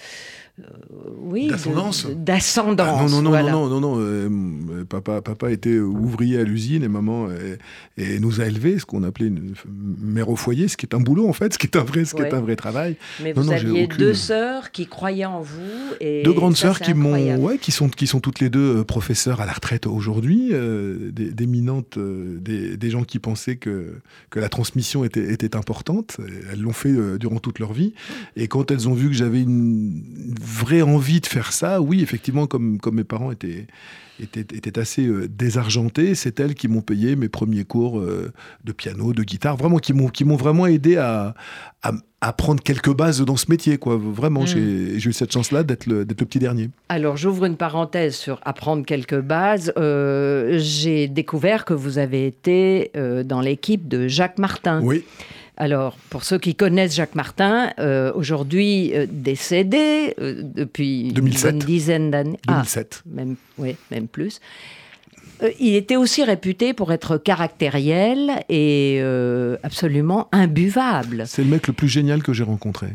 oui, 1.18 1.48
d'ascendance. 1.48 2.06
D'ascendance. 2.06 3.10
non, 3.10 3.20
non, 3.20 3.30
non, 3.30 3.50
non, 3.50 3.68
non, 3.68 3.80
non, 3.80 3.96
euh, 3.98 4.84
papa, 4.88 5.20
papa 5.20 5.50
était 5.50 5.78
ouvrier 5.78 6.38
à 6.38 6.44
l'usine 6.44 6.82
et 6.82 6.88
maman 6.88 7.28
et, 7.98 8.18
nous 8.20 8.40
a 8.40 8.46
élevés, 8.46 8.78
ce 8.78 8.86
qu'on 8.86 9.02
appelait 9.02 9.26
une 9.26 9.52
mère 10.00 10.30
au 10.30 10.36
foyer, 10.36 10.68
ce 10.68 10.78
qui 10.78 10.86
est 10.86 10.94
un 10.94 11.00
boulot 11.00 11.28
en 11.28 11.34
fait, 11.34 11.52
ce 11.52 11.58
qui 11.58 11.66
est 11.66 11.76
un 11.76 11.84
vrai, 11.84 12.06
ce 12.06 12.14
qui 12.14 12.22
est 12.22 12.32
un 12.32 12.40
vrai 12.40 12.56
travail. 12.56 12.96
Mais 13.22 13.34
vous 13.34 13.50
aviez 13.50 13.86
deux 13.86 14.14
sœurs 14.14 14.70
qui 14.70 14.86
croyaient 14.86 15.26
en 15.26 15.42
vous 15.42 15.60
et 16.00 16.22
deux 16.22 16.32
grandes 16.32 16.56
sœurs 16.56 16.80
qui 16.80 16.94
m'ont, 16.94 17.36
ouais, 17.36 17.58
qui 17.58 17.70
sont, 17.70 17.88
qui 17.88 18.06
sont 18.06 18.20
toutes 18.20 18.40
les 18.40 18.48
deux 18.48 18.78
euh, 18.78 18.84
professeurs 18.84 19.42
à 19.42 19.46
la 19.46 19.52
retraite 19.52 19.86
aujourd'hui, 19.86 20.52
d'éminentes, 21.12 21.98
des, 21.98 22.78
des, 22.78 22.90
gens 22.90 23.04
qui 23.04 23.18
pensaient 23.18 23.56
que 23.56 24.00
que 24.30 24.40
la 24.40 24.48
transmission 24.48 25.04
était, 25.04 25.32
était 25.32 25.54
importante. 25.54 26.16
Elles 26.50 26.60
l'ont 26.60 26.72
fait 26.72 26.94
durant 27.18 27.38
toute 27.40 27.58
leur 27.58 27.74
vie 27.74 27.92
et 28.36 28.48
quand 28.48 28.70
elles 28.70 28.88
ont 28.88 28.94
vu 28.94 29.08
que 29.08 29.14
j'avais 29.14 29.42
une 29.42 30.02
vraie 30.46 30.82
envie 30.82 31.20
de 31.20 31.26
faire 31.26 31.52
ça, 31.52 31.80
oui, 31.80 32.02
effectivement, 32.02 32.46
comme, 32.46 32.78
comme 32.78 32.96
mes 32.96 33.04
parents 33.04 33.32
étaient, 33.32 33.66
étaient, 34.20 34.78
assez 34.78 35.06
euh, 35.06 35.28
désargentés, 35.28 36.14
c'est 36.14 36.38
elles 36.40 36.54
qui 36.54 36.68
m'ont 36.68 36.80
payé 36.80 37.16
mes 37.16 37.28
premiers 37.28 37.64
cours 37.64 37.98
euh, 37.98 38.32
de 38.64 38.72
piano, 38.72 39.12
de 39.12 39.22
guitare, 39.22 39.56
vraiment, 39.56 39.78
qui 39.78 39.92
m'ont, 39.92 40.08
qui 40.08 40.24
m'ont 40.24 40.36
vraiment 40.36 40.66
aidé 40.66 40.96
à, 40.96 41.34
à, 41.82 42.32
prendre 42.32 42.62
quelques 42.62 42.94
bases 42.94 43.20
dans 43.20 43.36
ce 43.36 43.46
métier, 43.50 43.78
quoi. 43.78 43.96
Vraiment, 43.96 44.42
mm. 44.42 44.46
j'ai, 44.46 45.08
eu 45.08 45.12
cette 45.12 45.32
chance-là 45.32 45.62
d'être 45.62 45.86
le, 45.86 46.04
d'être 46.04 46.20
le 46.20 46.26
petit 46.26 46.38
dernier. 46.38 46.70
Alors, 46.88 47.16
j'ouvre 47.16 47.44
une 47.44 47.56
parenthèse 47.56 48.14
sur 48.14 48.40
apprendre 48.44 48.84
quelques 48.84 49.20
bases. 49.20 49.72
Euh, 49.76 50.58
j'ai 50.58 51.08
découvert 51.08 51.64
que 51.64 51.74
vous 51.74 51.98
avez 51.98 52.26
été 52.26 52.90
dans 53.24 53.40
l'équipe 53.40 53.88
de 53.88 54.08
Jacques 54.08 54.38
Martin. 54.38 54.80
Oui. 54.82 55.04
Alors, 55.56 55.96
pour 56.10 56.24
ceux 56.24 56.38
qui 56.38 56.54
connaissent 56.54 56.94
Jacques 56.94 57.14
Martin, 57.14 57.70
euh, 57.78 58.12
aujourd'hui 58.14 58.92
euh, 58.94 59.06
décédé 59.08 60.14
euh, 60.20 60.42
depuis 60.42 61.08
une 61.08 61.58
dizaine 61.58 62.10
d'années. 62.10 62.38
2007. 62.46 63.02
Ah, 63.04 63.08
même, 63.14 63.36
oui, 63.56 63.76
même 63.90 64.06
plus. 64.06 64.40
il 65.58 65.74
était 65.74 65.96
aussi 65.96 66.24
réputé 66.24 66.74
pour 66.74 66.92
être 66.92 67.16
caractériel 67.16 68.44
et 68.50 69.00
absolument 69.62 70.28
imbuvable. 70.32 71.24
C'est 71.26 71.42
le 71.42 71.48
mec 71.48 71.66
le 71.68 71.72
plus 71.72 71.88
génial 71.88 72.22
que 72.22 72.34
j'ai 72.34 72.44
rencontré. 72.44 72.88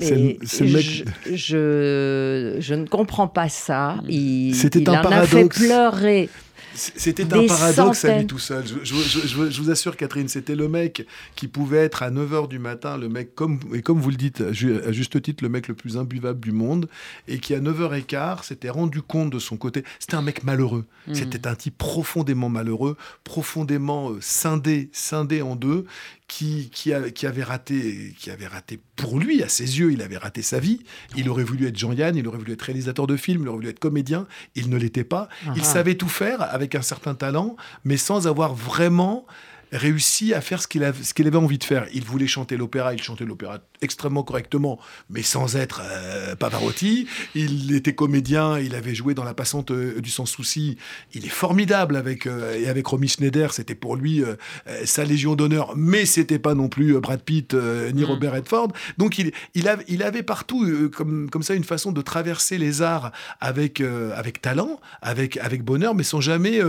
C'est 0.00 0.16
le, 0.16 0.72
mec... 0.72 1.04
je, 1.32 2.56
je, 2.58 2.74
ne 2.74 2.86
comprends 2.86 3.28
pas 3.28 3.48
ça. 3.48 3.98
Il, 4.08 4.54
C'était 4.54 4.88
un 4.88 4.98
en 4.98 5.02
paradoxe. 5.02 5.32
a 5.32 5.60
fait 5.60 5.66
pleurer 5.66 6.28
c'était 6.74 7.32
un 7.32 7.46
paradoxe 7.46 8.04
à 8.04 8.18
lui 8.18 8.26
tout 8.26 8.38
seul. 8.38 8.64
Je, 8.82 9.60
vous 9.60 9.70
assure, 9.70 9.96
Catherine, 9.96 10.28
c'était 10.28 10.54
le 10.54 10.68
mec 10.68 11.06
qui 11.36 11.48
pouvait 11.48 11.78
être 11.78 12.02
à 12.02 12.10
9h 12.10 12.48
du 12.48 12.58
matin, 12.58 12.96
le 12.96 13.08
mec, 13.08 13.34
comme, 13.34 13.60
et 13.74 13.82
comme 13.82 14.00
vous 14.00 14.10
le 14.10 14.16
dites 14.16 14.40
à 14.40 14.52
juste 14.52 15.20
titre, 15.22 15.42
le 15.42 15.50
mec 15.50 15.68
le 15.68 15.74
plus 15.74 15.96
imbuvable 15.96 16.40
du 16.40 16.52
monde, 16.52 16.88
et 17.28 17.38
qui 17.38 17.54
à 17.54 17.60
9h15 17.60 18.44
s'était 18.44 18.70
rendu 18.70 19.02
compte 19.02 19.30
de 19.30 19.38
son 19.38 19.56
côté. 19.56 19.84
C'était 19.98 20.16
un 20.16 20.22
mec 20.22 20.44
malheureux. 20.44 20.84
Hmm. 21.06 21.14
C'était 21.14 21.46
un 21.46 21.54
type 21.54 21.76
profondément 21.78 22.48
malheureux, 22.48 22.96
profondément 23.24 24.10
euh, 24.10 24.18
scindé, 24.20 24.88
scindé 24.92 25.42
en 25.42 25.56
deux, 25.56 25.84
qui, 26.32 26.70
qui, 26.70 27.26
avait 27.26 27.42
raté, 27.42 28.14
qui 28.18 28.30
avait 28.30 28.46
raté 28.46 28.80
pour 28.96 29.18
lui, 29.18 29.42
à 29.42 29.48
ses 29.48 29.78
yeux, 29.78 29.92
il 29.92 30.00
avait 30.00 30.16
raté 30.16 30.40
sa 30.40 30.60
vie. 30.60 30.80
Il 31.14 31.28
aurait 31.28 31.44
voulu 31.44 31.66
être 31.66 31.76
Jean-Yann, 31.76 32.16
il 32.16 32.26
aurait 32.26 32.38
voulu 32.38 32.52
être 32.52 32.62
réalisateur 32.62 33.06
de 33.06 33.18
films, 33.18 33.42
il 33.42 33.48
aurait 33.48 33.58
voulu 33.58 33.68
être 33.68 33.78
comédien. 33.78 34.26
Il 34.54 34.70
ne 34.70 34.78
l'était 34.78 35.04
pas. 35.04 35.28
Il 35.54 35.60
ah. 35.60 35.64
savait 35.64 35.96
tout 35.96 36.08
faire 36.08 36.40
avec 36.40 36.74
un 36.74 36.80
certain 36.80 37.14
talent, 37.14 37.56
mais 37.84 37.98
sans 37.98 38.26
avoir 38.26 38.54
vraiment 38.54 39.26
réussi 39.72 40.34
à 40.34 40.40
faire 40.40 40.60
ce 40.60 40.68
qu'il 40.68 40.84
avait, 40.84 41.02
avait, 41.18 41.36
envie 41.36 41.58
de 41.58 41.64
faire. 41.64 41.86
Il 41.92 42.04
voulait 42.04 42.26
chanter 42.26 42.56
l'opéra, 42.56 42.92
il 42.92 43.02
chantait 43.02 43.24
l'opéra 43.24 43.58
extrêmement 43.80 44.22
correctement, 44.22 44.78
mais 45.10 45.22
sans 45.22 45.56
être 45.56 45.80
euh, 45.84 46.36
Pavarotti. 46.36 47.08
Il 47.34 47.74
était 47.74 47.94
comédien, 47.94 48.58
il 48.58 48.74
avait 48.74 48.94
joué 48.94 49.14
dans 49.14 49.24
La 49.24 49.34
Passante 49.34 49.70
euh, 49.70 50.00
du 50.00 50.10
Sans 50.10 50.26
Souci. 50.26 50.76
Il 51.14 51.24
est 51.24 51.30
formidable 51.30 51.96
avec, 51.96 52.26
euh, 52.26 52.54
et 52.54 52.68
avec 52.68 52.86
Romy 52.86 53.08
Schneider, 53.08 53.52
c'était 53.52 53.74
pour 53.74 53.96
lui 53.96 54.22
sa 54.84 55.04
légion 55.04 55.34
d'honneur, 55.34 55.74
mais 55.76 56.06
c'était 56.06 56.38
pas 56.38 56.54
non 56.54 56.68
plus 56.68 56.98
Brad 57.00 57.22
Pitt 57.22 57.54
ni 57.54 58.02
mm. 58.02 58.04
Robert 58.04 58.32
Redford. 58.32 58.68
Donc 58.98 59.18
il, 59.18 59.32
il 59.54 60.02
avait 60.02 60.22
partout 60.22 60.90
comme, 60.94 61.30
comme 61.30 61.42
ça 61.42 61.54
une 61.54 61.64
façon 61.64 61.92
de 61.92 62.02
traverser 62.02 62.58
les 62.58 62.82
arts 62.82 63.10
avec, 63.40 63.80
avec 63.80 64.40
talent, 64.40 64.80
avec, 65.00 65.36
avec 65.38 65.64
bonheur, 65.64 65.94
mais 65.94 66.02
sans 66.02 66.20
jamais 66.20 66.60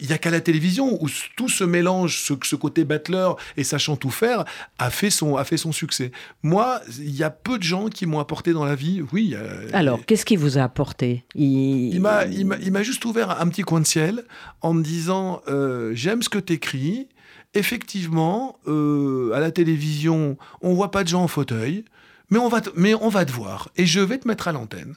il 0.00 0.08
n'y 0.08 0.12
a 0.12 0.18
qu'à 0.18 0.30
la 0.30 0.40
télévision 0.40 1.02
où 1.02 1.08
tout 1.36 1.48
se 1.48 1.64
mélange, 1.64 2.20
ce, 2.20 2.34
ce, 2.42 2.56
côté 2.56 2.84
battleur 2.84 3.36
et 3.56 3.64
sachant 3.64 3.96
tout 3.96 4.10
faire, 4.10 4.44
a 4.78 4.90
fait 4.90 5.10
son, 5.10 5.36
a 5.36 5.44
fait 5.44 5.56
son 5.56 5.72
succès. 5.72 6.12
Moi, 6.42 6.80
il 6.98 7.14
y 7.14 7.22
a 7.22 7.30
peu 7.30 7.58
de 7.58 7.62
gens 7.62 7.88
qui 7.88 8.06
m'ont 8.06 8.20
apporté 8.20 8.52
dans 8.52 8.64
la 8.64 8.74
vie. 8.74 9.02
Oui. 9.12 9.34
Alors, 9.72 10.04
qu'est-ce 10.04 10.24
qui 10.24 10.36
vous 10.36 10.58
a 10.58 10.62
apporté? 10.62 11.24
Il, 11.34 11.94
il 11.94 12.00
m'a, 12.00 12.82
juste 12.82 13.04
ouvert 13.04 13.40
un 13.40 13.48
petit 13.48 13.62
coin 13.62 13.80
de 13.80 13.86
ciel 13.86 14.24
en 14.60 14.74
me 14.74 14.82
disant 14.82 15.42
euh, 15.48 15.92
j'aime 15.94 16.22
ce 16.22 16.28
que 16.28 16.38
tu 16.38 16.54
écris. 16.54 17.08
Effectivement, 17.54 18.58
euh, 18.66 19.32
à 19.32 19.40
la 19.40 19.50
télévision, 19.50 20.36
on 20.60 20.74
voit 20.74 20.90
pas 20.90 21.02
de 21.02 21.08
gens 21.08 21.22
en 21.22 21.28
fauteuil, 21.28 21.84
mais 22.30 22.38
on 22.38 22.48
va, 22.48 22.60
mais 22.76 22.94
on 22.94 23.08
va 23.08 23.24
te 23.24 23.32
voir 23.32 23.70
et 23.76 23.86
je 23.86 24.00
vais 24.00 24.18
te 24.18 24.28
mettre 24.28 24.48
à 24.48 24.52
l'antenne. 24.52 24.94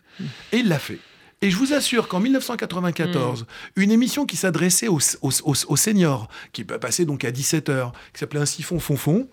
Et 0.52 0.58
il 0.58 0.68
l'a 0.68 0.80
fait. 0.80 1.00
Et 1.44 1.50
je 1.50 1.58
vous 1.58 1.74
assure 1.74 2.08
qu'en 2.08 2.20
1994, 2.20 3.42
mm. 3.42 3.46
une 3.82 3.92
émission 3.92 4.26
qui 4.26 4.38
s'adressait 4.38 4.88
aux, 4.88 5.00
aux, 5.22 5.76
seniors, 5.76 6.28
qui 6.54 6.64
passait 6.64 7.06
donc 7.06 7.26
à 7.26 7.32
17h, 7.32 7.92
qui 8.14 8.20
s'appelait 8.20 8.42
Un 8.42 8.46
siphon 8.46 8.80
fond 8.80 8.98
fond, 8.98 9.28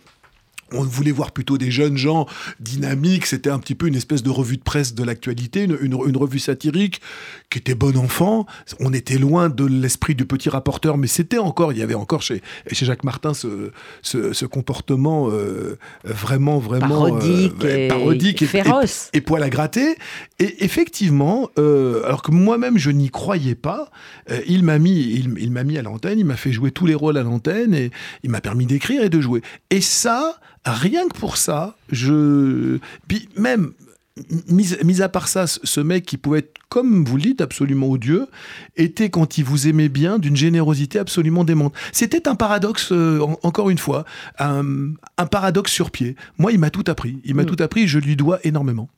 on 0.73 0.83
voulait 0.83 1.13
voir 1.13 1.33
plutôt 1.33 1.59
des 1.59 1.71
jeunes 1.71 1.97
gens 1.97 2.27
dynamiques. 2.61 3.27
C'était 3.27 3.51
un 3.51 3.59
petit 3.59 3.75
peu 3.75 3.87
une 3.87 3.95
espèce 3.95 4.23
de 4.23 4.31
revue 4.31 4.57
de 4.57 4.63
presse 4.63 4.95
de 4.95 5.03
l'actualité, 5.05 5.65
une, 5.65 5.79
une, 5.81 5.99
une, 6.07 6.17
revue 6.17 6.39
satirique 6.39 7.01
qui 7.51 7.59
était 7.59 7.75
bon 7.75 7.97
enfant. 7.97 8.47
On 8.81 8.93
était 8.93 9.19
loin 9.19 9.49
de 9.49 9.65
l'esprit 9.65 10.15
du 10.15 10.27
petit 10.27 10.51
rapporteur, 10.51 10.99
mais 10.99 11.07
c'était 11.07 11.39
encore, 11.39 11.73
il 11.73 11.79
y 11.79 11.83
avait 11.83 11.95
encore 11.95 12.23
chez, 12.23 12.43
chez 12.71 12.87
Jacques 12.87 13.05
Martin 13.05 13.35
ce, 13.35 13.71
ce, 14.03 14.33
ce 14.33 14.47
comportement 14.47 15.31
euh, 15.31 15.79
vraiment, 16.05 16.59
vraiment 16.59 16.89
parodique, 16.89 17.65
euh, 17.65 17.87
et, 17.87 17.89
parodique 17.89 18.43
et, 18.43 18.47
féroce. 18.47 19.11
Et, 19.13 19.19
et, 19.19 19.21
poil 19.21 19.43
à 19.43 19.51
gratter. 19.51 19.97
Et 20.39 20.65
effectivement, 20.65 21.51
euh, 21.59 22.05
alors 22.05 22.23
que 22.23 22.31
moi-même 22.31 22.79
je 22.79 22.91
n'y 22.91 23.11
croyais 23.11 23.55
pas, 23.55 23.91
il 24.47 24.63
m'a 24.65 24.79
mis, 24.79 25.01
il, 25.01 25.35
il 25.39 25.51
m'a 25.51 25.65
mis 25.65 25.79
à 25.79 25.83
l'antenne, 25.83 26.19
il 26.19 26.25
m'a 26.25 26.37
fait 26.37 26.53
jouer 26.53 26.71
tous 26.71 26.87
les 26.87 26.95
rôles 26.95 27.17
à 27.17 27.23
l'antenne 27.23 27.75
et 27.75 27.91
il 28.23 28.31
m'a 28.31 28.41
permis 28.41 28.67
d'écrire 28.67 29.03
et 29.03 29.09
de 29.09 29.21
jouer. 29.21 29.43
Et 29.71 29.81
ça, 29.81 30.39
rien 30.73 31.09
que 31.09 31.19
pour 31.19 31.37
ça, 31.37 31.77
je. 31.91 32.79
Puis 33.07 33.29
même, 33.37 33.73
mis, 34.49 34.75
mis, 34.85 35.03
à 35.03 35.09
part 35.09 35.29
ça, 35.29 35.47
ce 35.47 35.81
mec 35.81 36.05
qui 36.05 36.17
pouvait 36.17 36.41
être, 36.41 36.55
comme 36.69 37.05
vous 37.05 37.17
le 37.17 37.23
dites, 37.23 37.41
absolument 37.41 37.89
odieux, 37.89 38.27
était, 38.77 39.11
quand 39.11 39.39
il 39.39 39.45
vous 39.45 39.69
aimait 39.69 39.89
bien, 39.89 40.19
d'une 40.19 40.37
générosité 40.37 40.99
absolument 40.99 41.45
démente. 41.45 41.75
C'était 41.93 42.29
un 42.29 42.35
paradoxe, 42.35 42.93
euh, 42.93 43.21
en, 43.21 43.39
encore 43.43 43.71
une 43.71 43.79
fois, 43.79 44.05
un, 44.39 44.93
un, 45.17 45.27
paradoxe 45.27 45.73
sur 45.73 45.91
pied. 45.91 46.17
Moi, 46.39 46.53
il 46.53 46.59
m'a 46.59 46.71
tout 46.71 46.85
appris. 46.87 47.19
Il 47.25 47.35
m'a 47.35 47.43
mmh. 47.43 47.47
tout 47.47 47.63
appris, 47.63 47.89
je 47.89 47.99
lui 47.99 48.17
dois 48.17 48.39
énormément. 48.45 48.89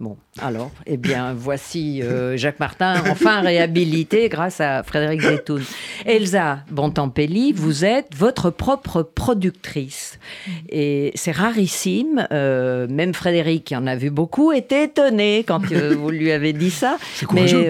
Bon, 0.00 0.16
alors, 0.40 0.70
eh 0.86 0.96
bien, 0.96 1.34
voici 1.36 2.02
euh, 2.04 2.36
Jacques 2.36 2.60
Martin, 2.60 3.02
enfin 3.10 3.40
réhabilité 3.40 4.28
grâce 4.28 4.60
à 4.60 4.84
Frédéric 4.84 5.22
Zetoun. 5.22 5.62
Elsa 6.06 6.60
Bontampelli, 6.70 7.52
vous 7.52 7.84
êtes 7.84 8.14
votre 8.16 8.50
propre 8.50 9.02
productrice. 9.02 10.20
Et 10.68 11.10
c'est 11.16 11.32
rarissime. 11.32 12.28
Euh, 12.30 12.86
même 12.88 13.12
Frédéric, 13.12 13.64
qui 13.64 13.76
en 13.76 13.88
a 13.88 13.96
vu 13.96 14.10
beaucoup, 14.10 14.52
était 14.52 14.84
étonné 14.84 15.42
quand 15.44 15.72
euh, 15.72 15.96
vous 15.98 16.10
lui 16.10 16.30
avez 16.30 16.52
dit 16.52 16.70
ça. 16.70 16.98
Mais 17.32 17.68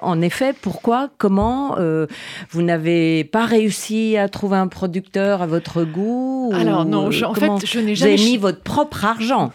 en 0.00 0.22
effet, 0.22 0.54
pourquoi, 0.58 1.10
comment 1.18 1.76
vous 2.50 2.62
n'avez 2.62 3.24
pas 3.24 3.44
réussi 3.44 4.16
à 4.16 4.30
trouver 4.30 4.56
un 4.56 4.68
producteur 4.68 5.42
à 5.42 5.46
votre 5.46 5.84
goût 5.84 6.52
Alors, 6.54 6.86
non, 6.86 7.10
je, 7.10 7.26
en 7.26 7.34
fait, 7.34 7.50
je 7.66 7.80
n'ai 7.80 7.94
jamais. 7.94 8.16
Vous 8.16 8.22
avez 8.22 8.30
mis 8.30 8.36
votre 8.38 8.62
propre 8.62 9.04
argent. 9.04 9.52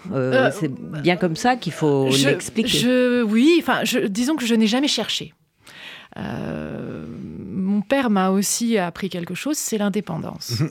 c'est 0.51 0.71
bien 0.71 1.15
comme 1.15 1.35
ça 1.35 1.55
qu'il 1.55 1.73
faut 1.73 2.10
je, 2.11 2.29
l'expliquer? 2.29 2.77
Je, 2.77 3.23
oui, 3.23 3.57
enfin, 3.59 3.83
je, 3.83 3.99
disons 3.99 4.35
que 4.35 4.45
je 4.45 4.55
n'ai 4.55 4.67
jamais 4.67 4.87
cherché. 4.87 5.33
Euh, 6.17 7.05
mon 7.07 7.81
père 7.81 8.09
m'a 8.09 8.29
aussi 8.29 8.77
appris 8.77 9.09
quelque 9.09 9.35
chose, 9.35 9.57
c'est 9.57 9.77
l'indépendance. 9.77 10.61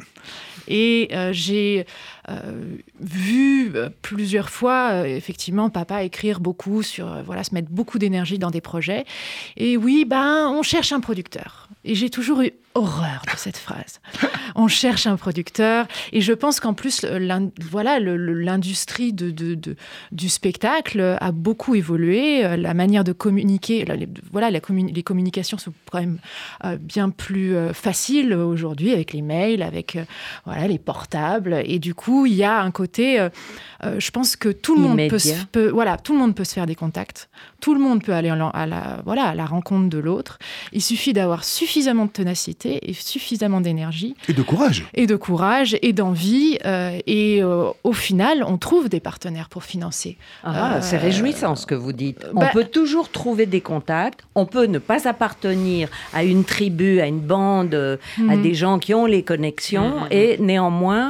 Et 0.69 1.09
euh, 1.13 1.33
j'ai 1.33 1.87
euh, 2.31 2.77
vu 3.01 3.73
plusieurs 4.03 4.51
fois, 4.51 5.09
effectivement, 5.09 5.71
papa 5.71 6.03
écrire 6.03 6.41
beaucoup 6.41 6.83
sur, 6.83 7.23
voilà, 7.25 7.45
se 7.45 7.55
mettre 7.55 7.71
beaucoup 7.71 7.99
d'énergie 7.99 8.39
dans 8.39 8.51
des 8.51 8.61
projets. 8.61 9.05
Et 9.57 9.77
oui, 9.77 10.05
ben, 10.05 10.49
on 10.55 10.63
cherche 10.63 10.93
un 10.93 11.01
producteur. 11.01 11.69
Et 11.85 11.95
j'ai 11.95 12.11
toujours 12.11 12.43
eu 12.43 12.53
horreur 12.75 13.23
de 13.33 13.37
cette 13.37 13.57
phrase. 13.57 14.01
On 14.55 14.69
cherche 14.69 15.07
un 15.07 15.17
producteur 15.17 15.87
et 16.13 16.21
je 16.21 16.33
pense 16.33 16.61
qu'en 16.61 16.75
plus, 16.75 17.05
voilà, 17.71 17.99
l'industrie 17.99 19.13
de, 19.13 19.57
du 20.13 20.29
spectacle 20.29 21.17
a 21.21 21.33
beaucoup 21.33 21.75
évolué. 21.75 22.57
La 22.57 22.75
manière 22.75 23.03
de 23.03 23.13
communiquer, 23.13 23.85
voilà, 24.31 24.51
la 24.51 24.61
communi 24.61 24.93
les 24.93 25.03
communications 25.03 25.59
sont 25.59 25.73
quand 25.91 26.01
même 26.01 26.19
euh, 26.65 26.77
bien 26.77 27.11
plus 27.11 27.55
euh, 27.55 27.73
faciles 27.73 28.35
aujourd'hui 28.35 28.93
avec 28.93 29.13
les 29.13 29.23
mails, 29.23 29.63
avec 29.63 29.97
euh, 29.97 30.05
voilà, 30.45 30.69
les 30.69 30.79
portables. 30.79 31.63
Et 31.65 31.79
du 31.79 31.95
coup, 31.95 32.20
il 32.27 32.35
y 32.35 32.45
a 32.45 32.61
un 32.61 32.71
côté, 32.71 33.21
euh, 33.21 33.29
je 33.99 34.11
pense 34.11 34.37
que 34.37 34.49
tout 34.49 34.75
le 34.77 34.83
monde 34.83 35.09
peut, 35.09 35.19
se, 35.19 35.45
peut, 35.53 35.69
voilà, 35.69 35.97
tout 35.97 36.13
le 36.13 36.19
monde 36.19 36.35
peut 36.35 36.45
se 36.45 36.55
faire 36.55 36.67
des 36.67 36.75
contacts. 36.75 37.29
Tout 37.61 37.75
le 37.75 37.81
monde 37.81 38.03
peut 38.03 38.13
aller 38.13 38.31
à 38.31 38.67
la, 38.67 39.01
voilà, 39.05 39.25
à 39.25 39.35
la 39.35 39.45
rencontre 39.45 39.89
de 39.89 39.99
l'autre. 39.99 40.39
Il 40.73 40.83
suffit 40.83 41.13
d'avoir 41.13 41.45
suffisamment 41.45 42.07
de 42.07 42.11
ténacité 42.11 42.89
et 42.89 42.95
suffisamment 42.95 43.61
d'énergie. 43.61 44.15
Et 44.29 44.33
de 44.33 44.43
courage. 44.43 44.87
Et 44.95 45.07
de 45.07 45.17
courage 45.17 45.77
et 45.83 45.93
d'envie. 45.93 46.59
Euh, 46.65 46.99
et 47.07 47.43
euh, 47.43 47.69
au 47.85 47.93
final, 47.93 48.45
on 48.47 48.57
trouve 48.57 48.89
des 48.89 49.01
partenaires 49.01 49.49
pour 49.49 49.65
financer. 49.65 50.17
Ah, 50.43 50.77
euh, 50.77 50.79
c'est 50.81 50.97
réjouissant 50.97 51.55
ce 51.57 51.67
que 51.67 51.75
vous 51.75 51.93
dites. 51.93 52.27
On 52.35 52.41
bah, 52.41 52.51
peut 52.53 52.65
toujours 52.65 53.11
trouver 53.11 53.47
des 53.47 53.61
contacts. 53.61 54.21
On 54.35 54.47
peut 54.47 54.67
ne 54.67 54.79
pas 54.79 55.07
appartenir 55.09 55.89
à 56.15 56.25
une 56.25 56.45
tribu, 56.45 57.01
à 57.01 57.07
une 57.07 57.21
bande, 57.21 57.75
mm 57.75 58.23
-hmm. 58.23 58.33
à 58.33 58.37
des 58.37 58.55
gens 58.55 58.79
qui 58.79 58.93
ont 58.95 59.07
les 59.07 59.23
connexions 59.23 59.91
mm 59.91 60.05
-hmm. 60.05 60.21
et 60.21 60.29
néanmoins 60.51 61.09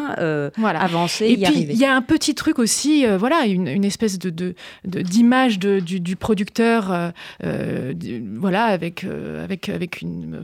voilà. 0.64 0.80
avancer, 0.80 0.99
et 1.20 1.32
y 1.32 1.36
puis, 1.36 1.46
arriver. 1.46 1.72
Il 1.74 1.78
y 1.78 1.84
a 1.84 1.94
un 1.94 2.02
petit 2.02 2.34
truc 2.34 2.58
aussi, 2.58 3.06
voilà, 3.18 3.46
une, 3.46 3.68
une 3.68 3.84
espèce 3.84 4.18
de, 4.18 4.54
d'image 4.84 5.58
de, 5.58 5.74
de, 5.74 5.80
du, 5.80 6.00
du 6.00 6.16
producteur, 6.16 6.92
euh, 6.92 7.10
euh, 7.44 7.92
voilà, 8.38 8.64
avec, 8.64 9.04
euh, 9.04 9.44
avec, 9.44 9.68
avec 9.68 10.02
une 10.02 10.40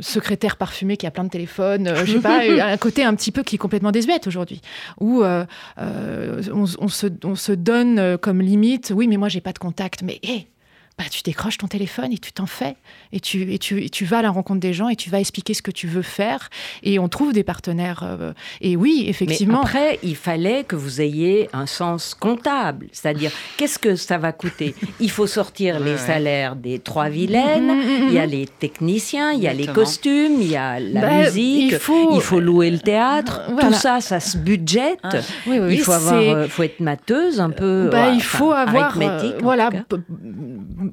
secrétaire 0.00 0.56
parfumée 0.56 0.96
qui 0.96 1.06
a 1.06 1.10
plein 1.10 1.24
de 1.24 1.30
téléphones, 1.30 1.92
je 2.04 2.12
sais 2.12 2.20
pas, 2.20 2.40
un 2.72 2.76
côté 2.76 3.04
un 3.04 3.14
petit 3.14 3.32
peu 3.32 3.42
qui 3.42 3.56
est 3.56 3.58
complètement 3.58 3.92
désuète 3.92 4.26
aujourd'hui, 4.26 4.60
où 5.00 5.22
on, 5.24 5.46
on, 5.76 6.88
se, 6.88 7.06
on 7.24 7.34
se 7.34 7.52
donne 7.52 8.18
comme 8.18 8.40
limite, 8.40 8.92
oui, 8.94 9.08
mais 9.08 9.16
moi 9.16 9.28
j'ai 9.28 9.40
pas 9.40 9.52
de 9.52 9.58
contact, 9.58 10.02
mais 10.02 10.18
hé, 10.22 10.30
hey, 10.30 10.46
bah, 10.98 11.04
tu 11.08 11.22
décroches 11.22 11.58
ton 11.58 11.68
téléphone 11.68 12.12
et 12.12 12.18
tu 12.18 12.32
t'en 12.32 12.46
fais. 12.46 12.74
Et 13.12 13.20
tu, 13.20 13.52
et, 13.52 13.58
tu, 13.58 13.84
et 13.84 13.88
tu 13.88 14.04
vas 14.04 14.18
à 14.18 14.22
la 14.22 14.30
rencontre 14.30 14.58
des 14.58 14.72
gens 14.72 14.88
et 14.88 14.96
tu 14.96 15.10
vas 15.10 15.20
expliquer 15.20 15.54
ce 15.54 15.62
que 15.62 15.70
tu 15.70 15.86
veux 15.86 16.02
faire. 16.02 16.50
Et 16.82 16.98
on 16.98 17.08
trouve 17.08 17.32
des 17.32 17.44
partenaires. 17.44 18.02
Euh, 18.02 18.32
et 18.60 18.74
oui, 18.74 19.04
effectivement. 19.06 19.60
Mais 19.60 19.64
après, 19.64 19.98
il 20.02 20.16
fallait 20.16 20.64
que 20.64 20.74
vous 20.74 21.00
ayez 21.00 21.48
un 21.52 21.66
sens 21.66 22.14
comptable. 22.14 22.88
C'est-à-dire, 22.90 23.30
qu'est-ce 23.56 23.78
que 23.78 23.94
ça 23.94 24.18
va 24.18 24.32
coûter? 24.32 24.74
Il 24.98 25.10
faut 25.10 25.28
sortir 25.28 25.76
ouais, 25.76 25.84
les 25.84 25.92
ouais. 25.92 25.98
salaires 25.98 26.56
des 26.56 26.80
trois 26.80 27.08
vilaines. 27.08 27.80
il 28.08 28.12
y 28.12 28.18
a 28.18 28.26
les 28.26 28.46
techniciens, 28.46 29.30
il 29.30 29.40
y 29.40 29.46
a 29.46 29.52
Exactement. 29.52 29.76
les 29.76 29.84
costumes, 29.84 30.40
il 30.40 30.50
y 30.50 30.56
a 30.56 30.80
la 30.80 31.00
bah, 31.00 31.24
musique. 31.24 31.72
Il 31.72 31.78
faut... 31.78 32.16
il 32.16 32.20
faut, 32.20 32.40
louer 32.40 32.72
le 32.72 32.80
théâtre. 32.80 33.42
Voilà. 33.52 33.68
Tout 33.68 33.74
ça, 33.74 34.00
ça 34.00 34.18
se 34.18 34.36
budgète. 34.36 34.98
Ah. 35.04 35.20
Oui, 35.46 35.60
oui, 35.60 35.74
il 35.74 35.80
faut, 35.80 35.92
avoir, 35.92 36.20
euh, 36.20 36.48
faut 36.48 36.64
être 36.64 36.80
mateuse 36.80 37.40
un 37.40 37.50
peu. 37.50 37.88
Bah, 37.92 38.10
il 38.10 38.22
faut 38.22 38.50
avoir. 38.50 39.00
Euh, 39.00 39.38
voilà 39.40 39.70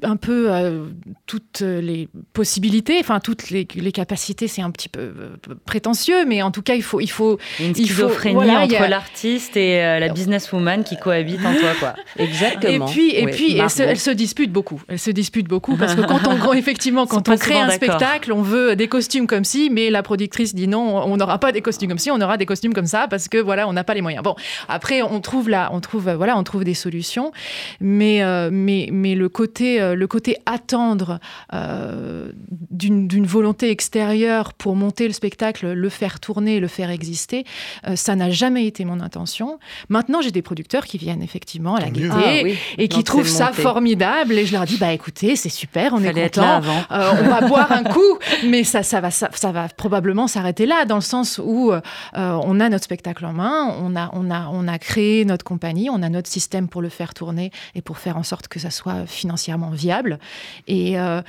un 0.03 0.15
peu 0.15 0.51
euh, 0.51 0.85
toutes 1.25 1.61
les 1.61 2.07
possibilités, 2.33 2.97
enfin 2.99 3.19
toutes 3.19 3.49
les, 3.49 3.67
les 3.75 3.91
capacités, 3.91 4.47
c'est 4.47 4.61
un 4.61 4.71
petit 4.71 4.89
peu 4.89 4.99
euh, 4.99 5.35
prétentieux, 5.65 6.25
mais 6.25 6.41
en 6.41 6.51
tout 6.51 6.61
cas, 6.61 6.75
il 6.75 6.83
faut... 6.83 6.99
Il 6.99 7.09
faut 7.09 7.39
Une 7.59 7.73
schizophrénie 7.73 8.35
voilà, 8.35 8.61
entre 8.61 8.81
a... 8.81 8.87
l'artiste 8.87 9.57
et 9.57 9.81
euh, 9.81 9.99
la 9.99 10.09
businesswoman 10.09 10.83
qui 10.83 10.97
cohabitent 10.97 11.45
en 11.45 11.53
toi, 11.53 11.71
quoi. 11.79 11.95
Exactement. 12.17 12.87
Et 12.87 12.91
puis, 12.91 13.15
et 13.15 13.25
oui, 13.25 13.31
puis 13.31 13.57
elle 13.57 13.69
se, 13.69 13.83
elle 13.83 13.99
se, 13.99 14.11
dispute 14.11 14.51
beaucoup. 14.51 14.81
Elle 14.87 14.99
se 14.99 15.11
dispute 15.11 15.47
beaucoup 15.47 15.75
parce 15.75 15.95
que 15.95 16.01
quand 16.01 16.27
on, 16.27 16.53
effectivement, 16.53 17.05
quand 17.07 17.29
on 17.29 17.37
crée 17.37 17.59
un 17.59 17.69
spectacle, 17.69 18.31
on 18.31 18.41
veut 18.41 18.75
des 18.75 18.87
costumes 18.87 19.27
comme 19.27 19.43
ci, 19.43 19.69
mais 19.71 19.89
la 19.89 20.03
productrice 20.03 20.55
dit 20.55 20.67
non, 20.67 21.03
on 21.05 21.17
n'aura 21.17 21.39
pas 21.39 21.51
des 21.51 21.61
costumes 21.61 21.89
comme 21.89 21.97
ci, 21.97 22.11
on 22.11 22.21
aura 22.21 22.37
des 22.37 22.45
costumes 22.45 22.73
comme 22.73 22.85
ça 22.85 23.07
parce 23.09 23.27
que 23.27 23.37
voilà, 23.37 23.67
on 23.67 23.73
n'a 23.73 23.83
pas 23.83 23.93
les 23.93 24.01
moyens. 24.01 24.23
Bon, 24.23 24.35
après, 24.67 25.01
on 25.01 25.21
trouve 25.21 25.49
là, 25.49 25.69
on 25.71 25.79
trouve, 25.79 26.11
voilà, 26.11 26.37
on 26.37 26.43
trouve 26.43 26.63
des 26.63 26.73
solutions, 26.73 27.31
mais, 27.79 28.23
euh, 28.23 28.49
mais, 28.51 28.89
mais 28.91 29.15
le 29.15 29.29
côté 29.29 29.81
le 29.93 30.07
côté 30.07 30.37
attendre 30.45 31.19
euh, 31.53 32.31
d'une 32.71 33.25
volonté 33.25 33.69
extérieure 33.69 34.53
pour 34.53 34.75
monter 34.75 35.07
le 35.07 35.13
spectacle, 35.13 35.71
le 35.71 35.89
faire 35.89 36.19
tourner, 36.19 36.59
le 36.59 36.67
faire 36.67 36.89
exister, 36.89 37.45
euh, 37.87 37.95
ça 37.95 38.15
n'a 38.15 38.29
jamais 38.29 38.65
été 38.65 38.85
mon 38.85 38.99
intention. 38.99 39.59
Maintenant, 39.89 40.21
j'ai 40.21 40.31
des 40.31 40.41
producteurs 40.41 40.85
qui 40.85 40.97
viennent 40.97 41.21
effectivement 41.21 41.75
à 41.75 41.81
la 41.81 41.89
gaieté 41.89 42.09
ah, 42.11 42.43
oui. 42.43 42.57
et 42.77 42.87
qui 42.87 43.03
trouvent 43.03 43.27
ça 43.27 43.47
monté. 43.47 43.61
formidable. 43.61 44.33
Et 44.33 44.45
je 44.45 44.53
leur 44.53 44.65
dis, 44.65 44.77
bah 44.77 44.93
écoutez, 44.93 45.35
c'est 45.35 45.49
super, 45.49 45.93
on 45.93 45.99
Fallait 45.99 46.21
est 46.21 46.35
content, 46.35 46.61
euh, 46.91 47.11
on 47.19 47.29
va 47.29 47.41
boire 47.47 47.71
un 47.71 47.83
coup, 47.83 48.19
mais 48.45 48.63
ça, 48.63 48.83
ça, 48.83 49.01
va, 49.01 49.11
ça, 49.11 49.29
ça 49.33 49.51
va 49.51 49.67
probablement 49.69 50.27
s'arrêter 50.27 50.65
là, 50.65 50.85
dans 50.85 50.95
le 50.95 51.01
sens 51.01 51.39
où 51.43 51.71
euh, 51.71 51.81
on 52.13 52.59
a 52.59 52.69
notre 52.69 52.85
spectacle 52.85 53.25
en 53.25 53.33
main, 53.33 53.75
on 53.79 53.95
a, 53.95 54.09
on, 54.13 54.31
a, 54.31 54.49
on 54.51 54.67
a 54.67 54.79
créé 54.79 55.25
notre 55.25 55.45
compagnie, 55.45 55.89
on 55.89 56.01
a 56.01 56.09
notre 56.09 56.29
système 56.29 56.67
pour 56.67 56.81
le 56.81 56.89
faire 56.89 57.13
tourner 57.13 57.51
et 57.73 57.81
pour 57.81 57.97
faire 57.97 58.17
en 58.17 58.23
sorte 58.23 58.47
que 58.47 58.59
ça 58.59 58.71
soit 58.71 59.05
financièrement 59.05 59.69
viable. 59.75 60.19
Et, 60.67 60.99
euh, 60.99 61.21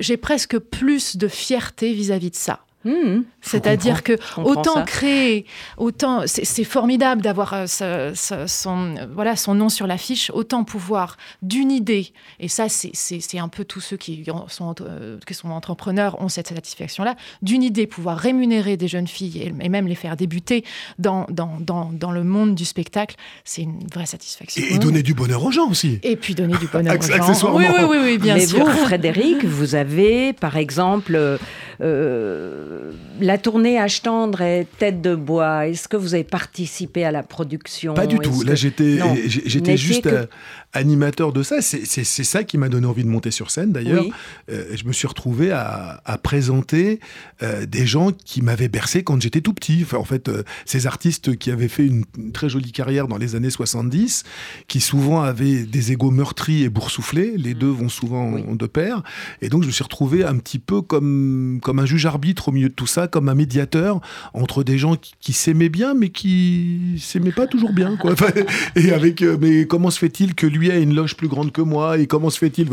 j'ai 0.00 0.16
presque 0.16 0.58
plus 0.58 1.16
de 1.16 1.28
fierté 1.28 1.92
vis-à-vis 1.92 2.28
-vis 2.28 2.30
de 2.30 2.36
ça. 2.36 2.60
Mmh. 2.84 3.22
C'est-à-dire 3.40 4.02
que 4.02 4.14
autant 4.38 4.74
ça. 4.74 4.82
créer, 4.82 5.46
autant 5.76 6.22
c'est 6.26 6.64
formidable 6.64 7.22
d'avoir 7.22 7.54
euh, 7.54 8.12
son, 8.14 8.94
voilà, 9.14 9.36
son 9.36 9.54
nom 9.54 9.68
sur 9.68 9.86
l'affiche, 9.86 10.30
autant 10.34 10.64
pouvoir 10.64 11.16
d'une 11.42 11.70
idée, 11.70 12.12
et 12.40 12.48
ça 12.48 12.68
c'est 12.68 13.38
un 13.38 13.48
peu 13.48 13.64
tous 13.64 13.80
ceux 13.80 13.96
qui 13.96 14.24
sont, 14.48 14.74
euh, 14.80 15.18
qui 15.26 15.34
sont 15.34 15.50
entrepreneurs 15.50 16.20
ont 16.20 16.28
cette 16.28 16.48
satisfaction-là, 16.48 17.14
d'une 17.40 17.62
idée 17.62 17.86
pouvoir 17.86 18.18
rémunérer 18.18 18.76
des 18.76 18.88
jeunes 18.88 19.06
filles 19.06 19.38
et, 19.38 19.54
et 19.64 19.68
même 19.68 19.86
les 19.86 19.94
faire 19.94 20.16
débuter 20.16 20.64
dans, 20.98 21.26
dans, 21.30 21.58
dans, 21.60 21.90
dans, 21.92 22.10
le 22.10 22.24
monde 22.24 22.54
du 22.54 22.64
spectacle, 22.64 23.16
c'est 23.44 23.62
une 23.62 23.86
vraie 23.92 24.06
satisfaction. 24.06 24.62
Et, 24.68 24.74
et, 24.74 24.78
donner 24.78 25.02
du 25.02 25.14
bonheur 25.14 25.44
aux 25.44 25.52
gens 25.52 25.70
aussi. 25.70 25.98
Et 26.02 26.16
puis 26.16 26.34
donner 26.34 26.56
du 26.58 26.66
bonheur 26.66 26.96
aux 26.96 27.02
gens. 27.02 27.14
Accessoirement. 27.14 27.58
Oui, 27.58 27.66
oui, 27.68 27.84
oui, 27.88 27.96
oui 28.02 28.18
bien 28.18 28.34
Mais 28.34 28.46
sûr. 28.46 28.64
vous, 28.64 28.84
Frédéric, 28.84 29.44
vous 29.44 29.74
avez 29.74 30.32
par 30.32 30.56
exemple 30.56 31.38
euh, 31.82 32.92
la 33.20 33.38
tournée 33.38 33.76
H 33.76 34.02
tendre 34.02 34.40
et 34.40 34.66
Tête 34.78 35.00
de 35.02 35.14
bois, 35.14 35.66
est-ce 35.66 35.88
que 35.88 35.96
vous 35.96 36.14
avez 36.14 36.24
participé 36.24 37.04
à 37.04 37.10
la 37.10 37.22
production? 37.22 37.94
Pas 37.94 38.06
du 38.06 38.18
tout. 38.18 38.42
Là, 38.42 38.54
j'étais 38.54 39.76
juste 39.76 40.02
que- 40.02 40.28
animateur 40.74 41.32
de 41.32 41.42
ça. 41.42 41.60
C'est 41.60 41.84
ça 42.04 42.44
qui 42.44 42.56
m'a 42.56 42.68
donné 42.68 42.86
envie 42.86 43.04
de 43.04 43.08
monter 43.08 43.30
sur 43.30 43.50
scène, 43.50 43.72
d'ailleurs. 43.72 44.04
Oui. 44.04 44.12
Euh, 44.50 44.64
je 44.74 44.84
me 44.84 44.92
suis 44.92 45.06
retrouvé 45.06 45.50
à, 45.50 46.00
à 46.04 46.16
présenter 46.18 46.98
euh, 47.42 47.66
des 47.66 47.86
gens 47.86 48.10
qui 48.24 48.40
m'avaient 48.42 48.68
bercé 48.68 49.02
quand 49.04 49.20
j'étais 49.20 49.40
tout 49.42 49.52
petit. 49.52 49.80
Enfin, 49.82 49.98
en 49.98 50.04
fait, 50.04 50.30
ces 50.64 50.86
artistes 50.86 51.36
qui 51.36 51.50
avaient 51.50 51.68
fait 51.68 51.86
une, 51.86 52.04
une 52.16 52.32
très 52.32 52.48
jolie 52.48 52.72
carrière 52.72 53.06
dans 53.08 53.18
les 53.18 53.34
années 53.34 53.50
70, 53.50 54.24
qui 54.68 54.80
souvent 54.80 55.20
avaient 55.22 55.64
des 55.64 55.92
égaux 55.92 56.10
meurtris 56.10 56.62
et 56.62 56.68
boursouflés. 56.68 57.34
Les 57.36 57.54
deux 57.54 57.68
vont 57.70 57.88
souvent. 57.88 58.32
Oui. 58.32 58.42
de 58.52 58.66
pair. 58.66 59.02
Et 59.40 59.48
donc, 59.48 59.62
je 59.62 59.66
me 59.68 59.72
suis 59.72 59.82
retrouvé 59.84 60.24
un 60.24 60.36
petit 60.38 60.58
peu 60.58 60.82
comme, 60.82 61.58
comme 61.62 61.71
un 61.80 61.86
juge 61.86 62.06
arbitre 62.06 62.48
au 62.48 62.52
milieu 62.52 62.68
de 62.68 62.74
tout 62.74 62.86
ça, 62.86 63.06
comme 63.08 63.28
un 63.28 63.34
médiateur 63.34 64.00
entre 64.34 64.62
des 64.64 64.78
gens 64.78 64.96
qui, 64.96 65.12
qui 65.20 65.32
s'aimaient 65.32 65.68
bien, 65.68 65.94
mais 65.94 66.08
qui 66.10 66.98
s'aimaient 67.00 67.32
pas 67.32 67.46
toujours 67.46 67.72
bien. 67.72 67.96
Quoi. 67.96 68.14
Et 68.76 68.92
avec, 68.92 69.22
euh, 69.22 69.36
mais 69.40 69.66
comment 69.66 69.90
se 69.90 69.98
fait-il 69.98 70.34
que 70.34 70.46
lui 70.46 70.70
a 70.70 70.76
une 70.78 70.94
loge 70.94 71.16
plus 71.16 71.28
grande 71.28 71.52
que 71.52 71.60
moi 71.60 71.98
Et 71.98 72.06
comment 72.06 72.30
se 72.30 72.38
fait-il 72.38 72.68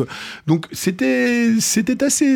Donc, 0.47 0.65
c'était, 0.71 1.51
c'était 1.59 2.03
assez. 2.03 2.35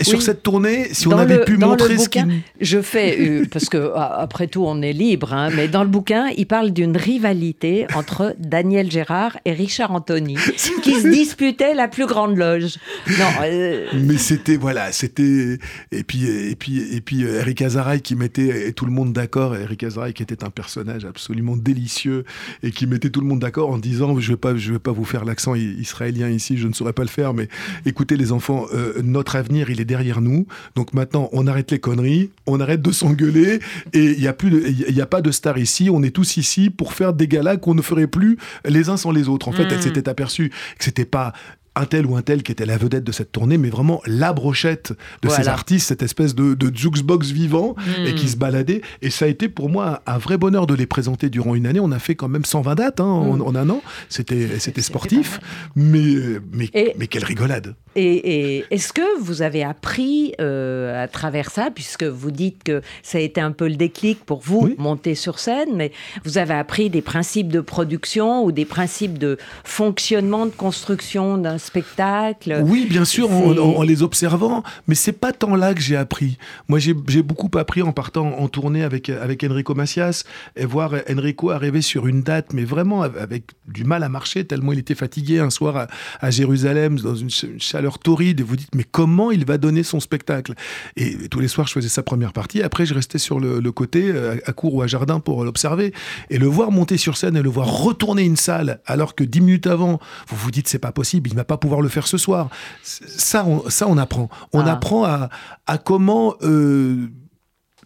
Sur 0.00 0.22
cette 0.22 0.42
tournée, 0.42 0.88
si 0.92 1.04
Dans 1.08 1.16
on 1.16 1.18
avait 1.20 1.38
le- 1.38 1.44
pu 1.44 1.56
montrer 1.56 1.98
ce 1.98 2.08
qui. 2.08 2.20
bouquin, 2.22 2.40
Je 2.60 2.80
fais, 2.82 3.16
euh, 3.20 3.44
parce 3.50 3.68
que 3.68 3.92
après 3.96 4.46
tout, 4.46 4.64
on 4.66 4.82
est 4.82 4.92
libre, 4.92 5.32
hein, 5.32 5.50
mais 5.54 5.68
dans 5.68 5.82
le 5.82 5.88
bouquin, 5.88 6.28
il 6.36 6.46
parle 6.46 6.70
d'une 6.72 6.96
rivalité 6.96 7.86
entre 7.94 8.34
Daniel 8.38 8.90
Gérard 8.90 9.38
et 9.44 9.52
Richard 9.52 9.92
Anthony, 9.92 10.34
qui 10.82 10.94
se 11.00 11.08
disputaient 11.08 11.74
la 11.74 11.88
plus 11.88 12.06
grande 12.06 12.36
loge. 12.36 12.76
Non, 13.08 13.24
euh, 13.44 13.86
Mais 13.94 14.18
c'était 14.18 14.56
voilà, 14.56 14.92
c'était 14.92 15.58
et 15.92 16.04
puis 16.04 16.26
et 16.26 16.56
puis 16.56 16.94
et 16.94 17.00
puis 17.00 17.24
euh, 17.24 17.40
Eric 17.40 17.62
Azaray 17.62 18.00
qui 18.00 18.16
mettait 18.16 18.72
tout 18.72 18.84
le 18.84 18.92
monde 18.92 19.12
d'accord. 19.12 19.56
Eric 19.56 19.84
Azaray 19.84 20.12
qui 20.12 20.22
était 20.22 20.44
un 20.44 20.50
personnage 20.50 21.04
absolument 21.04 21.56
délicieux 21.56 22.24
et 22.62 22.70
qui 22.70 22.86
mettait 22.86 23.10
tout 23.10 23.20
le 23.20 23.26
monde 23.26 23.40
d'accord 23.40 23.70
en 23.70 23.78
disant 23.78 24.18
je 24.18 24.32
vais 24.32 24.36
pas 24.36 24.56
je 24.56 24.72
vais 24.72 24.78
pas 24.78 24.92
vous 24.92 25.04
faire 25.04 25.24
l'accent 25.24 25.54
israélien 25.54 26.28
ici, 26.28 26.56
je 26.56 26.68
ne 26.68 26.72
saurais 26.72 26.92
pas 26.92 27.02
le 27.02 27.08
faire, 27.08 27.34
mais 27.34 27.48
écoutez 27.86 28.16
les 28.16 28.32
enfants, 28.32 28.66
euh, 28.72 29.00
notre 29.02 29.36
avenir 29.36 29.70
il 29.70 29.80
est 29.80 29.84
derrière 29.84 30.20
nous. 30.20 30.46
Donc 30.74 30.94
maintenant 30.94 31.28
on 31.32 31.46
arrête 31.46 31.70
les 31.70 31.78
conneries, 31.78 32.30
on 32.46 32.60
arrête 32.60 32.82
de 32.82 32.92
s'engueuler 32.92 33.60
et 33.92 34.04
il 34.12 34.20
y 34.20 34.28
a 34.28 34.32
plus 34.32 34.50
il 34.88 34.94
y 34.94 35.00
a 35.00 35.06
pas 35.06 35.20
de 35.20 35.30
star 35.30 35.58
ici. 35.58 35.90
On 35.90 36.02
est 36.02 36.14
tous 36.14 36.36
ici 36.36 36.70
pour 36.70 36.92
faire 36.92 37.12
des 37.12 37.28
galas 37.28 37.56
qu'on 37.56 37.74
ne 37.74 37.82
ferait 37.82 38.06
plus 38.06 38.38
les 38.64 38.88
uns 38.88 38.96
sans 38.96 39.12
les 39.12 39.28
autres. 39.28 39.48
En 39.48 39.52
fait, 39.52 39.66
elle 39.70 39.82
s'était 39.82 40.08
aperçue 40.08 40.50
que 40.78 40.84
c'était 40.84 41.04
pas 41.04 41.32
un 41.76 41.86
tel 41.86 42.04
ou 42.06 42.16
un 42.16 42.22
tel 42.22 42.42
qui 42.42 42.50
était 42.52 42.66
la 42.66 42.76
vedette 42.76 43.04
de 43.04 43.12
cette 43.12 43.32
tournée, 43.32 43.56
mais 43.58 43.70
vraiment 43.70 44.00
la 44.06 44.32
brochette 44.32 44.92
de 45.22 45.28
ces 45.28 45.46
artistes, 45.48 45.86
cette 45.88 46.02
espèce 46.02 46.34
de, 46.34 46.54
de 46.54 46.76
jukebox 46.76 47.28
vivant 47.30 47.76
et 48.06 48.14
qui 48.14 48.28
se 48.28 48.36
baladait. 48.36 48.80
Et 49.02 49.10
ça 49.10 49.24
a 49.26 49.28
été 49.28 49.48
pour 49.48 49.68
moi 49.68 50.02
un, 50.06 50.18
vrai 50.18 50.36
bonheur 50.36 50.66
de 50.66 50.74
les 50.74 50.86
présenter 50.86 51.30
durant 51.30 51.54
une 51.54 51.66
année. 51.66 51.80
On 51.80 51.92
a 51.92 51.98
fait 51.98 52.14
quand 52.16 52.28
même 52.28 52.44
120 52.44 52.74
dates 52.74 53.00
hein, 53.00 53.04
en, 53.04 53.40
en 53.40 53.54
un 53.54 53.70
an. 53.70 53.82
C'était 54.08 54.58
c'était 54.58 54.82
sportif, 54.82 55.40
mais, 55.76 56.38
mais, 56.52 56.68
Et- 56.74 56.94
mais 56.98 57.06
quelle 57.06 57.24
rigolade. 57.24 57.74
Et, 57.96 58.58
et 58.58 58.64
est-ce 58.70 58.92
que 58.92 59.20
vous 59.20 59.42
avez 59.42 59.64
appris 59.64 60.32
euh, 60.40 61.02
à 61.02 61.08
travers 61.08 61.50
ça, 61.50 61.70
puisque 61.74 62.04
vous 62.04 62.30
dites 62.30 62.62
que 62.62 62.82
ça 63.02 63.18
a 63.18 63.20
été 63.20 63.40
un 63.40 63.50
peu 63.50 63.68
le 63.68 63.74
déclic 63.76 64.24
pour 64.24 64.40
vous, 64.40 64.60
Oui. 64.62 64.74
monter 64.78 65.14
sur 65.16 65.38
scène, 65.40 65.70
mais 65.74 65.90
vous 66.24 66.38
avez 66.38 66.54
appris 66.54 66.88
des 66.88 67.02
principes 67.02 67.48
de 67.48 67.60
production 67.60 68.44
ou 68.44 68.52
des 68.52 68.64
principes 68.64 69.18
de 69.18 69.38
fonctionnement, 69.64 70.46
de 70.46 70.50
construction 70.52 71.36
d'un 71.38 71.58
spectacle 71.60 72.60
Oui, 72.64 72.86
bien 72.88 73.04
sûr, 73.04 73.30
en, 73.30 73.52
C'est- 73.54 73.58
en- 73.60 73.76
en 73.78 73.82
les 73.82 74.02
observant, 74.02 74.62
mais 74.86 74.94
c'est 74.94 75.12
pas 75.12 75.32
tant 75.32 75.54
là 75.56 75.74
que 75.74 75.80
j'ai 75.80 75.96
appris. 75.96 76.38
Moi, 76.68 76.78
j'ai 76.78 77.22
beaucoup 77.22 77.50
appris 77.58 77.82
en 77.82 77.92
partant 77.92 78.38
en 78.38 78.48
tournée 78.48 78.82
avec, 78.82 79.08
avec 79.10 79.44
Enrico 79.44 79.74
Macias 79.74 80.24
et 80.56 80.64
voir 80.64 80.94
Enrico 81.10 81.50
arriver 81.50 81.82
sur 81.82 82.06
une 82.06 82.22
date, 82.22 82.52
mais 82.52 82.64
vraiment 82.64 83.02
av- 83.02 83.16
avec 83.18 83.44
du 83.68 83.84
mal 83.84 84.02
à 84.02 84.08
marcher, 84.08 84.44
tellement 84.44 84.72
il 84.72 84.78
était 84.78 84.94
fatigué 84.94 85.38
un 85.38 85.50
soir 85.50 85.76
à, 85.76 85.86
à 86.20 86.30
Jérusalem, 86.30 86.98
dans 86.98 87.14
une, 87.14 87.30
ch- 87.30 87.50
une 87.52 87.60
chaleur 87.60 87.98
torride, 87.98 88.40
et 88.40 88.42
vous 88.42 88.56
dites, 88.56 88.74
mais 88.74 88.84
comment 88.84 89.30
il 89.30 89.44
va 89.44 89.58
donner 89.58 89.82
son 89.82 90.00
spectacle? 90.00 90.54
Et 90.96 91.28
tous 91.28 91.40
les 91.40 91.48
soirs, 91.48 91.66
je 91.66 91.72
faisais 91.74 91.88
sa 91.88 92.02
première 92.02 92.32
partie, 92.32 92.62
après, 92.62 92.86
je 92.86 92.94
restais 92.94 93.18
sur 93.18 93.40
le, 93.40 93.60
le 93.60 93.72
côté, 93.72 94.10
euh, 94.10 94.36
à 94.46 94.52
court 94.52 94.74
ou 94.74 94.82
à 94.82 94.86
jardin, 94.86 95.20
pour 95.20 95.44
l'observer. 95.44 95.92
Et 96.30 96.38
le 96.38 96.46
voir 96.46 96.70
monter 96.70 96.96
sur 96.96 97.16
scène 97.16 97.36
et 97.36 97.42
le 97.42 97.48
voir 97.50 97.66
retourner 97.82 98.22
une 98.22 98.36
salle, 98.36 98.80
alors 98.86 99.14
que 99.14 99.24
dix 99.24 99.40
minutes 99.40 99.66
avant, 99.66 99.98
vous 100.28 100.36
vous 100.36 100.50
dites, 100.50 100.68
c'est 100.68 100.78
pas 100.78 100.92
possible, 100.92 101.28
il 101.30 101.36
va 101.36 101.44
pas 101.50 101.56
pouvoir 101.58 101.80
le 101.80 101.88
faire 101.88 102.06
ce 102.06 102.16
soir. 102.16 102.48
Ça, 102.82 103.44
on, 103.44 103.68
ça, 103.68 103.88
on 103.88 103.98
apprend. 103.98 104.28
On 104.52 104.60
Ah. 104.66 104.72
apprend 104.74 105.02
à, 105.04 105.28
à 105.66 105.78
comment 105.78 106.34
euh, 106.42 107.08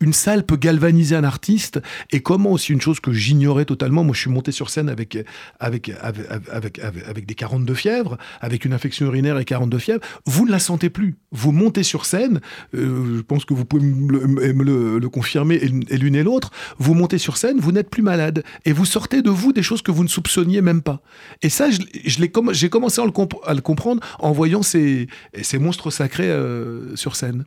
une 0.05 0.13
salle 0.13 0.45
peut 0.45 0.57
galvaniser 0.57 1.17
un 1.17 1.25
artiste 1.25 1.81
et 2.13 2.21
comment 2.21 2.53
aussi 2.53 2.73
une 2.73 2.81
chose 2.81 3.01
que 3.01 3.13
j'ignorais 3.13 3.65
totalement. 3.65 4.05
Moi, 4.05 4.15
je 4.15 4.21
suis 4.21 4.31
monté 4.31 4.53
sur 4.53 4.71
scène 4.71 4.89
avec, 4.89 5.19
avec, 5.59 5.91
avec, 6.01 6.27
avec, 6.53 6.79
avec, 6.79 7.27
des 7.27 7.35
42 7.35 7.75
fièvres, 7.75 8.17
avec 8.41 8.65
une 8.65 8.73
infection 8.73 9.07
urinaire 9.07 9.39
et 9.39 9.45
42 9.45 9.79
fièvres. 9.79 10.01
Vous 10.27 10.47
ne 10.47 10.51
la 10.53 10.59
sentez 10.59 10.91
plus. 10.91 11.17
Vous 11.33 11.51
montez 11.53 11.83
sur 11.83 12.05
scène, 12.07 12.41
euh, 12.75 13.17
je 13.17 13.23
pense 13.23 13.45
que 13.45 13.55
vous 13.55 13.65
pouvez 13.65 13.85
me 13.85 14.13
le, 14.13 14.53
me 14.53 14.63
le- 14.63 14.99
le 14.99 15.09
confirmer, 15.09 15.57
et 15.57 15.67
l'une- 15.97 16.15
et 16.15 16.23
l'autre. 16.23 16.51
Vous 16.79 16.95
montez 16.95 17.19
sur 17.19 17.37
scène, 17.37 17.59
vous 17.59 17.73
n'êtes 17.73 17.91
plus 17.91 18.03
malade. 18.03 18.45
Et 18.65 18.73
vous 18.73 18.85
sortez 18.85 19.23
de 19.23 19.31
vous 19.31 19.53
des 19.53 19.63
choses 19.63 19.83
que 19.83 19.91
vous 19.91 20.05
ne 20.05 20.09
soupçonniez 20.09 20.61
même 20.61 20.83
pas. 20.83 21.01
Et 21.43 21.49
ça, 21.49 21.71
je, 21.71 21.81
je 22.05 22.19
j'ai 22.53 22.69
commencé 22.69 23.01
à 23.01 23.05
le, 23.05 23.13
à 23.47 23.55
le 23.55 23.61
comprendre 23.61 24.01
en 24.19 24.33
voyant 24.33 24.63
ces, 24.63 25.07
ces 25.43 25.59
monstres 25.59 25.91
sacrés 25.91 26.29
euh, 26.31 26.95
sur 26.95 27.17
scène. 27.17 27.45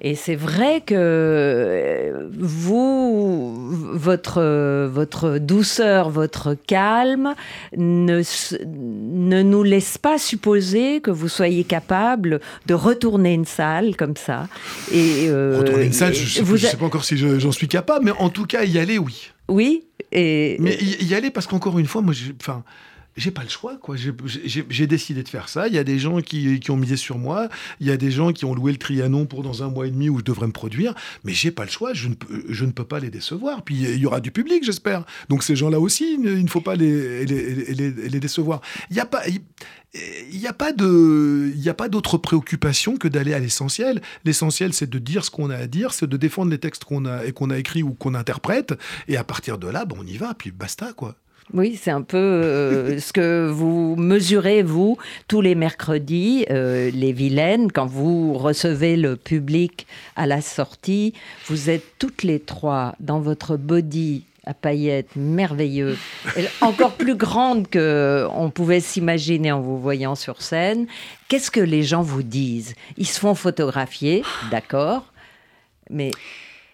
Et 0.00 0.14
c'est 0.14 0.36
vrai 0.36 0.82
que 0.86 0.94
euh, 1.88 2.28
vous, 2.38 3.68
votre, 3.96 4.86
votre 4.86 5.38
douceur, 5.38 6.10
votre 6.10 6.54
calme 6.66 7.34
ne, 7.76 8.22
ne 8.66 9.42
nous 9.42 9.62
laisse 9.62 9.98
pas 9.98 10.18
supposer 10.18 11.00
que 11.00 11.10
vous 11.10 11.28
soyez 11.28 11.64
capable 11.64 12.40
de 12.66 12.74
retourner 12.74 13.34
une 13.34 13.44
salle 13.44 13.96
comme 13.96 14.16
ça. 14.16 14.48
Et, 14.92 15.26
euh, 15.28 15.58
Retourner 15.58 15.86
une 15.86 15.92
salle, 15.92 16.14
je 16.14 16.42
ne 16.42 16.56
sais, 16.56 16.68
a- 16.68 16.76
pas 16.76 16.86
encore 16.86 17.04
si 17.04 17.16
je- 17.16 17.38
j'en 17.38 17.52
suis 17.52 17.68
capable, 17.68 18.04
mais 18.04 18.12
en 18.18 18.28
tout 18.30 18.44
cas, 18.46 18.64
y 18.64 18.78
aller, 18.78 18.98
oui. 18.98 19.30
Oui, 19.48 19.84
et, 20.12 20.56
Mais 20.60 20.76
y, 20.80 21.06
y 21.06 21.14
aller 21.14 21.30
parce 21.30 21.46
qu'encore 21.46 21.78
une 21.78 21.86
fois, 21.86 22.02
moi, 22.02 22.12
j'ai- 22.12 22.34
enfin, 22.40 22.62
j'ai 23.18 23.30
pas 23.30 23.42
le 23.42 23.48
choix, 23.48 23.76
quoi. 23.76 23.96
J'ai- 23.96 24.86
décidé 24.86 25.22
de 25.22 25.28
faire 25.28 25.48
ça. 25.48 25.68
Il 25.68 25.74
y 25.74 25.78
a 25.78 25.84
des 25.84 25.98
gens 25.98 26.20
qui, 26.20 26.60
qui 26.60 26.70
ont 26.70 26.76
misé 26.76 26.96
sur 26.96 27.18
moi. 27.18 27.48
Il 27.80 27.86
y 27.86 27.90
a 27.90 27.96
des 27.96 28.10
gens 28.10 28.32
qui 28.32 28.44
ont 28.44 28.54
loué 28.54 28.72
le 28.72 28.78
Trianon 28.78 29.26
pour 29.26 29.42
dans 29.42 29.62
un 29.62 29.68
mois 29.68 29.86
et 29.86 29.90
demi 29.90 30.08
où 30.08 30.18
je 30.20 30.24
devrais 30.24 30.46
me 30.46 30.52
produire. 30.52 30.94
Mais 31.24 31.32
j'ai 31.34 31.50
pas 31.50 31.64
le 31.64 31.70
choix. 31.70 31.92
Je 31.92 32.08
ne, 32.08 32.14
je 32.48 32.64
ne 32.64 32.70
peux 32.70 32.84
pas 32.84 33.00
les 33.00 33.10
décevoir. 33.10 33.62
Puis 33.62 33.76
il 33.76 33.98
y 33.98 34.06
aura 34.06 34.20
du 34.20 34.30
public, 34.30 34.64
j'espère. 34.64 35.04
Donc 35.28 35.42
ces 35.42 35.56
gens-là 35.56 35.78
aussi, 35.80 36.14
il 36.14 36.42
ne 36.44 36.48
faut 36.48 36.60
pas 36.60 36.76
les, 36.76 37.26
les, 37.26 37.74
les- 37.74 38.08
les 38.08 38.20
décevoir. 38.20 38.60
Il 38.90 38.94
n'y 38.94 39.00
a 39.00 39.06
pas. 39.06 39.26
il- 39.28 39.40
il 40.30 40.38
a 41.68 41.74
pas 41.74 41.88
d'autre 41.88 42.18
préoccupation 42.18 42.96
que 42.98 43.08
d'aller 43.08 43.32
à 43.32 43.38
l'essentiel. 43.38 44.02
L'essentiel, 44.24 44.72
c'est 44.74 44.88
de 44.88 44.98
dire 44.98 45.24
ce 45.24 45.30
qu'on 45.30 45.48
a 45.50 45.56
à 45.56 45.66
dire, 45.66 45.92
c'est 45.92 46.06
de 46.06 46.16
défendre 46.16 46.50
les 46.50 46.58
textes 46.58 46.84
qu'on 46.84 47.06
a 47.06 47.24
et 47.24 47.32
a 47.50 47.58
écrits 47.58 47.82
ou 47.82 47.94
qu'on 47.94 48.14
interprète. 48.14 48.74
Et 49.08 49.16
à 49.16 49.24
partir 49.24 49.56
de 49.58 49.66
là, 49.66 49.86
bon, 49.86 49.96
on 50.00 50.06
y 50.06 50.16
va, 50.18 50.34
puis 50.34 50.50
basta, 50.50 50.92
quoi. 50.92 51.16
Oui, 51.54 51.78
c'est 51.80 51.90
un 51.90 52.02
peu 52.02 52.18
euh, 52.18 53.00
ce 53.00 53.12
que 53.12 53.48
vous 53.50 53.96
mesurez, 53.96 54.62
vous, 54.62 54.98
tous 55.28 55.40
les 55.40 55.54
mercredis, 55.54 56.44
euh, 56.50 56.90
les 56.92 57.12
vilaines, 57.12 57.72
quand 57.72 57.86
vous 57.86 58.34
recevez 58.34 58.96
le 58.96 59.16
public 59.16 59.86
à 60.14 60.26
la 60.26 60.42
sortie. 60.42 61.14
Vous 61.46 61.70
êtes 61.70 61.84
toutes 61.98 62.22
les 62.22 62.38
trois 62.38 62.94
dans 63.00 63.20
votre 63.20 63.56
body 63.56 64.24
à 64.44 64.54
paillettes 64.54 65.14
merveilleux, 65.14 65.98
encore 66.62 66.92
plus 66.92 67.16
grande 67.16 67.68
que 67.68 68.26
on 68.32 68.48
pouvait 68.48 68.80
s'imaginer 68.80 69.52
en 69.52 69.60
vous 69.60 69.78
voyant 69.78 70.14
sur 70.14 70.40
scène. 70.40 70.86
Qu'est-ce 71.28 71.50
que 71.50 71.60
les 71.60 71.82
gens 71.82 72.00
vous 72.00 72.22
disent? 72.22 72.74
Ils 72.96 73.06
se 73.06 73.20
font 73.20 73.34
photographier, 73.34 74.22
d'accord, 74.50 75.04
mais 75.90 76.12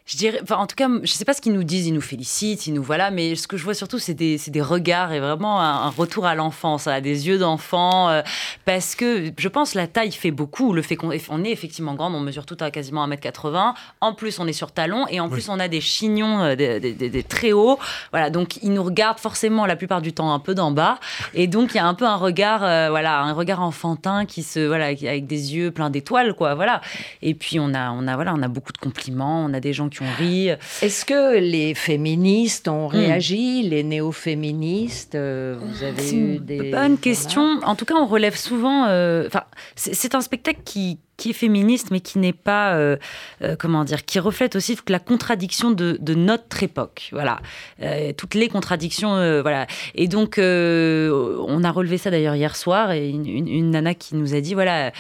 Je 0.07 0.19
dirais, 0.19 0.39
enfin, 0.43 0.57
en 0.57 0.67
tout 0.67 0.77
cas, 0.77 0.87
je 1.03 1.11
sais 1.13 1.25
pas 1.25 1.33
ce 1.33 1.41
qu'ils 1.41 1.55
nous 1.55 1.65
disent, 1.65 1.87
ils 1.87 1.95
nous 1.95 2.03
félicitent, 2.03 2.67
ils 2.67 2.75
nous 2.75 2.83
voilà, 2.83 3.11
mais 3.11 3.37
ce 3.37 3.49
que 3.49 3.57
je 3.57 3.65
vois 3.65 3.73
surtout, 3.73 3.99
c'est 3.99 4.13
des, 4.13 4.39
regards 4.61 5.13
et 5.15 5.19
vraiment 5.21 5.59
un, 5.63 5.87
un 5.87 5.89
retour 5.89 6.27
à 6.27 6.35
l'enfance, 6.35 6.87
à 6.87 7.01
des 7.01 7.27
yeux 7.27 7.39
d'enfant, 7.39 8.11
euh, 8.11 8.21
parce 8.67 8.95
que 8.97 9.33
je 9.39 9.49
pense 9.49 9.73
la 9.75 9.87
taille 9.87 10.13
fait 10.13 10.31
beaucoup, 10.31 10.75
le 10.75 10.83
fait 10.83 10.97
qu'on 10.97 11.09
on 11.31 11.45
est 11.45 11.51
effectivement 11.51 11.95
grande, 11.95 12.15
on 12.15 12.21
mesure 12.21 12.45
tout 12.45 12.57
à 12.61 12.71
quasiment 12.71 13.07
1m80, 13.09 13.73
en 14.03 14.13
plus 14.13 14.39
on 14.41 14.47
est 14.47 14.53
sur 14.53 14.73
talons 14.73 15.07
et 15.09 15.21
en 15.21 15.31
plus 15.31 15.49
on 15.49 15.59
a 15.59 15.69
des 15.69 15.81
chignons, 15.81 16.43
euh, 16.43 16.55
des, 16.55 16.81
des- 16.81 16.93
des- 16.93 17.09
des 17.09 17.23
très 17.23 17.53
hauts, 17.53 17.79
voilà, 18.11 18.29
donc 18.29 18.59
ils 18.63 18.75
nous 18.75 18.83
regardent 18.85 19.21
forcément 19.21 19.65
la 19.65 19.75
plupart 19.75 20.03
du 20.03 20.13
temps 20.13 20.35
un 20.35 20.39
peu 20.39 20.55
d'en 20.55 20.71
bas, 20.71 20.99
et 21.33 21.47
donc 21.47 21.71
il 21.73 21.79
y 21.79 21.81
a 21.81 21.87
un 21.87 21.95
peu 21.95 22.05
un 22.07 22.17
regard, 22.17 22.63
euh, 22.63 22.91
voilà, 22.91 23.21
un 23.23 23.33
regard 23.33 23.63
enfantin 23.63 24.27
qui 24.27 24.43
se, 24.43 24.61
voilà, 24.67 24.85
avec 24.89 25.27
des 25.27 25.55
yeux 25.55 25.71
pleins 25.71 25.89
d'étoiles, 25.89 26.35
quoi, 26.35 26.55
voilà. 26.55 26.83
Et 27.23 27.33
puis 27.35 27.59
on 27.59 27.73
a, 27.73 27.91
on 27.91 28.07
a, 28.07 28.17
voilà, 28.17 28.35
on 28.35 28.43
a 28.43 28.49
beaucoup 28.49 28.73
de 28.75 28.79
compliments, 28.79 29.43
on 29.49 29.55
a 29.55 29.61
des 29.61 29.73
gens 29.73 29.89
qui 29.89 29.94
Est-ce 30.83 31.05
que 31.05 31.39
les 31.39 31.75
féministes 31.75 32.69
Hmm. 32.69 32.71
ont 32.73 32.87
réagi, 32.89 33.63
les 33.63 33.83
néo-féministes 33.83 35.15
euh, 35.15 35.57
Vous 35.61 35.83
avez 35.83 36.11
eu 36.11 36.37
une 36.37 36.39
des 36.45 36.71
bonne 36.71 36.99
question. 36.99 37.61
En 37.65 37.75
tout 37.75 37.85
cas, 37.85 37.95
on 37.95 38.07
relève 38.07 38.37
souvent. 38.37 38.87
euh, 38.87 39.25
Enfin, 39.27 39.45
c'est 39.77 40.15
un 40.15 40.21
spectacle 40.21 40.61
qui 40.65 40.99
qui 41.17 41.31
est 41.31 41.35
féministe, 41.35 41.89
mais 41.91 42.01
qui 42.01 42.19
n'est 42.19 42.33
pas, 42.33 42.75
euh, 42.75 42.97
euh, 43.43 43.55
comment 43.59 43.85
dire, 43.85 44.05
qui 44.05 44.19
reflète 44.19 44.57
aussi 44.57 44.77
la 44.89 44.99
contradiction 44.99 45.71
de, 45.71 46.15
notre 46.15 46.63
époque. 46.63 47.09
Voilà, 47.13 47.41
euh, 47.83 48.13
toutes 48.17 48.35
les 48.35 48.49
contradictions, 48.49 49.15
voilà. 49.43 49.67
Et 49.95 50.09
donc, 50.09 50.37
on 50.39 51.65
a 51.65 51.71
relevé 51.71 51.99
ça 51.99 52.11
d'ailleurs 52.11 52.35
hier 52.35 52.57
soir, 52.57 52.93
et 52.93 53.09
une, 53.11 53.71
nana 53.71 53.95
qui 53.95 54.17
nous 54.17 54.35
a 54.35 54.41
dit, 54.41 54.55
voilà, 54.55 54.93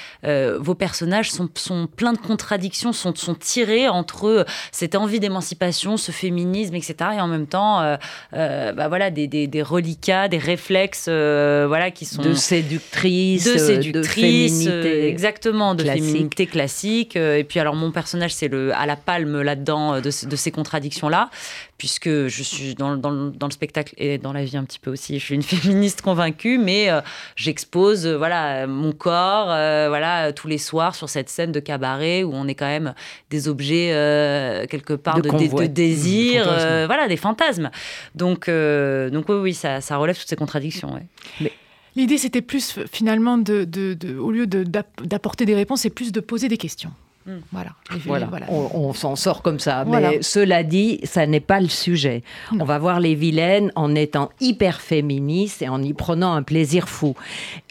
vos 0.59 0.75
personnages 0.75 1.31
sont, 1.31 1.49
sont 1.55 1.87
pleins 1.87 2.12
de 2.12 2.19
contradictions, 2.19 2.93
sont, 2.93 3.15
sont 3.15 3.35
tirés 3.35 3.89
entre 3.89 4.45
cette 4.73 4.95
envie 4.95 5.21
d'émancipation, 5.21 5.97
ce 5.97 6.12
féminisme, 6.12 6.75
etc., 6.75 6.95
et 7.17 7.21
en 7.21 7.29
même 7.29 7.47
temps, 7.47 7.97
bah, 8.33 8.89
voilà, 8.89 9.11
des, 9.11 9.27
des, 9.29 9.62
reliquats, 9.62 10.29
des 10.29 10.39
réflexes, 10.39 11.09
voilà, 11.09 11.91
qui 11.91 12.05
sont 12.05 12.23
de 12.23 12.35
séductrices, 12.35 13.45
de 13.45 13.59
séductrices, 13.59 14.67
exactement, 14.67 15.75
de 15.75 15.85
féminité 15.85 16.04
classique. 16.47 17.17
Euh, 17.17 17.39
et 17.39 17.45
puis 17.45 17.61
alors 17.61 17.75
mon 17.75 17.91
personnage 17.91 18.35
c'est 18.35 18.49
le 18.49 18.75
à 18.75 18.87
la 18.87 18.97
palme 18.97 19.43
là-dedans 19.43 19.95
euh, 19.95 20.01
de, 20.01 20.11
ces 20.11 20.51
contradictions-là, 20.51 21.31
puisque 21.79 22.09
je 22.09 22.43
suis 22.43 22.75
dans, 22.75 22.97
dans, 22.97 23.11
le 23.13 23.53
spectacle 23.53 23.95
et 23.99 24.19
dans 24.19 24.33
la 24.33 24.45
vie 24.45 24.57
un 24.57 24.65
petit 24.65 24.79
peu 24.79 24.91
aussi. 24.91 25.19
Je 25.19 25.25
suis 25.25 25.35
une 25.35 25.43
féministe 25.43 26.03
convaincue, 26.03 26.59
mais 26.59 26.91
euh, 26.91 27.01
j'expose 27.37 28.07
voilà 28.07 28.67
mon 28.67 28.93
corps 28.93 29.47
voilà 29.47 30.33
tous 30.33 30.49
les 30.49 30.59
soirs 30.59 30.95
sur 30.95 31.09
cette 31.09 31.29
scène 31.29 31.53
de 31.53 31.61
cabaret 31.61 32.23
où 32.23 32.33
on 32.35 32.49
est 32.49 32.55
quand 32.55 32.67
même 32.67 32.95
des 33.31 33.49
objets 33.49 33.89
quelque 34.71 34.95
part 34.95 35.21
de, 35.21 35.31
de, 35.31 35.67
désir, 35.67 36.45
voilà 36.87 37.09
des 37.09 37.17
fantasmes. 37.17 37.71
Donc 38.15 38.49
donc 38.49 39.29
oui, 39.29 39.37
oui 39.37 39.55
ça, 39.55 39.81
ça 39.81 39.97
relève 39.97 40.19
toutes 40.19 40.29
ces 40.29 40.37
contradictions. 40.37 41.01
Mais 41.41 41.53
L'idée, 41.97 42.18
c'était 42.18 42.42
plus 42.42 42.78
finalement, 42.90 43.38
de, 43.38 43.66
au 44.18 44.30
lieu 44.30 44.47
d'apporter 44.47 45.47
des 45.47 45.55
réponses, 45.55 45.82
c'est 45.82 45.90
plus 45.90 46.12
de 46.12 46.20
poser 46.20 46.49
des 46.49 46.57
questions. 46.57 46.90
Hmm. 47.26 47.38
Voilà. 47.53 47.70
voilà. 48.05 48.28
On, 48.51 48.92
s'en 48.92 49.16
sort 49.16 49.40
comme 49.40 49.59
ça. 49.59 49.86
Mais 49.86 50.20
cela 50.20 50.62
dit, 50.62 51.01
ça 51.05 51.26
n'est 51.26 51.40
pas 51.40 51.61
le 51.61 51.68
sujet. 51.68 52.22
On 52.53 52.64
va 52.64 52.78
voir 52.78 53.01
les 53.01 53.14
vilaines 53.14 53.72
en 53.76 53.95
étant 53.95 54.30
hyper 54.40 54.80
féministes 54.80 55.62
et 55.62 55.68
en 55.68 55.82
y 55.82 55.95
prenant 55.95 56.34
un 56.34 56.42
plaisir 56.42 56.88
fou. 56.88 57.14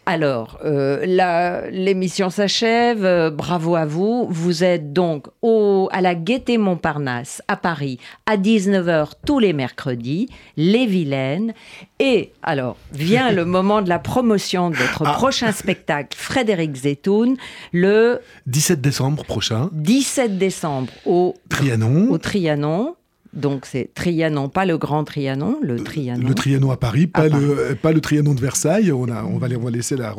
Alors, 0.06 0.60
euh, 0.66 1.70
l'émission 1.72 2.30
s'achève. 2.30 3.06
Euh, 3.06 3.30
bravo 3.30 3.76
à 3.76 3.86
vous. 3.86 4.28
Vous 4.30 4.64
êtes 4.64 4.91
donc 4.91 5.28
au, 5.41 5.88
à 5.93 6.01
la 6.01 6.14
Gaîté 6.14 6.58
Montparnasse 6.58 7.41
à 7.47 7.56
Paris 7.56 7.99
à 8.26 8.36
19h 8.36 9.12
tous 9.26 9.39
les 9.39 9.54
mercredis, 9.54 10.28
Les 10.58 10.86
Vilaines. 10.86 11.54
Et 11.99 12.34
alors, 12.41 12.76
vient 12.91 13.32
le 13.32 13.45
moment 13.54 13.82
de 13.82 13.88
la 13.88 13.99
promotion 13.99 14.70
de 14.70 14.76
votre 14.76 15.04
ah. 15.06 15.14
prochain 15.14 15.54
spectacle, 15.54 16.18
Frédéric 16.18 16.76
Zetoun, 16.76 17.38
le 17.72 18.20
17 18.47 18.82
décembre 18.82 19.24
prochain. 19.24 19.70
17 19.72 20.38
décembre 20.38 20.91
au 21.06 21.36
Trianon. 21.49 22.10
Au 22.12 22.18
Trianon. 22.18 22.95
Donc 23.34 23.66
c'est 23.66 23.90
Trianon, 23.94 24.50
pas 24.50 24.66
le 24.66 24.78
Grand 24.78 25.04
Trianon, 25.04 25.58
le 25.62 25.84
Trianon. 25.84 26.28
Le 26.28 26.36
Trianon 26.36 26.72
à 26.72 26.78
Paris, 26.78 27.08
pas, 27.08 27.28
Le, 27.28 27.76
pas 27.82 27.92
le 27.92 28.00
Trianon 28.00 28.34
de 28.36 28.40
Versailles. 28.40 28.92
On, 28.92 29.10
a, 29.10 29.24
on, 29.24 29.38
va, 29.38 29.48
on 29.60 29.64
va 29.64 29.72
laisser 29.72 29.96
la 29.96 30.14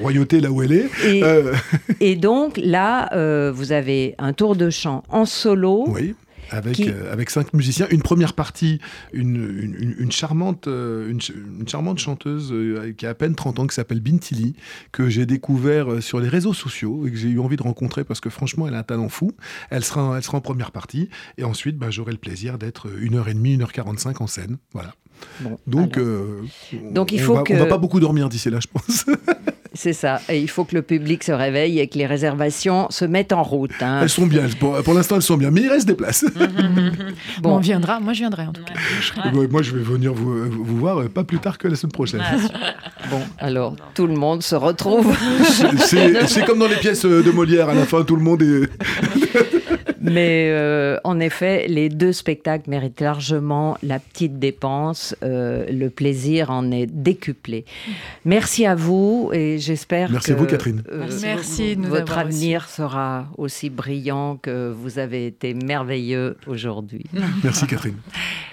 royauté 0.00 0.40
là 0.40 0.50
où 0.50 0.62
elle 0.62 0.72
est. 0.72 0.90
Et, 1.04 1.22
euh. 1.22 1.52
donc 2.16 2.58
là, 2.62 3.12
euh, 3.12 3.52
vous 3.54 3.72
avez 3.72 4.14
un 4.18 4.32
tour 4.32 4.56
de 4.56 4.70
chant 4.70 5.02
en 5.10 5.24
solo. 5.24 5.84
Oui 5.88 6.14
avec, 6.52 6.80
euh, 6.80 7.12
avec 7.12 7.30
cinq 7.30 7.52
musiciens. 7.54 7.86
Une 7.90 8.02
première 8.02 8.34
partie, 8.34 8.78
une, 9.12 9.96
une, 9.98 10.12
charmante, 10.12 10.68
euh, 10.68 11.10
une, 11.10 11.66
charmante 11.66 11.98
chanteuse 11.98 12.52
euh, 12.52 12.92
qui 12.96 13.06
a 13.06 13.10
à 13.10 13.14
peine 13.14 13.34
30 13.34 13.58
ans, 13.58 13.66
qui 13.66 13.74
s'appelle 13.74 14.00
Bintili, 14.00 14.54
que 14.92 15.08
j'ai 15.08 15.26
découvert 15.26 16.02
sur 16.02 16.20
les 16.20 16.28
réseaux 16.28 16.52
sociaux 16.52 17.06
et 17.06 17.10
que 17.10 17.16
j'ai 17.16 17.28
eu 17.28 17.40
envie 17.40 17.56
de 17.56 17.62
rencontrer 17.62 18.04
parce 18.04 18.20
que 18.20 18.30
franchement, 18.30 18.68
elle 18.68 18.74
a 18.74 18.78
un 18.78 18.82
talent 18.82 19.08
fou. 19.08 19.32
Elle 19.70 19.84
sera, 19.84 20.16
elle 20.16 20.22
sera 20.22 20.38
en 20.38 20.42
première 20.42 20.70
partie. 20.70 21.08
Et 21.38 21.44
ensuite, 21.44 21.78
bah, 21.78 21.90
j'aurai 21.90 22.12
le 22.12 22.18
plaisir 22.18 22.58
d'être 22.58 22.88
une 23.00 23.16
heure 23.16 23.28
et 23.28 23.34
demie, 23.34 23.54
une 23.54 23.62
heure 23.62 23.72
45 23.72 24.20
en 24.20 24.26
scène. 24.26 24.58
Voilà. 24.72 24.94
donc, 25.66 25.98
donc, 26.90 27.12
il 27.12 27.20
faut 27.20 27.36
on 27.36 27.42
va, 27.42 27.58
va 27.58 27.66
pas 27.66 27.78
beaucoup 27.78 28.00
dormir 28.00 28.28
d'ici 28.28 28.50
là, 28.50 28.60
je 28.60 28.66
pense. 28.66 29.06
C'est 29.74 29.92
ça. 29.92 30.20
Et 30.28 30.40
il 30.40 30.48
faut 30.48 30.64
que 30.64 30.74
le 30.74 30.82
public 30.82 31.24
se 31.24 31.32
réveille 31.32 31.80
et 31.80 31.88
que 31.88 31.96
les 31.98 32.06
réservations 32.06 32.86
se 32.90 33.04
mettent 33.04 33.32
en 33.32 33.42
route. 33.42 33.70
Hein. 33.80 34.00
Elles 34.02 34.08
sont 34.08 34.26
bien. 34.26 34.46
Pour, 34.58 34.94
l'instant, 34.94 35.16
elles 35.16 35.22
sont 35.22 35.36
bien. 35.36 35.50
Mais 35.50 35.62
il 35.62 35.68
reste 35.68 35.86
des 35.86 35.94
places. 35.94 36.24
bon. 37.40 37.56
on 37.56 37.58
viendra. 37.58 38.00
Moi, 38.00 38.12
je 38.12 38.20
viendrai 38.20 38.46
en 38.46 38.52
tout 38.52 38.62
cas. 38.64 38.74
Moi, 39.50 39.62
je 39.62 39.74
vais 39.74 39.82
venir 39.82 40.12
vous, 40.12 40.50
vous, 40.50 40.76
voir 40.76 40.98
euh, 40.98 41.08
pas 41.08 41.24
plus 41.24 41.38
tard 41.38 41.58
que 41.58 41.68
la 41.68 41.76
semaine 41.76 41.92
prochaine. 41.92 42.22
bon, 43.10 43.20
alors, 43.38 43.76
tout 43.94 44.06
le 44.06 44.14
monde 44.14 44.42
se 44.42 44.54
retrouve. 44.54 45.14
C'est 45.86 46.44
comme 46.44 46.58
dans 46.58 46.68
les 46.68 46.76
pièces 46.76 47.04
de 47.04 47.30
Molière. 47.30 47.68
À 47.68 47.74
la 47.74 47.86
fin, 47.86 48.02
tout 48.02 48.16
le 48.16 48.22
monde 48.22 48.42
est. 48.42 48.68
Mais 50.02 50.48
euh, 50.50 50.98
en 51.04 51.20
effet, 51.20 51.66
les 51.68 51.88
deux 51.88 52.12
spectacles 52.12 52.68
méritent 52.68 53.00
largement 53.00 53.76
la 53.82 53.98
petite 53.98 54.38
dépense. 54.38 55.14
Euh, 55.22 55.66
le 55.70 55.90
plaisir 55.90 56.50
en 56.50 56.70
est 56.70 56.86
décuplé. 56.86 57.64
Merci 58.24 58.66
à 58.66 58.74
vous 58.74 59.30
et 59.32 59.58
j'espère 59.58 60.08
que 60.08 60.12
Merci 60.12 60.32
à 60.32 60.34
vous, 60.34 60.46
Catherine. 60.46 60.82
Euh, 60.90 61.08
Merci 61.22 61.76
de 61.76 61.86
votre 61.86 62.18
avenir 62.18 62.68
sera 62.68 63.28
aussi 63.38 63.70
brillant 63.70 64.36
que 64.36 64.72
vous 64.72 64.98
avez 64.98 65.26
été 65.26 65.54
merveilleux 65.54 66.36
aujourd'hui. 66.46 67.04
Merci, 67.42 67.66
Catherine. 67.66 67.96